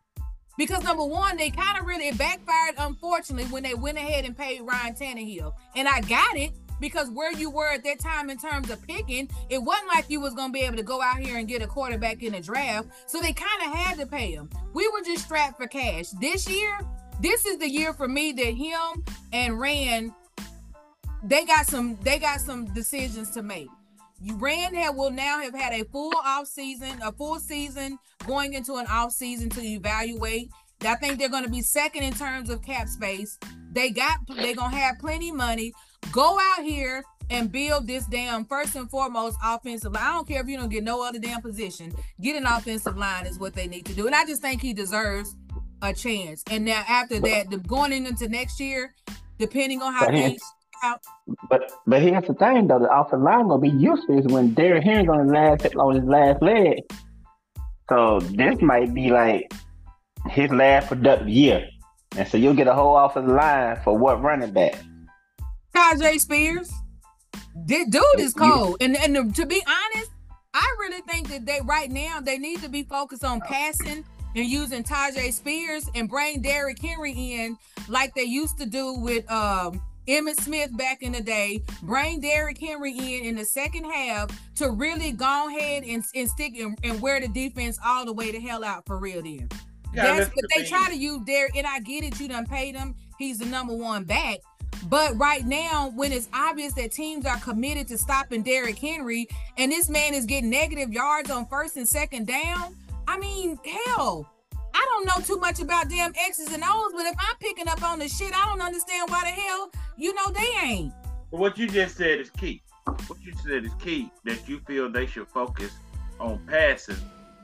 [0.56, 4.60] because number one, they kind of really backfired, unfortunately, when they went ahead and paid
[4.62, 5.52] Ryan Tannehill.
[5.76, 9.28] And I got it because where you were at that time in terms of picking,
[9.50, 11.66] it wasn't like you was gonna be able to go out here and get a
[11.66, 12.88] quarterback in the draft.
[13.06, 14.50] So they kind of had to pay him.
[14.74, 16.10] We were just strapped for cash.
[16.20, 16.78] This year,
[17.20, 20.14] this is the year for me that him and Ran
[21.22, 23.68] they got some they got some decisions to make.
[24.20, 28.54] You Ran have will now have had a full off season, a full season going
[28.54, 30.50] into an off season to evaluate.
[30.82, 33.38] I think they're going to be second in terms of cap space.
[33.72, 35.72] They got they're going to have plenty money.
[36.12, 40.02] Go out here and build this damn first and foremost offensive line.
[40.02, 41.92] I don't care if you don't get no other damn position.
[42.20, 44.06] Get an offensive line is what they need to do.
[44.06, 45.36] And I just think he deserves
[45.82, 46.42] a chance.
[46.50, 48.94] And now after that, the, going into next year,
[49.38, 50.40] depending on how things
[50.82, 51.00] out.
[51.48, 55.08] But but here's the thing though, the offensive line gonna be useless when Derrick Henry's
[55.08, 56.78] on his last on his last leg.
[57.88, 59.52] So this might be like
[60.30, 61.66] his last productive year.
[62.16, 64.78] And so you'll get a whole offensive line for what running back?
[65.74, 66.72] Tyjae Spears.
[67.66, 68.76] This dude is cold.
[68.80, 70.10] And and to be honest,
[70.54, 74.04] I really think that they right now they need to be focused on passing
[74.34, 77.56] and using Tyjae Spears and bring Derrick Henry in
[77.88, 82.58] like they used to do with um Emmitt Smith back in the day, bring Derrick
[82.58, 87.00] Henry in in the second half to really go ahead and, and stick and, and
[87.00, 89.48] wear the defense all the way to hell out for real then.
[89.92, 92.94] That's what they try to use Derrick, and I get it, you done paid him.
[93.18, 94.38] He's the number one back.
[94.84, 99.72] But right now, when it's obvious that teams are committed to stopping Derrick Henry, and
[99.72, 104.30] this man is getting negative yards on first and second down, I mean, hell,
[104.74, 107.82] I don't know too much about damn X's and O's, but if I'm picking up
[107.82, 110.92] on the shit, I don't understand why the hell you know they ain't.
[111.30, 112.62] What you just said is key.
[112.84, 115.72] What you said is key that you feel they should focus
[116.18, 116.96] on passing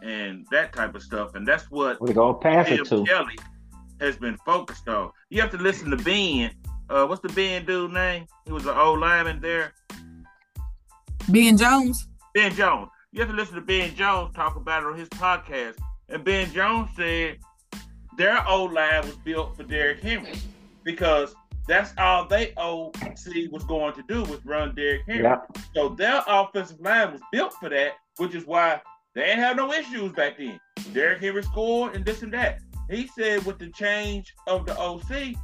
[0.03, 3.05] and that type of stuff, and that's what we go pass it to.
[3.05, 3.39] Kelly
[4.01, 5.11] has been focused on.
[5.31, 6.51] You have to listen to Ben.
[6.90, 8.27] Uh, what's the Ben dude name?
[8.44, 9.73] He was an old lineman there.
[11.28, 12.07] Ben Jones.
[12.35, 12.89] Ben Jones.
[13.12, 15.77] You have to listen to Ben Jones talk about it on his podcast
[16.09, 17.39] and Ben Jones said
[18.16, 20.35] their O line was built for Derrick Henry
[20.85, 21.35] because
[21.66, 25.24] that's all they OC was going to do was run Derrick Henry.
[25.24, 25.40] Yeah.
[25.74, 28.81] So their offensive line was built for that, which is why
[29.14, 30.60] they didn't have no issues back then.
[30.93, 32.60] Derrick Henry scored and this and that.
[32.90, 35.35] He said with the change of the OC,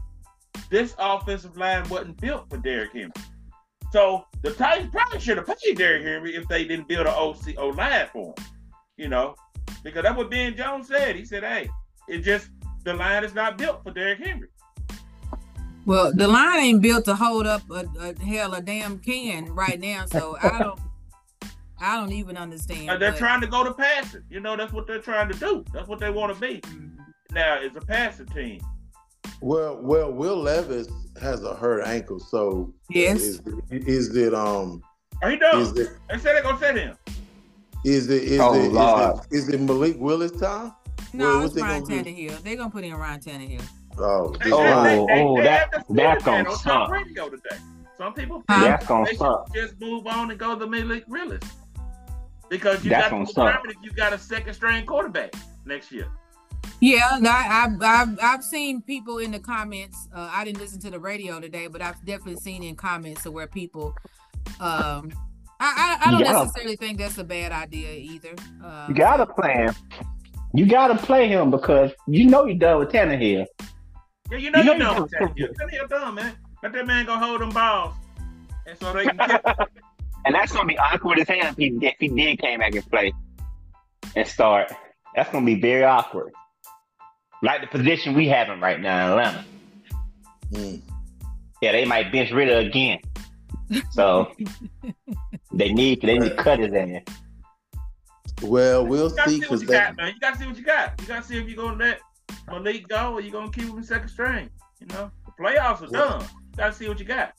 [0.71, 3.13] this offensive line wasn't built for Derrick Henry.
[3.93, 7.57] So the Titans probably should have paid Derrick Henry if they didn't build an OC
[7.57, 8.47] O line for him.
[8.97, 9.35] You know,
[9.83, 11.17] because that's what Ben Jones said.
[11.17, 11.69] He said, "Hey,
[12.09, 12.49] it just
[12.85, 14.49] the line is not built for Derrick Henry."
[15.87, 19.81] Well, the line ain't built to hold up a, a hell a damn can right
[19.81, 20.81] now, so I don't.
[21.83, 22.91] I don't even understand.
[22.91, 23.19] Uh, they're but...
[23.19, 24.23] trying to go to passing.
[24.29, 25.65] You know, that's what they're trying to do.
[25.73, 26.61] That's what they want to be.
[26.61, 27.01] Mm-hmm.
[27.33, 28.61] Now, it's a passing team.
[29.41, 30.89] Well, well, Will Levis
[31.21, 34.83] has a hurt ankle, so yes, is, is it um?
[35.23, 35.63] Are he done?
[35.77, 36.97] It, they said they're gonna set him.
[37.85, 40.73] Is it is, oh, it, is it is it Malik Willis time?
[41.13, 42.43] No, it's Ryan Tannehill.
[42.43, 43.65] They're gonna put in Ryan Tannehill.
[43.99, 46.93] Oh, they, oh, they, they, oh, that that's gonna suck.
[47.99, 49.53] Some people that's gonna suck.
[49.55, 51.43] Just move on and go to Malik Willis.
[52.51, 55.33] because you That's got to determine if you got a second string quarterback
[55.65, 56.09] next year.
[56.81, 60.09] Yeah, I, have I've I've seen people in the comments.
[60.15, 63.47] Uh, I didn't listen to the radio today, but I've definitely seen in comments where
[63.47, 63.95] people.
[64.59, 65.13] Um,
[65.61, 68.35] I I, I don't gotta, necessarily think that's a bad idea either.
[68.65, 69.75] Uh, you gotta play him.
[70.55, 73.47] You gotta play him because you know you're done with Tannehill.
[74.31, 75.55] Yeah, you know you know you're done with Tannehill.
[75.55, 76.37] Tannehill done, man.
[76.63, 77.95] Let that man go hold them balls,
[78.67, 79.21] and so they can.
[80.25, 82.91] and that's gonna be awkward as hell if he, if he did came back and
[82.91, 83.13] play
[84.17, 84.73] and start.
[85.15, 86.33] That's gonna be very awkward
[87.43, 89.45] like the position we have him right now in Atlanta.
[90.53, 90.83] Mm.
[91.63, 93.01] Yeah, they might bench Ridder again.
[93.91, 94.33] So
[95.61, 97.03] they need they need to cut his ass.
[98.43, 99.75] Well, we'll see because they.
[99.75, 100.15] Got, man.
[100.15, 101.01] You gotta see what you got.
[101.01, 102.01] You gotta see if you're gonna let
[102.49, 104.49] Malik go or you're gonna keep him in second string.
[104.81, 106.23] You know, the playoffs are done.
[106.23, 107.35] You gotta see what you got.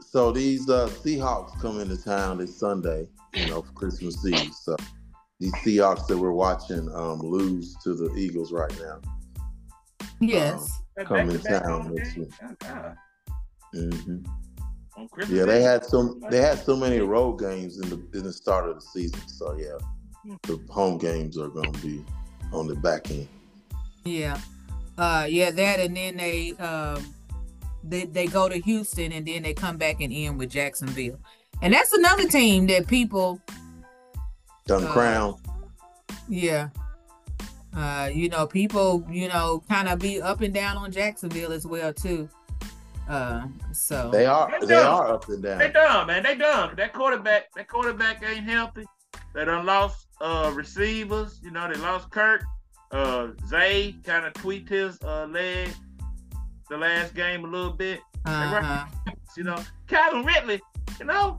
[0.00, 4.54] So these uh, Seahawks come into town this Sunday, you know, for Christmas Eve.
[4.54, 4.76] So
[5.40, 9.00] these Seahawks that we're watching um, lose to the Eagles right now.
[10.20, 10.70] Yes.
[10.98, 12.30] Um, coming town next week.
[13.74, 14.24] Mm-hmm.
[15.28, 18.68] Yeah, they had so they had so many road games in the in the start
[18.68, 19.20] of the season.
[19.28, 19.78] So yeah,
[20.22, 20.36] hmm.
[20.42, 22.04] the home games are going to be
[22.52, 23.28] on the back end.
[24.04, 24.38] Yeah,
[24.96, 27.14] uh, yeah, that and then they um,
[27.84, 31.18] they they go to Houston and then they come back and end with Jacksonville,
[31.60, 33.40] and that's another team that people
[34.66, 35.36] done uh, crown.
[36.28, 36.70] Yeah,
[37.76, 41.66] uh, you know, people, you know, kind of be up and down on Jacksonville as
[41.66, 42.28] well too.
[43.08, 45.58] Uh, so they are they, they are up and down.
[45.58, 46.22] They done, man.
[46.24, 46.74] They done.
[46.76, 48.84] That quarterback, that quarterback ain't healthy.
[49.34, 51.40] They done lost uh receivers.
[51.42, 52.42] You know, they lost Kirk.
[52.90, 55.68] Uh, Zay kind of tweaked his uh leg
[56.68, 58.00] the last game a little bit.
[58.24, 58.86] Uh-huh.
[59.36, 60.60] You know, Calvin Ridley.
[60.98, 61.38] You know,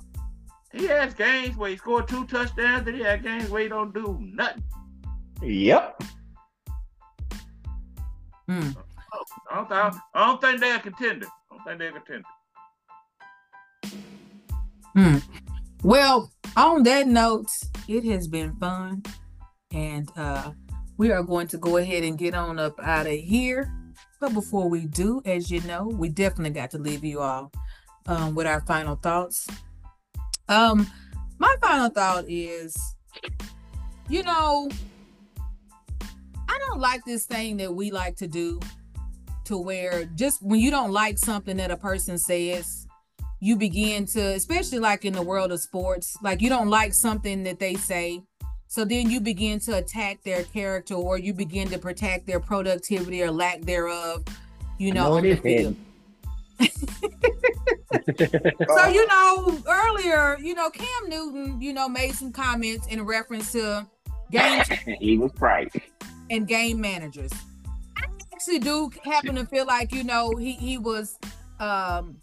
[0.71, 3.93] he has games where he scored two touchdowns, and he had games where he don't
[3.93, 4.63] do nothing.
[5.41, 6.03] Yep.
[8.47, 8.69] Hmm.
[9.51, 11.27] I, don't, I, I don't think they're a contender.
[11.67, 12.23] Think they're a contender.
[14.95, 15.17] Hmm.
[15.83, 17.49] Well, on that note,
[17.89, 19.03] it has been fun.
[19.71, 20.51] And uh,
[20.95, 23.69] we are going to go ahead and get on up out of here.
[24.21, 27.51] But before we do, as you know, we definitely got to leave you all
[28.05, 29.45] um, with our final thoughts.
[30.47, 30.89] Um,
[31.37, 32.77] my final thought is,
[34.07, 34.69] you know,
[36.47, 38.61] I don't like this thing that we like to do
[39.47, 42.87] to where just when you don't like something that a person says,
[43.39, 47.43] you begin to, especially like in the world of sports, like you don't like something
[47.43, 48.21] that they say.
[48.67, 53.23] So then you begin to attack their character or you begin to protect their productivity
[53.23, 54.25] or lack thereof,
[54.77, 55.75] you know, field.
[58.17, 63.51] so you know earlier you know cam newton you know made some comments in reference
[63.51, 63.85] to
[64.31, 64.63] game
[64.99, 65.71] he was right
[66.29, 67.31] and game managers.
[68.47, 71.19] Actually do happen to feel like you know he he was,
[71.59, 72.15] um,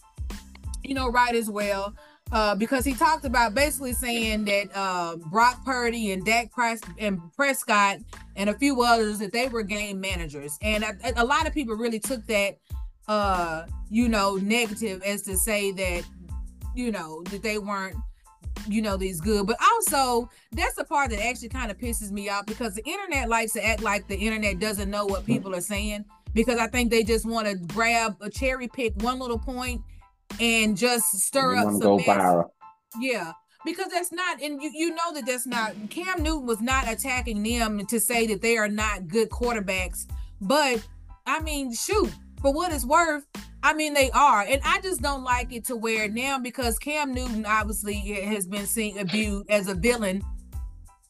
[0.82, 1.94] you know, right as well.
[2.32, 7.20] Uh, because he talked about basically saying that uh, Brock Purdy and Dak Price and
[7.36, 7.98] Prescott
[8.36, 10.82] and a few others that they were game managers, and
[11.14, 12.56] a lot of people really took that,
[13.06, 16.05] uh, you know, negative as to say that,
[16.74, 17.96] you know, that they weren't
[18.68, 22.28] you know these good but also that's the part that actually kind of pisses me
[22.28, 25.60] off because the internet likes to act like the internet doesn't know what people are
[25.60, 26.05] saying
[26.35, 29.81] because i think they just want to grab a cherry pick one little point
[30.40, 32.44] and just stir up some mess.
[33.01, 33.32] yeah
[33.64, 37.43] because that's not and you, you know that that's not cam newton was not attacking
[37.43, 40.06] them to say that they are not good quarterbacks
[40.40, 40.82] but
[41.26, 42.10] i mean shoot
[42.45, 43.25] for what it's worth
[43.66, 47.15] I mean, they are, and I just don't like it to where now because Cam
[47.15, 50.23] Newton obviously has been seen abused as a villain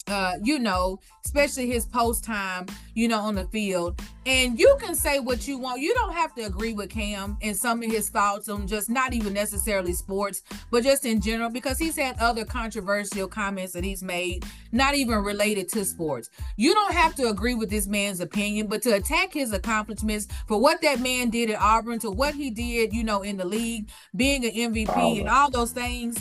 [0.07, 4.01] uh, you know, especially his post time, you know, on the field.
[4.27, 5.81] And you can say what you want.
[5.81, 9.13] You don't have to agree with Cam and some of his thoughts on just not
[9.13, 14.03] even necessarily sports, but just in general, because he's had other controversial comments that he's
[14.03, 16.31] made, not even related to sports.
[16.57, 20.61] You don't have to agree with this man's opinion, but to attack his accomplishments for
[20.61, 23.89] what that man did at Auburn, to what he did, you know, in the league,
[24.17, 26.19] being an MVP and all those things.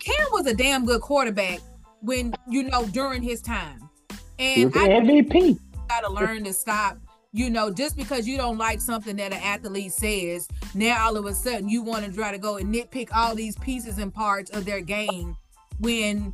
[0.00, 1.60] Cam was a damn good quarterback
[2.06, 3.90] when you know during his time.
[4.38, 5.58] And I MVP.
[5.88, 6.98] Gotta learn to stop.
[7.32, 11.26] You know, just because you don't like something that an athlete says, now all of
[11.26, 14.50] a sudden you want to try to go and nitpick all these pieces and parts
[14.50, 15.36] of their game
[15.80, 16.32] when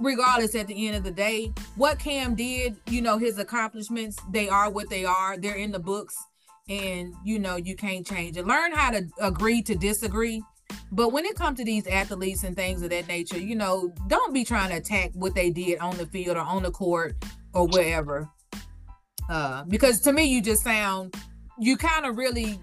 [0.00, 4.48] regardless at the end of the day what cam did you know his accomplishments they
[4.48, 6.16] are what they are they're in the books
[6.68, 10.40] and you know you can't change it learn how to agree to disagree
[10.90, 14.32] But when it comes to these athletes and things of that nature, you know, don't
[14.32, 17.16] be trying to attack what they did on the field or on the court
[17.52, 18.28] or wherever.
[19.28, 21.14] Uh, because to me, you just sound
[21.58, 22.58] you kind of really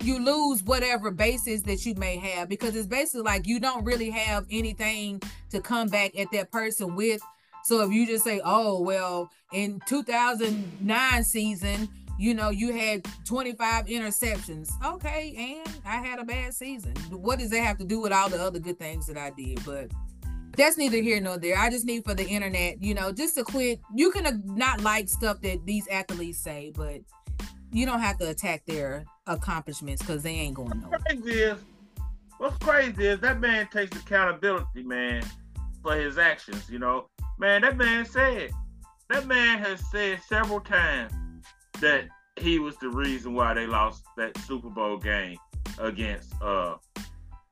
[0.00, 4.10] you lose whatever basis that you may have because it's basically like you don't really
[4.10, 7.22] have anything to come back at that person with.
[7.64, 11.88] So if you just say, "Oh, well, in 2009 season,
[12.18, 16.94] you know, you had 25 interceptions." Okay, and I had a bad season.
[17.10, 19.64] What does that have to do with all the other good things that I did?
[19.64, 19.90] But
[20.56, 21.58] that's neither here nor there.
[21.58, 23.80] I just need for the internet, you know, just to quit.
[23.94, 27.00] You can uh, not like stuff that these athletes say, but
[27.72, 31.00] you don't have to attack their accomplishments because they ain't going nowhere.
[31.00, 31.58] What's crazy is,
[32.38, 35.24] what's crazy is that man takes accountability, man,
[35.82, 36.70] for his actions.
[36.70, 37.08] You know,
[37.38, 38.52] man, that man said,
[39.10, 41.12] that man has said several times
[41.80, 42.04] that
[42.36, 45.38] he was the reason why they lost that Super Bowl game
[45.78, 46.76] against uh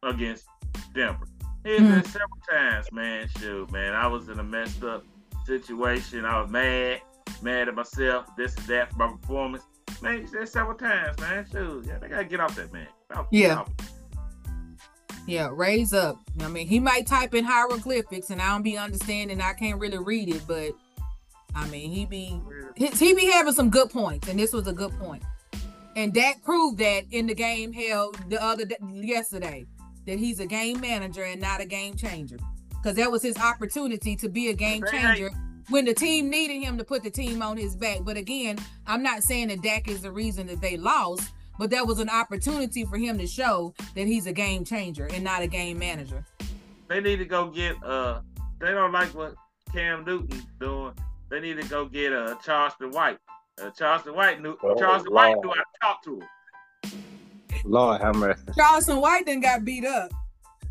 [0.03, 0.47] against
[0.95, 1.27] Denver.
[1.65, 1.95] He mm.
[1.95, 3.29] said several times, man.
[3.39, 5.05] Shoot, man, I was in a messed up
[5.47, 6.25] situation.
[6.25, 7.03] I was mad,
[7.41, 9.65] mad at myself, this and that for my performance.
[10.01, 11.47] Man, he said several times, man.
[11.51, 12.89] Shoot, yeah, they gotta get off that man.
[13.15, 13.59] Off, yeah.
[13.59, 13.69] Off.
[15.27, 16.19] Yeah, raise up.
[16.41, 19.41] I mean, he might type in hieroglyphics, and I don't be understanding.
[19.41, 20.73] I can't really read it, but
[21.55, 22.41] I mean, he be
[22.77, 25.23] he be having some good points, and this was a good point.
[25.97, 29.67] And Dak proved that in the game held the other yesterday
[30.07, 32.39] that he's a game manager and not a game changer,
[32.71, 35.31] because that was his opportunity to be a game changer
[35.69, 37.99] when the team needed him to put the team on his back.
[38.03, 41.87] But again, I'm not saying that Dak is the reason that they lost, but that
[41.87, 45.47] was an opportunity for him to show that he's a game changer and not a
[45.47, 46.25] game manager.
[46.89, 48.21] They need to go get uh
[48.61, 49.35] they don't like what
[49.73, 50.95] Cam Newton doing.
[51.33, 53.17] They need to go get uh Charleston White.
[53.59, 55.29] Uh, Charleston White knew oh, Charleston Lord.
[55.29, 57.03] White knew how to talk to him.
[57.65, 58.43] Lord have mercy.
[58.55, 60.11] Charleston White then got beat up.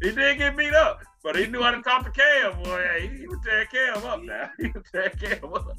[0.04, 1.02] He did get beat up.
[1.24, 2.86] But he knew how to talk to Cam, boy.
[3.02, 4.52] He, he was tearing Cam up now.
[4.60, 5.76] He was tearing Cam up.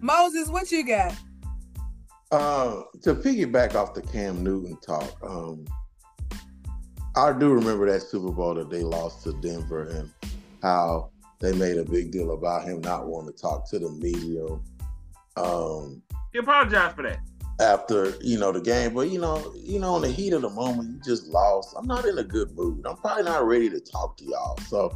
[0.00, 1.14] Moses, what you got?
[2.32, 5.66] Uh, to piggyback off the Cam Newton talk, um,
[7.16, 10.10] I do remember that Super Bowl that they lost to Denver and
[10.62, 14.46] how they made a big deal about him not wanting to talk to the media.
[15.36, 16.02] Um,
[16.32, 17.18] he apologized for that
[17.60, 18.94] after you know the game.
[18.94, 21.74] But you know, you know, in the heat of the moment, you just lost.
[21.76, 22.86] I'm not in a good mood.
[22.86, 24.58] I'm probably not ready to talk to y'all.
[24.68, 24.94] So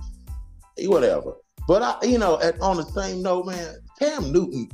[0.79, 1.35] whatever.
[1.67, 4.71] But I, you know, at, on the same note, man, Cam Newton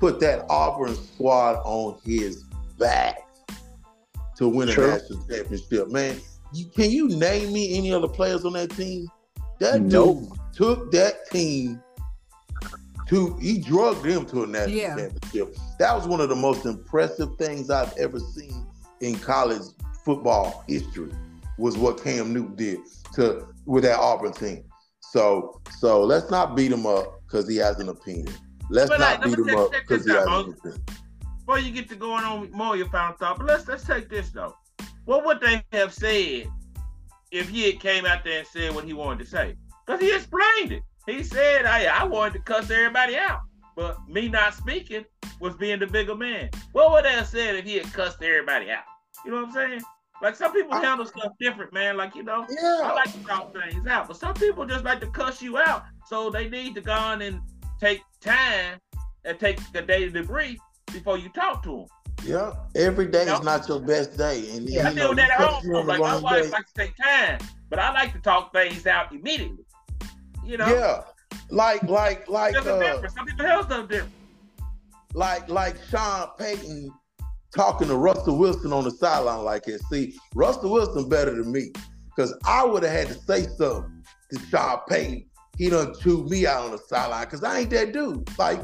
[0.00, 2.44] put that Auburn squad on his
[2.78, 3.28] back
[4.36, 5.90] to win a national championship.
[5.90, 6.18] Man,
[6.52, 9.06] you, can you name me any other players on that team?
[9.60, 10.20] That nope.
[10.20, 11.82] dude took that team
[13.08, 14.96] to he drugged them to a national yeah.
[14.96, 15.56] championship.
[15.78, 18.66] That was one of the most impressive things I've ever seen
[19.00, 19.62] in college
[20.04, 21.12] football history.
[21.58, 22.80] Was what Cam Newton did
[23.14, 24.64] to with that Auburn team.
[25.00, 28.32] So so let's not beat him up because he has an opinion.
[28.70, 30.82] Let's but not beat him up because he has an opinion.
[31.38, 34.30] Before you get to going on more your final thought, but let's let's take this
[34.30, 34.56] though.
[35.04, 36.48] What would they have said
[37.30, 39.56] if he had came out there and said what he wanted to say?
[39.86, 40.82] Because he explained it.
[41.06, 43.40] He said, I, I wanted to cuss everybody out,
[43.74, 45.04] but me not speaking
[45.40, 46.50] was being the bigger man.
[46.72, 48.84] What would they have said if he had cussed everybody out?
[49.24, 49.82] You know what I'm saying?
[50.22, 51.96] Like some people handle stuff different, man.
[51.96, 52.80] Like, you know, yeah.
[52.84, 55.84] I like to talk things out, but some people just like to cuss you out.
[56.06, 57.40] So they need to go on and
[57.80, 58.78] take time
[59.24, 60.58] and take the day to debrief
[60.92, 61.86] before you talk to them.
[62.24, 63.38] Yeah, every day you know?
[63.38, 64.48] is not your best day.
[64.54, 65.86] And yeah, I deal that at home.
[65.88, 69.64] Like my wife likes to take time, but I like to talk things out immediately.
[70.44, 70.66] You know?
[70.66, 71.02] Yeah.
[71.50, 72.54] Like, like, like.
[72.54, 73.14] There's uh, difference.
[73.14, 74.12] Some people hell stuff different.
[75.14, 76.90] Like, like Sean Payton
[77.54, 79.80] talking to Russell Wilson on the sideline like it.
[79.90, 81.72] See, Russell Wilson better than me
[82.14, 85.26] because I would have had to say something to Sean Payton.
[85.58, 88.26] He done chewed me out on the sideline because I ain't that dude.
[88.38, 88.60] Like,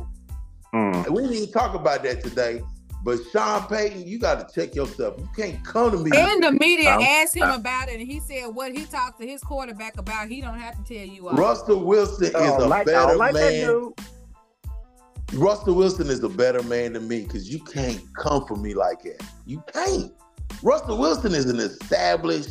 [0.75, 1.09] mm.
[1.11, 2.63] we didn't even talk about that today.
[3.05, 5.15] But Sean Payton, you got to check yourself.
[5.19, 6.11] You can't come to me.
[6.15, 9.21] And the media I'm, asked him I'm, about it, and he said what he talked
[9.21, 10.29] to his quarterback about.
[10.29, 11.29] He don't have to tell you.
[11.29, 11.37] All.
[11.37, 13.93] Russell Wilson oh, is a like, better like man.
[15.35, 19.03] Russell Wilson is a better man than me because you can't come for me like
[19.03, 19.23] that.
[19.47, 20.13] You can't.
[20.63, 22.51] Russell Wilson is an established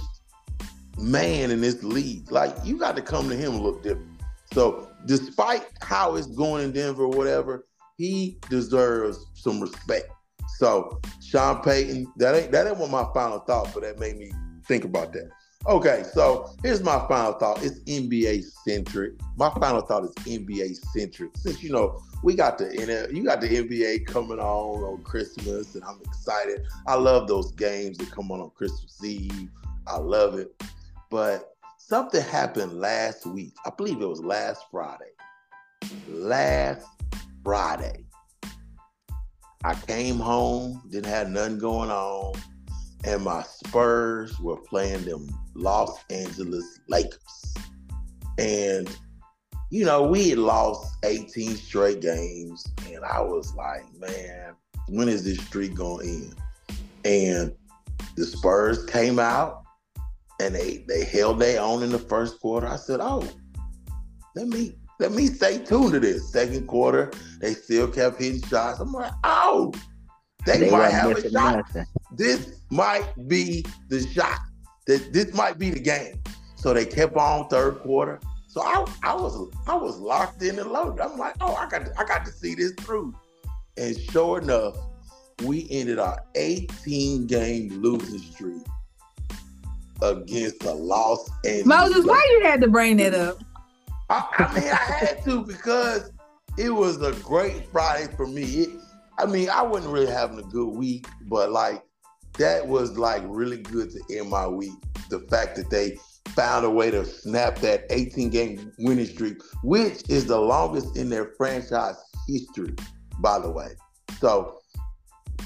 [0.97, 2.31] man in this league.
[2.31, 4.21] Like you got to come to him a little different.
[4.53, 7.65] So, despite how it's going in Denver, or whatever,
[7.97, 10.09] he deserves some respect.
[10.57, 14.31] So Sean Payton, that ain't that ain't what my final thought, but that made me
[14.67, 15.29] think about that.
[15.67, 17.61] Okay, so here's my final thought.
[17.63, 19.13] It's NBA centric.
[19.35, 21.31] My final thought is NBA centric.
[21.35, 25.83] Since you know we got the you got the NBA coming on on Christmas, and
[25.83, 26.65] I'm excited.
[26.87, 29.49] I love those games that come on on Christmas Eve.
[29.85, 30.51] I love it.
[31.11, 33.53] But something happened last week.
[33.63, 35.11] I believe it was last Friday.
[36.09, 36.87] Last
[37.43, 38.06] Friday.
[39.63, 42.33] I came home, didn't have nothing going on,
[43.03, 47.55] and my Spurs were playing them Los Angeles Lakers.
[48.37, 48.89] And,
[49.71, 54.53] you know, we had lost 18 straight games, and I was like, man,
[54.89, 56.35] when is this streak going to end?
[57.05, 57.55] And
[58.15, 59.63] the Spurs came out
[60.39, 62.67] and they they held their own in the first quarter.
[62.67, 63.27] I said, "Oh,
[64.35, 68.79] let me let me stay tuned to this." Second quarter, they still kept hitting shots.
[68.79, 69.73] I'm like, "Oh,
[70.45, 71.57] they, they might have a shot.
[71.57, 71.85] Nothing.
[72.15, 74.39] This might be the shot.
[74.87, 76.21] That this might be the game."
[76.55, 78.19] So they kept on third quarter.
[78.47, 81.01] So I, I was I was locked in and loaded.
[81.01, 83.13] I'm like, "Oh, I got to, I got to see this through."
[83.77, 84.75] And sure enough,
[85.43, 88.65] we ended our 18 game losing streak
[90.01, 91.65] against the Los Angeles.
[91.65, 93.37] Moses, why you had to bring that up?
[94.09, 96.11] I, I mean, I had to because
[96.57, 98.43] it was a great Friday for me.
[98.43, 98.69] It,
[99.19, 101.83] I mean, I wasn't really having a good week, but like
[102.37, 104.73] that was like really good to end my week.
[105.09, 105.97] The fact that they
[106.29, 111.09] found a way to snap that 18 game winning streak, which is the longest in
[111.09, 111.95] their franchise
[112.27, 112.75] history,
[113.19, 113.69] by the way.
[114.19, 114.59] So,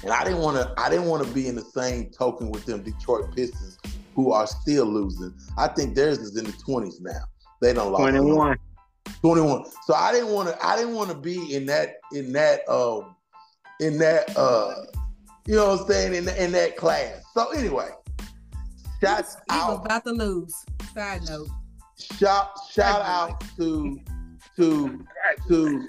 [0.04, 2.66] and I didn't want to, I didn't want to be in the same token with
[2.66, 3.78] them Detroit Pistons
[4.16, 5.34] who are still losing.
[5.58, 7.24] I think theirs is in the 20s now.
[7.62, 8.00] They don't lose.
[8.00, 8.58] 21.
[9.22, 9.66] 21.
[9.86, 13.16] So I didn't want to I didn't want to be in that in that um
[13.80, 14.76] in that uh
[15.46, 17.24] you know what I'm saying in in that class.
[17.34, 17.90] So anyway,
[19.00, 20.54] shout he out was about to lose.
[20.94, 21.48] Side note.
[22.00, 24.00] Shout shout out to
[24.58, 25.06] to
[25.48, 25.88] to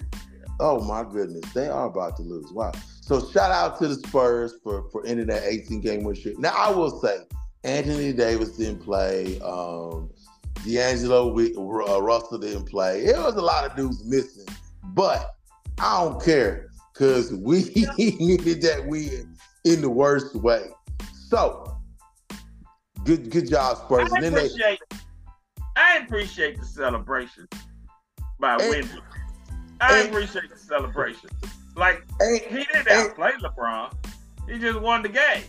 [0.61, 2.53] oh my goodness, they are about to lose.
[2.53, 2.73] Wow.
[3.01, 6.39] So shout out to the Spurs for for ending that 18 game win streak.
[6.39, 7.19] Now I will say
[7.65, 9.41] Anthony Davis didn't play.
[9.41, 10.11] Um,
[10.65, 13.05] D'Angelo uh, Russell didn't play.
[13.05, 14.47] It was a lot of dudes missing,
[14.85, 15.35] but
[15.79, 17.65] I don't care because we
[17.99, 20.67] needed that win in the worst way.
[21.29, 21.77] So
[23.05, 24.13] good, good job, Spurs.
[24.13, 24.97] I appreciate, they,
[25.77, 27.49] I appreciate the celebration
[28.39, 29.03] by and.
[29.81, 31.29] I and, appreciate the celebration.
[31.75, 33.93] Like and, he didn't outplay LeBron.
[34.49, 35.43] He just won the game.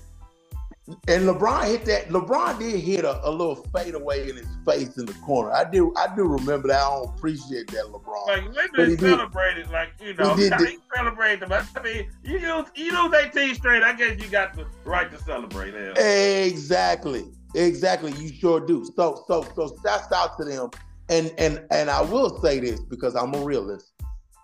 [0.85, 2.09] And LeBron hit that.
[2.09, 5.49] LeBron did hit a, a little fadeaway in his face in the corner.
[5.51, 5.93] I do.
[5.95, 6.81] I do remember that.
[6.81, 8.53] I don't appreciate that, LeBron.
[8.53, 11.47] Like women celebrated, like you know, he, he celebrated.
[11.47, 13.81] But I mean, you lose, you lose eighteen straight.
[13.81, 15.73] I guess you got the right to celebrate.
[15.73, 15.97] Yeah.
[16.01, 17.31] Exactly.
[17.55, 18.11] Exactly.
[18.13, 18.83] You sure do.
[18.95, 19.77] So, so, so.
[19.85, 20.69] Shouts out to them.
[21.07, 23.93] And and and I will say this because I'm a realist.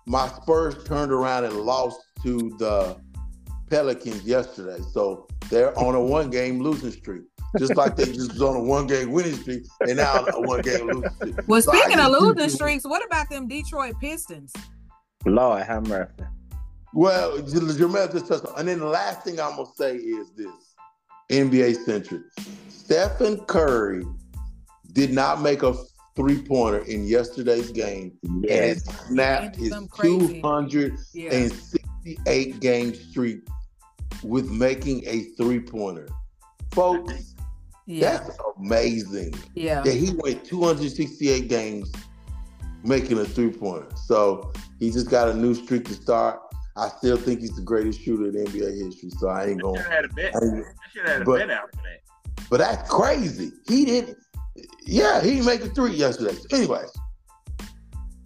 [0.05, 2.97] My Spurs turned around and lost to the
[3.69, 4.81] Pelicans yesterday.
[4.91, 7.23] So they're on a one game losing streak.
[7.57, 10.61] Just like they just was on a one game winning streak and now a one
[10.61, 11.35] game losing streak.
[11.47, 14.53] Well, so speaking of losing streaks, what about them Detroit Pistons?
[15.25, 16.11] Lord have mercy.
[16.93, 18.59] Well, Germayle just touched on.
[18.59, 20.51] And then the last thing I'm gonna say is this
[21.31, 22.21] NBA centric.
[22.69, 24.03] Stephen Curry
[24.93, 25.73] did not make a
[26.15, 28.17] three pointer in yesterday's game.
[28.41, 28.87] Yes.
[28.87, 32.43] And snapped his 268 yeah.
[32.59, 33.39] game streak
[34.23, 36.07] with making a three pointer.
[36.71, 37.35] Folks,
[37.85, 38.17] yeah.
[38.17, 39.33] that's amazing.
[39.55, 39.83] Yeah.
[39.85, 41.91] Yeah, he went 268 games
[42.83, 43.87] making a three pointer.
[44.05, 46.39] So he just got a new streak to start.
[46.75, 49.09] I still think he's the greatest shooter in NBA history.
[49.17, 49.75] So I ain't going.
[49.75, 50.33] to had a bet.
[50.33, 52.47] Should have had a but, bet out for that.
[52.49, 53.51] But that's crazy.
[53.67, 54.17] He didn't.
[54.85, 56.33] Yeah, he didn't make a three yesterday.
[56.33, 56.91] So anyways,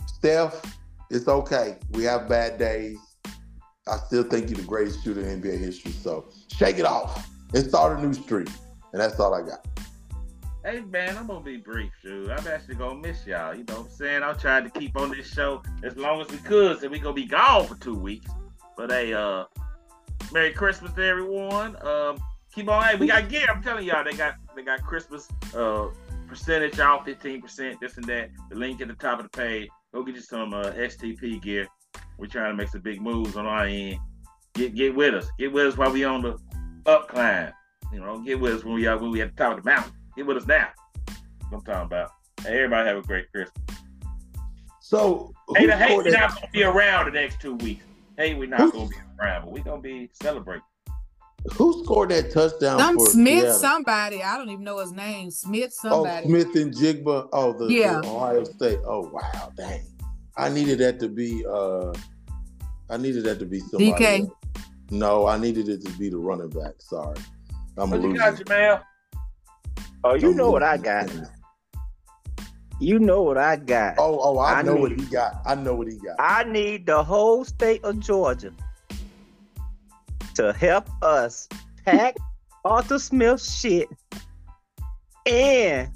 [0.08, 0.62] Steph,
[1.10, 1.78] it's okay.
[1.92, 2.98] We have bad days.
[3.88, 5.92] I still think you're the greatest shooter in NBA history.
[5.92, 8.48] So shake it off and start a new streak.
[8.94, 9.66] And that's all I got.
[10.64, 12.30] Hey man, I'm gonna be brief, dude.
[12.30, 13.54] I'm actually gonna miss y'all.
[13.54, 14.24] You know what I'm saying?
[14.24, 17.14] I'm trying to keep on this show as long as we could, so we gonna
[17.14, 18.32] be gone for two weeks.
[18.78, 19.44] But hey, uh
[20.32, 21.76] Merry Christmas to everyone.
[21.86, 22.18] Um
[22.56, 23.46] keep on hey, we got gear.
[23.50, 25.88] I'm telling y'all, they got they got Christmas uh
[26.28, 28.30] percentage off, 15%, this and that.
[28.50, 29.70] The link at the top of the page.
[29.94, 31.68] Go get you some uh, STP gear.
[32.18, 33.98] We're trying to make some big moves on our end.
[34.54, 35.30] Get get with us.
[35.40, 36.38] Get with us while we on the
[36.86, 37.52] up climb.
[37.92, 39.70] You know, get with us when we are when we at the top of the
[39.70, 39.92] mountain.
[40.16, 40.70] Get with us now.
[41.50, 42.12] What I'm talking about.
[42.42, 43.58] Hey, everybody have a great Christmas.
[44.82, 47.84] So hey, the hate we're not gonna be around the next two weeks.
[48.18, 50.64] Hey, we're not gonna be around, but we're gonna be celebrating.
[51.54, 52.80] Who scored that touchdown?
[52.80, 53.60] Some Smith, Seattle?
[53.60, 54.24] somebody.
[54.24, 55.30] I don't even know his name.
[55.30, 56.26] Smith, oh, somebody.
[56.26, 57.30] Oh, Smith-Njigba.
[57.34, 58.00] Oh, the, yeah.
[58.02, 58.80] The Ohio State.
[58.86, 59.82] Oh, wow, dang.
[60.36, 61.94] I needed that to be uh
[62.90, 63.92] I needed that to be somebody.
[63.92, 64.20] DK.
[64.22, 64.30] Else.
[64.92, 66.74] No, I needed it to be the running back.
[66.80, 67.18] Sorry.
[67.78, 68.82] I'm what you got, Germayle?
[70.04, 71.10] Oh, you know what I got.
[72.80, 73.96] You know what I got.
[73.98, 75.42] Oh, oh, I, I know need, what he got.
[75.46, 76.16] I know what he got.
[76.20, 78.52] I need the whole state of Georgia
[80.36, 81.48] to help us
[81.86, 82.16] pack
[82.66, 83.88] Arthur Smith's shit
[85.26, 85.90] and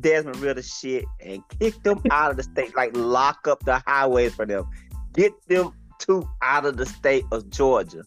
[0.00, 4.34] Desmond Ridder shit and kick them out of the state, like lock up the highways
[4.34, 4.68] for them.
[5.12, 8.02] Get them two out of the state of Georgia.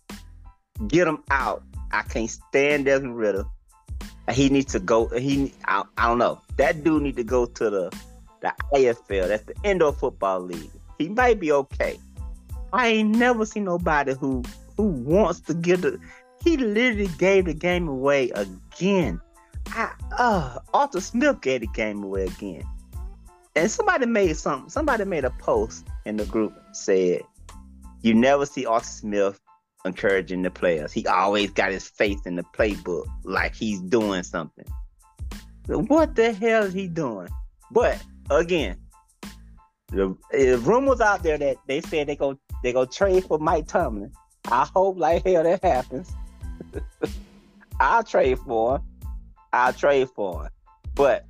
[0.87, 1.63] Get them out.
[1.91, 3.45] I can't stand Desmond Ridder.
[4.31, 5.07] He needs to go.
[5.07, 6.41] He, I, I don't know.
[6.57, 7.97] That dude need to go to the
[8.41, 9.29] the AFL.
[9.29, 10.71] That's the Indoor Football League.
[10.97, 11.99] He might be okay.
[12.73, 14.43] I ain't never seen nobody who
[14.75, 15.99] who wants to get the.
[16.43, 19.21] He literally gave the game away again.
[19.69, 22.63] I, uh, Arthur Smith gave the game away again.
[23.55, 24.69] And somebody made something.
[24.69, 27.21] Somebody made a post in the group said,
[28.01, 29.39] "You never see Arthur Smith
[29.85, 30.91] encouraging the players.
[30.91, 34.65] He always got his face in the playbook, like he's doing something.
[35.67, 37.29] What the hell is he doing?
[37.71, 38.77] But again,
[39.89, 43.67] the, the rumors out there that they said they go they go trade for Mike
[43.67, 44.11] Tomlin.
[44.45, 46.11] I hope like hell that happens.
[47.79, 48.81] I'll trade for him.
[49.57, 50.49] I'll trade for.
[50.93, 51.25] But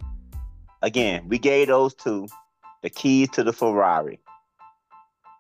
[0.81, 2.27] again, we gave those two
[2.83, 4.19] the keys to the Ferrari.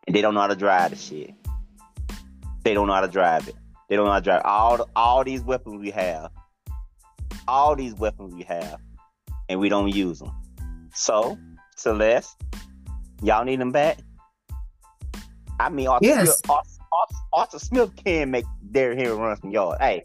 [0.05, 1.33] And they don't know how to drive the shit.
[2.63, 3.55] They don't know how to drive it.
[3.89, 6.31] They don't know how to drive all all these weapons we have.
[7.47, 8.81] All these weapons we have,
[9.47, 10.31] and we don't use them.
[10.93, 11.37] So,
[11.77, 12.35] Celeste,
[13.21, 13.99] y'all need them back.
[15.57, 16.39] I mean, Arthur, yes.
[16.39, 16.51] Smith,
[16.91, 19.77] Arthur, Arthur Smith can make Derrick Henry run from yard.
[19.79, 20.03] Hey,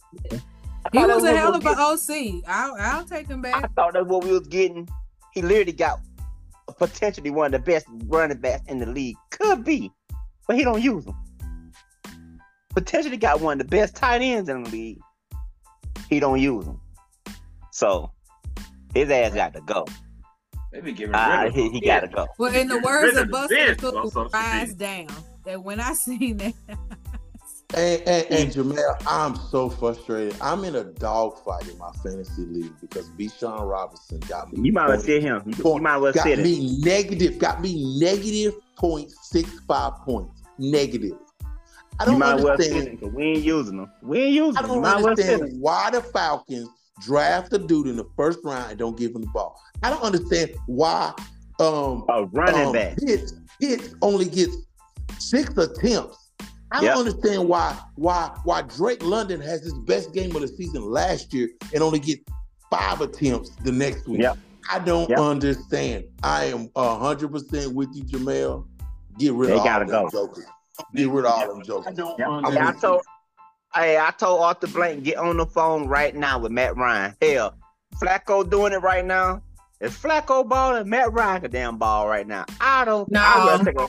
[0.92, 2.42] he was a hell of an OC.
[2.46, 3.64] I'll, I'll take him back.
[3.64, 4.88] I thought that's what we was getting.
[5.32, 6.00] He literally got
[6.78, 9.16] potentially one of the best running backs in the league.
[9.30, 9.92] Could be,
[10.46, 11.16] but he don't use them
[12.74, 15.00] potentially got one of the best tight ends in the league.
[16.08, 16.80] He don't use them.
[17.70, 18.10] So
[18.94, 19.86] his ass got to go.
[20.72, 22.26] Maybe giving uh, he, he got to go.
[22.38, 23.76] Well, in the words of Buster
[24.32, 25.08] rise down.
[25.44, 26.54] That when I seen that.
[27.74, 30.36] And, and, and Germayle, I'm so frustrated.
[30.42, 34.66] I'm in a dogfight in my fantasy league because Bijan Robinson got me.
[34.66, 35.42] You might well sit him.
[35.46, 36.80] You, might well got sit me him.
[36.80, 37.38] negative.
[37.38, 40.42] Got me negative point six five points.
[40.58, 41.16] Negative.
[41.98, 43.00] I don't you might understand.
[43.00, 43.90] Well we ain't using them.
[44.02, 44.84] We ain't using them.
[44.84, 46.68] I don't understand well why the Falcons
[47.00, 49.58] draft a dude in the first round and don't give him the ball.
[49.82, 51.12] I don't understand why
[51.58, 54.56] um a running um, back Pitts, Pitts only gets
[55.18, 56.21] six attempts.
[56.72, 56.96] I don't yep.
[56.96, 61.50] understand why why why Drake London has his best game of the season last year
[61.74, 62.20] and only get
[62.70, 64.22] five attempts the next week.
[64.22, 64.38] Yep.
[64.70, 65.18] I don't yep.
[65.18, 66.04] understand.
[66.22, 68.66] I am hundred percent with you, Germayle.
[69.18, 70.26] Get rid they of gotta all go.
[70.26, 70.46] jokers.
[70.94, 71.86] Get rid of all them jokers.
[71.88, 73.02] I don't yeah, I told,
[73.74, 77.14] hey, I told Arthur Blank get on the phone right now with Matt Ryan.
[77.20, 77.54] Hell,
[78.00, 79.42] Flacco doing it right now.
[79.80, 82.46] If Flacco balling, Matt Ryan a damn ball right now.
[82.62, 83.10] I don't.
[83.12, 83.20] No.
[83.20, 83.88] I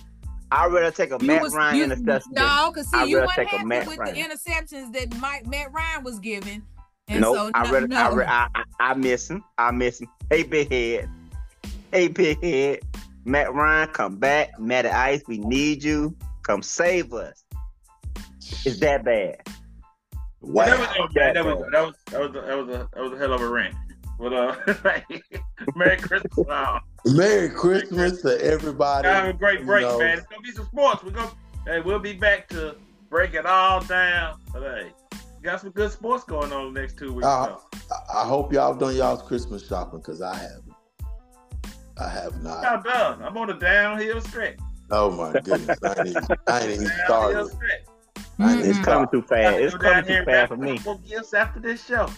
[0.68, 1.16] rather take a.
[1.16, 2.32] I rather take a you Matt was, Ryan you, interception.
[2.34, 4.16] No, because see, you weren't happy with Ryan.
[4.16, 6.64] the interceptions that Mike, Matt Ryan was giving.
[7.08, 8.22] And nope, so, I, no, no.
[8.22, 9.44] I, I, I miss him.
[9.58, 10.08] I miss him.
[10.30, 11.10] Hey, big head.
[11.92, 12.80] Hey, big head.
[13.26, 14.60] Matt Ryan, come back.
[14.60, 16.16] Matt Ice, we need you.
[16.44, 17.44] Come save us.
[18.66, 19.38] It's that bad.
[20.42, 20.66] Wow.
[20.66, 23.18] That, was, that, that, was, that, was, that, was, that, was a, that was a
[23.18, 23.76] hell of a rant.
[24.20, 24.56] But uh,
[25.76, 26.32] Merry Christmas,
[27.06, 29.08] Merry Christmas to everybody.
[29.08, 30.18] Have a great break, you man.
[30.20, 31.04] It's gonna be some sports.
[31.04, 31.32] We're gonna,
[31.66, 32.76] hey, we'll be back to
[33.10, 34.40] break it all down.
[34.54, 34.92] today.
[35.42, 37.28] got some good sports going on the next two weeks.
[37.28, 37.58] Uh,
[38.14, 40.74] I hope y'all done y'all's Christmas shopping because I haven't.
[42.00, 42.64] I have not.
[42.64, 43.22] Y'all done.
[43.22, 44.58] I'm on a downhill stretch.
[44.90, 45.78] Oh my goodness!
[45.84, 47.52] I ain't, even, I ain't even started.
[48.40, 49.58] It's coming too fast.
[49.58, 50.80] It's coming too fast for me.
[51.08, 52.10] Gifts after this show.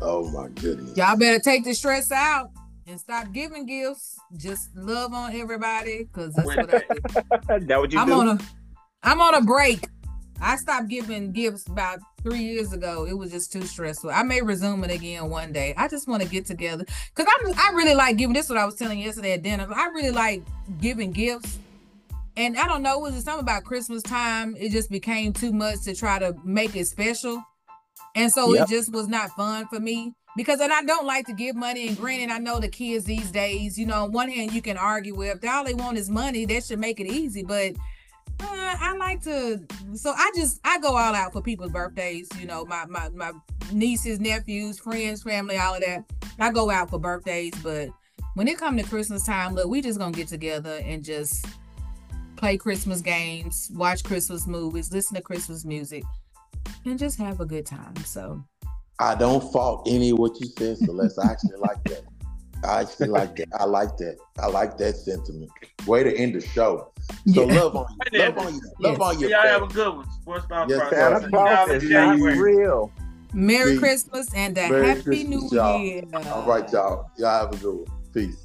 [0.00, 0.96] Oh my goodness!
[0.96, 2.50] Y'all better take the stress out
[2.86, 4.18] and stop giving gifts.
[4.36, 7.66] Just love on everybody because that's what I do.
[7.66, 8.12] that what you I'm do?
[8.14, 8.38] on a,
[9.02, 9.86] I'm on a break.
[10.40, 13.06] I stopped giving gifts about three years ago.
[13.06, 14.10] It was just too stressful.
[14.10, 15.72] I may resume it again one day.
[15.76, 16.84] I just want to get together
[17.14, 18.34] because I'm I really like giving.
[18.34, 19.68] This is what I was telling yesterday at dinner.
[19.72, 20.42] I really like
[20.80, 21.58] giving gifts
[22.36, 24.56] and I don't know, was it something about Christmas time?
[24.58, 27.42] It just became too much to try to make it special.
[28.14, 28.64] And so yep.
[28.64, 31.88] it just was not fun for me because and I don't like to give money.
[31.88, 34.76] And granted, I know the kids these days, you know, on one hand you can
[34.76, 37.42] argue with if all they want is money, that should make it easy.
[37.42, 37.74] But
[38.40, 39.60] uh, I like to
[39.94, 43.32] so I just I go all out for people's birthdays, you know, my my my
[43.72, 46.04] nieces, nephews, friends, family, all of that.
[46.38, 47.90] I go out for birthdays, but
[48.34, 51.46] when it comes to Christmas time, look, we just gonna get together and just
[52.36, 56.02] play Christmas games, watch Christmas movies, listen to Christmas music,
[56.84, 57.94] and just have a good time.
[58.04, 58.42] So
[59.02, 61.18] I don't fault any of what you said, Celeste.
[61.18, 62.02] I actually like that.
[62.64, 63.48] I actually like that.
[63.58, 64.16] I like that.
[64.38, 65.50] I like that sentiment.
[65.88, 66.92] Way to end the show.
[67.26, 67.60] So yeah.
[67.60, 68.18] love on you.
[68.20, 68.60] Love on you.
[68.78, 69.00] Love yes.
[69.00, 69.28] on you.
[69.28, 70.10] Y'all have a good one.
[70.12, 72.92] Sports Talk yes, Santa Claus is not real.
[73.34, 73.80] Merry Peace.
[73.80, 75.80] Christmas and a Merry Happy Christmas, New y'all.
[75.80, 76.04] Year.
[76.14, 77.10] All right, y'all.
[77.18, 77.86] Y'all have a good one.
[78.14, 78.41] Peace.